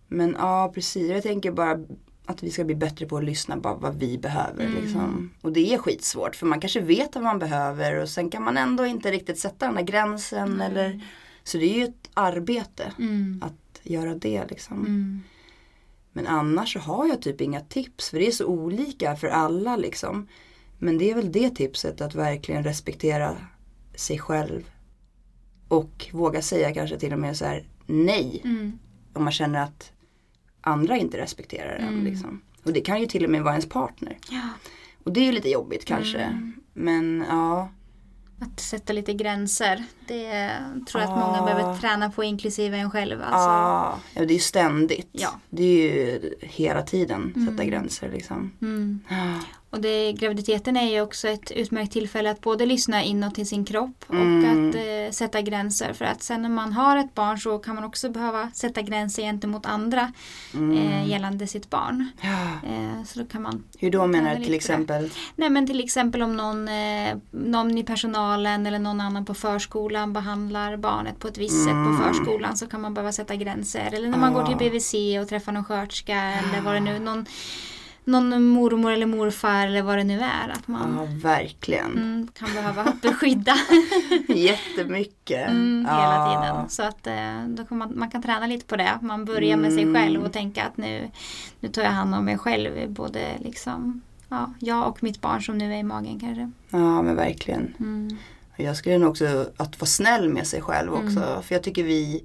Men 0.08 0.36
ja, 0.38 0.72
precis. 0.74 1.10
Jag 1.10 1.22
tänker 1.22 1.50
bara 1.50 1.78
att 2.26 2.42
vi 2.42 2.50
ska 2.50 2.64
bli 2.64 2.74
bättre 2.74 3.06
på 3.06 3.16
att 3.16 3.24
lyssna 3.24 3.60
på 3.60 3.74
vad 3.74 3.94
vi 3.94 4.18
behöver. 4.18 4.64
Mm. 4.64 4.82
Liksom. 4.82 5.30
Och 5.42 5.52
det 5.52 5.74
är 5.74 5.78
skitsvårt 5.78 6.36
för 6.36 6.46
man 6.46 6.60
kanske 6.60 6.80
vet 6.80 7.14
vad 7.14 7.24
man 7.24 7.38
behöver 7.38 8.02
och 8.02 8.08
sen 8.08 8.30
kan 8.30 8.42
man 8.42 8.56
ändå 8.56 8.86
inte 8.86 9.12
riktigt 9.12 9.38
sätta 9.38 9.66
den 9.66 9.74
där 9.74 9.82
gränsen. 9.82 10.60
Eller, 10.60 11.04
så 11.44 11.58
det 11.58 11.64
är 11.64 11.78
ju 11.78 11.84
ett 11.84 12.10
arbete 12.14 12.92
Mm. 12.98 13.42
att 13.44 13.80
göra 13.82 14.14
det 14.14 14.44
liksom. 14.50 14.80
Mm. 14.80 15.22
Men 16.12 16.26
annars 16.26 16.72
så 16.72 16.78
har 16.78 17.06
jag 17.06 17.22
typ 17.22 17.40
inga 17.40 17.60
tips 17.60 18.10
för 18.10 18.18
det 18.18 18.26
är 18.26 18.32
så 18.32 18.46
olika 18.46 19.16
för 19.16 19.28
alla 19.28 19.76
liksom. 19.76 20.28
Men 20.78 20.98
det 20.98 21.10
är 21.10 21.14
väl 21.14 21.32
det 21.32 21.50
tipset 21.50 22.00
att 22.00 22.14
verkligen 22.14 22.64
respektera 22.64 23.36
sig 23.94 24.18
själv. 24.18 24.70
Och 25.68 26.06
våga 26.12 26.42
säga 26.42 26.74
kanske 26.74 26.98
till 26.98 27.12
och 27.12 27.18
med 27.18 27.36
så 27.36 27.44
här 27.44 27.68
nej. 27.86 28.40
Mm. 28.44 28.78
Om 29.12 29.24
man 29.24 29.32
känner 29.32 29.62
att 29.62 29.92
andra 30.66 30.96
inte 30.96 31.18
respekterar 31.18 31.76
en. 31.76 31.88
Mm. 31.88 32.04
Liksom. 32.04 32.40
Och 32.64 32.72
det 32.72 32.80
kan 32.80 33.00
ju 33.00 33.06
till 33.06 33.24
och 33.24 33.30
med 33.30 33.42
vara 33.42 33.54
ens 33.54 33.68
partner. 33.68 34.18
Ja. 34.30 34.48
Och 35.04 35.12
det 35.12 35.20
är 35.20 35.24
ju 35.24 35.32
lite 35.32 35.48
jobbigt 35.50 35.84
kanske. 35.84 36.18
Mm. 36.18 36.52
Men 36.72 37.24
ja. 37.28 37.68
Att 38.40 38.60
sätta 38.60 38.92
lite 38.92 39.12
gränser. 39.12 39.84
Det 40.06 40.50
tror 40.88 41.02
jag 41.02 41.12
att 41.12 41.18
Ah. 41.18 41.26
många 41.26 41.54
behöver 41.54 41.78
träna 41.78 42.10
på 42.10 42.24
inklusive 42.24 42.76
en 42.78 42.90
själv. 42.90 43.20
Alltså. 43.22 43.48
ja, 43.48 43.98
ja, 44.14 44.20
det 44.24 44.32
är 44.32 44.34
ju 44.34 44.40
ständigt. 44.40 45.08
Ja. 45.12 45.28
Det 45.50 45.62
är 45.62 45.94
ju 45.94 46.34
hela 46.40 46.82
tiden 46.82 47.32
sätta 47.34 47.62
Mm. 47.62 47.66
gränser 47.66 48.10
liksom. 48.12 48.52
Mm. 48.62 49.00
Ja. 49.08 49.40
Och 49.76 49.82
det, 49.82 50.12
graviditeten 50.12 50.76
är 50.76 50.90
ju 50.90 51.00
också 51.00 51.28
ett 51.28 51.50
utmärkt 51.50 51.92
tillfälle 51.92 52.30
att 52.30 52.40
både 52.40 52.66
lyssna 52.66 53.02
inåt 53.04 53.34
till 53.34 53.46
sin 53.48 53.64
kropp 53.64 54.04
och 54.06 54.14
Mm. 54.14 54.68
att 54.68 54.74
eh, 54.74 55.10
sätta 55.12 55.40
gränser. 55.40 55.92
För 55.92 56.04
att 56.04 56.22
sen 56.22 56.42
när 56.42 56.48
man 56.48 56.72
har 56.72 56.96
ett 56.96 57.14
barn 57.14 57.38
så 57.38 57.58
kan 57.58 57.74
man 57.74 57.84
också 57.84 58.10
behöva 58.10 58.50
sätta 58.54 58.82
gränser 58.82 59.22
gentemot 59.22 59.66
andra 59.66 60.12
Mm. 60.54 60.78
eh, 60.78 61.08
gällande 61.10 61.46
sitt 61.46 61.70
barn. 61.70 62.08
Ja. 62.20 62.68
Eh, 62.70 63.04
så 63.04 63.18
då 63.18 63.24
kan 63.26 63.42
man 63.42 63.64
Hur 63.78 63.90
då 63.90 64.06
menar 64.06 64.34
du 64.36 64.44
till 64.44 64.54
exempel? 64.54 65.10
Nej 65.36 65.50
men 65.50 65.66
till 65.66 65.84
exempel 65.84 66.22
om 66.22 66.36
någon, 66.36 66.68
eh, 66.68 67.16
någon 67.30 67.78
i 67.78 67.82
personalen 67.84 68.66
eller 68.66 68.78
någon 68.78 69.00
annan 69.00 69.24
på 69.24 69.34
förskolan 69.34 70.12
behandlar 70.12 70.76
barnet 70.76 71.18
på 71.18 71.28
ett 71.28 71.38
visst 71.38 71.64
sätt 71.64 71.72
Mm. 71.72 71.96
på 71.98 72.02
förskolan 72.04 72.56
så 72.56 72.66
kan 72.66 72.80
man 72.80 72.94
behöva 72.94 73.12
sätta 73.12 73.36
gränser. 73.36 73.90
Eller 73.92 74.08
när 74.08 74.18
man 74.18 74.32
går 74.32 74.44
till 74.44 74.54
Ah. 74.54 74.58
BVC 74.58 74.94
och 75.22 75.28
träffar 75.28 75.52
någon 75.52 75.64
sköterska 75.64 76.16
eller 76.16 76.60
vad 76.60 76.74
det 76.74 76.80
nu 76.80 76.98
någon, 76.98 77.26
någon 78.06 78.42
mormor 78.44 78.92
eller 78.92 79.06
morfar 79.06 79.66
eller 79.66 79.82
vad 79.82 79.98
det 79.98 80.04
nu 80.04 80.20
är. 80.20 80.48
Att 80.52 80.68
man 80.68 80.94
Ja, 80.98 81.28
verkligen. 81.30 81.90
mm, 81.92 82.28
kan 82.38 82.48
behöva 82.54 82.92
beskydda 83.02 83.54
Jättemycket. 84.28 85.48
mm, 85.48 85.78
hela 85.90 86.14
Ja. 86.16 86.40
tiden. 86.42 86.68
Så 86.70 86.82
att 86.82 87.06
eh, 87.06 87.44
då 87.48 87.64
kan 87.64 87.78
man, 87.78 87.98
man 87.98 88.10
kan 88.10 88.22
träna 88.22 88.46
lite 88.46 88.66
på 88.66 88.76
det. 88.76 88.98
Man 89.02 89.24
börjar 89.24 89.56
med 89.56 89.72
sig 89.72 89.82
Mm. 89.82 89.94
själv 90.02 90.24
och 90.24 90.32
tänka 90.32 90.64
att 90.64 90.76
nu, 90.76 91.10
nu 91.60 91.68
tar 91.68 91.82
jag 91.82 91.90
hand 91.90 92.14
om 92.14 92.24
mig 92.24 92.38
själv. 92.38 92.90
Både 92.90 93.28
liksom, 93.38 94.00
ja, 94.28 94.52
jag 94.58 94.88
och 94.88 95.02
mitt 95.02 95.20
barn 95.20 95.42
som 95.42 95.58
nu 95.58 95.74
är 95.74 95.78
i 95.78 95.82
magen 95.82 96.20
kanske. 96.20 96.50
Ja, 96.70 97.02
men 97.02 97.16
verkligen. 97.16 97.74
Mm. 97.80 98.16
Jag 98.56 98.76
skulle 98.76 98.98
nog 98.98 99.10
också 99.10 99.46
att 99.56 99.80
vara 99.80 99.86
snäll 99.86 100.28
med 100.28 100.46
sig 100.46 100.60
själv 100.62 100.92
också. 100.94 101.22
Mm. 101.22 101.42
För 101.42 101.54
jag 101.54 101.62
tycker 101.62 101.82
vi, 101.82 102.24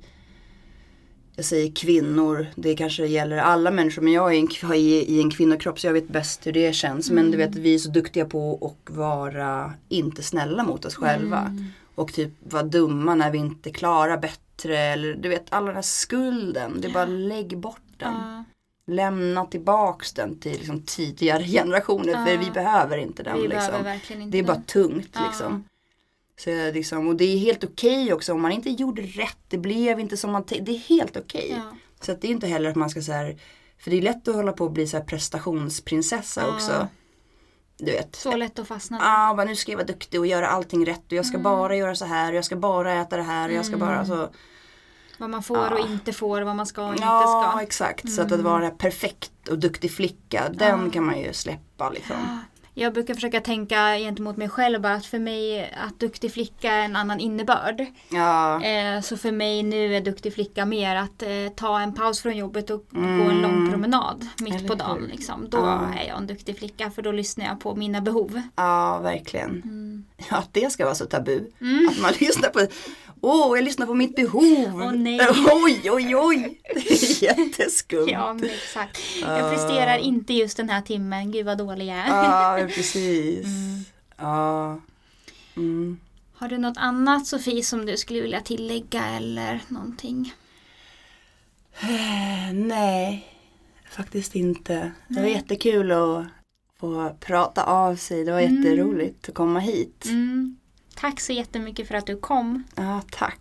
jag 1.42 1.46
säger 1.46 1.72
kvinnor, 1.72 2.48
det 2.56 2.76
kanske 2.76 3.06
gäller 3.06 3.38
alla 3.38 3.72
människor. 3.72 4.02
Men 4.02 4.14
jag 4.14 4.36
är 4.36 4.39
en, 4.39 4.74
i, 4.74 5.16
i 5.18 5.22
en 5.22 5.32
kvinnokropp 5.32 5.80
så 5.80 5.88
jag 5.88 5.94
vet 5.94 6.08
bäst 6.08 6.48
hur 6.48 6.52
det 6.52 6.76
känns. 6.76 7.12
Men 7.12 7.32
du 7.32 7.38
vet, 7.38 7.56
vi 7.56 7.74
är 7.74 7.80
så 7.80 7.89
duktiga 7.89 8.26
på 8.26 8.60
att 8.62 8.96
vara 8.96 9.74
inte 9.89 10.24
snälla 10.24 10.64
mot 10.64 10.86
oss 10.86 10.96
själva. 10.96 11.39
Mm. 11.39 11.66
Och 11.96 12.14
typ 12.14 12.32
vara 12.39 12.64
dumma 12.64 13.16
när 13.16 13.32
vi 13.32 13.38
inte 13.38 13.72
klarar 13.72 14.18
bättre. 14.18 14.78
Eller 14.78 15.14
du 15.14 15.30
vet, 15.30 15.46
all 15.50 15.66
den 15.66 15.76
här 15.76 15.82
skulden. 15.82 16.82
Det 16.82 16.88
är 16.88 16.94
bara 16.94 17.06
lägg 17.06 17.58
bort 17.58 17.82
den. 17.98 18.14
Ja, 18.14 18.44
lämna 18.88 19.46
tillbaks 19.46 20.14
den 20.14 20.39
till 20.39 20.52
liksom, 20.52 20.82
tidigare 20.82 21.44
generationer 21.58 22.26
för 22.26 22.38
vi 22.38 22.52
behöver 22.52 22.98
inte 22.98 23.24
den. 23.24 23.38
liksom. 23.50 23.72
behöver 23.84 23.94
inte 23.94 24.32
Det 24.32 24.39
är 24.39 24.44
bara 24.44 24.62
tungt 24.62 25.18
liksom. 25.28 25.64
Så 26.40 26.50
liksom. 26.72 27.08
Och 27.08 27.16
det 27.16 27.26
är 27.26 27.38
helt 27.38 27.64
okej 27.64 28.14
också 28.14 28.34
om 28.34 28.42
man 28.42 28.52
inte 28.52 28.70
gjorde 28.70 29.02
rätt. 29.02 29.38
Det 29.48 29.58
blev 29.58 30.00
inte 30.00 30.18
som 30.18 30.32
man. 30.32 30.44
Det 30.48 30.72
är 30.72 30.78
helt 30.78 31.18
okej. 31.18 31.54
Ja. 31.58 31.78
Så 32.02 32.12
att 32.12 32.22
det 32.22 32.28
är 32.28 32.32
inte 32.32 32.48
heller 32.48 32.70
att 32.70 32.76
man 32.76 32.90
ska 32.90 33.02
så 33.02 33.12
här, 33.12 33.38
För 33.78 33.92
det 33.92 33.98
är 33.98 34.02
lätt 34.02 34.28
att 34.28 34.36
hålla 34.36 34.52
på 34.54 34.66
och 34.66 34.72
bli 34.72 34.88
så 34.88 34.98
här 34.98 35.04
prestationsprinsessa 35.04 36.42
Ja. 36.42 36.54
också. 36.54 36.88
Du 37.78 37.92
vet. 37.92 38.16
Så 38.16 38.36
lätt 38.36 38.60
att 38.60 38.68
fastna. 38.68 38.98
där. 38.98 39.06
Ah, 39.08 39.44
nu 39.46 39.56
ska 39.56 39.72
jag 39.72 39.78
vara 39.78 39.88
duktig 39.88 40.20
och 40.20 40.28
göra 40.28 40.48
allting 40.48 40.86
rätt 40.86 41.06
och 41.06 41.14
jag 41.14 41.26
ska 41.26 41.36
Mm. 41.38 41.44
bara 41.44 41.76
göra 41.76 41.96
så 41.96 42.06
här 42.06 42.32
och 42.32 42.38
jag 42.38 42.46
ska 42.46 42.56
bara 42.56 42.94
äta 42.94 43.18
det 43.18 43.24
här 43.24 43.50
och 43.50 43.56
jag 43.56 43.66
ska 43.66 43.78
bara 43.78 44.06
så. 44.06 44.30
Vad 45.18 45.30
man 45.30 45.44
får 45.44 45.72
och 45.74 45.80
Ja. 45.80 45.88
inte 45.88 46.14
får, 46.14 46.42
vad 46.42 46.56
man 46.56 46.66
ska 46.66 46.86
och 46.86 46.92
inte 46.94 47.04
Ja 47.04 47.52
ska. 47.54 47.62
exakt. 47.64 48.12
Så 48.12 48.22
att, 48.22 48.32
att 48.32 48.40
vara 48.40 48.70
perfekt 48.70 49.48
och 49.50 49.60
duktig 49.60 49.92
flicka. 49.92 50.50
Den 50.54 50.86
Ja. 50.86 50.92
kan 50.92 51.06
man 51.06 51.20
ju 51.20 51.34
släppa 51.34 51.90
liksom. 51.90 52.40
Jag 52.74 52.94
brukar 52.94 53.14
försöka 53.14 53.42
tänka 53.42 53.98
gentemot 53.98 54.38
mig 54.38 54.50
själv 54.50 54.82
bara 54.82 54.94
att 54.94 55.06
för 55.06 55.20
mig 55.20 55.72
att 55.88 56.00
duktig 56.00 56.32
flicka 56.34 56.72
är 56.72 56.86
en 56.86 56.96
annan 56.96 57.20
innebörd. 57.20 57.86
Ja. 58.10 58.64
Eh, 58.64 59.02
så 59.02 59.18
för 59.18 59.32
mig 59.32 59.64
nu 59.64 59.96
är 59.96 60.02
duktig 60.02 60.34
flicka 60.34 60.66
mer 60.66 60.96
att 60.96 61.24
eh, 61.24 61.30
ta 61.56 61.80
en 61.82 61.94
paus 61.94 62.22
från 62.22 62.38
jobbet 62.38 62.70
och 62.70 62.86
Mm. 62.96 63.20
gå 63.20 63.30
en 63.32 63.42
lång 63.42 63.72
promenad 63.72 64.28
mitt 64.42 64.56
Eller 64.56 64.68
på 64.68 64.76
dagen. 64.76 65.08
Liksom. 65.12 65.50
Då 65.50 65.58
Ja. 65.58 65.94
är 66.00 66.08
jag 66.08 66.18
en 66.18 66.28
duktig 66.28 66.58
flicka 66.60 66.92
för 66.92 67.02
då 67.02 67.12
lyssnar 67.12 67.46
jag 67.46 67.60
på 67.60 67.76
mina 67.76 68.02
behov. 68.02 68.42
Ja 68.56 69.00
verkligen. 69.00 69.50
Mm. 69.50 70.06
Ja, 70.30 70.38
att 70.38 70.54
det 70.54 70.72
ska 70.72 70.86
vara 70.86 70.96
så 70.96 71.06
tabu. 71.06 71.46
Mm. 71.62 71.88
Att 71.92 72.02
man 72.02 72.12
lyssnar 72.20 72.50
på 72.50 72.60
Åh, 73.22 73.58
jag 73.58 73.64
lyssnar 73.64 73.86
på 73.86 73.94
mitt 73.94 74.16
behov. 74.16 74.82
Åh, 74.84 74.92
nej. 74.92 75.20
Oj, 75.66 75.92
oj, 75.92 76.16
oj. 76.16 76.62
Det 76.74 76.92
är 76.92 77.24
jätteskumt. 77.38 78.08
Ja, 78.12 78.34
men 78.34 78.46
exakt. 78.50 79.00
Jag 79.22 79.52
presterar 79.52 79.98
inte 79.98 80.34
just 80.34 80.58
den 80.58 80.70
här 80.70 80.82
timmen. 80.82 81.32
Gud 81.32 81.46
vad 81.46 81.58
dålig 81.58 81.86
jag 81.86 81.98
är. 81.98 82.08
Ja, 82.08 82.68
precis. 82.76 83.46
Ja. 84.18 84.80
Mm. 85.56 86.00
Har 86.34 86.48
du 86.48 86.58
något 86.58 86.78
annat 86.78 87.28
Sofie 87.28 87.64
som 87.64 87.86
du 87.86 87.98
skulle 87.98 88.22
vilja 88.22 88.42
tillägga 88.42 89.06
eller 89.06 89.60
någonting? 89.68 90.34
Nej, 92.54 93.28
faktiskt 93.92 94.36
inte. 94.36 94.92
Det 95.08 95.20
var 95.22 95.28
jättekul 95.28 95.92
att 95.92 96.26
få 96.80 97.16
prata 97.20 97.64
av 97.64 97.96
sig. 97.96 98.26
Det 98.26 98.32
var 98.32 98.40
jätteroligt 98.40 99.30
att 99.30 99.36
komma 99.36 99.60
hit. 99.60 100.06
Mm. 100.06 100.58
Tack 100.96 101.20
så 101.20 101.34
jättemycket 101.34 101.88
för 101.88 101.96
att 101.96 102.08
du 102.08 102.18
kom. 102.18 102.64
Ja, 102.76 103.02
tack. 103.12 103.41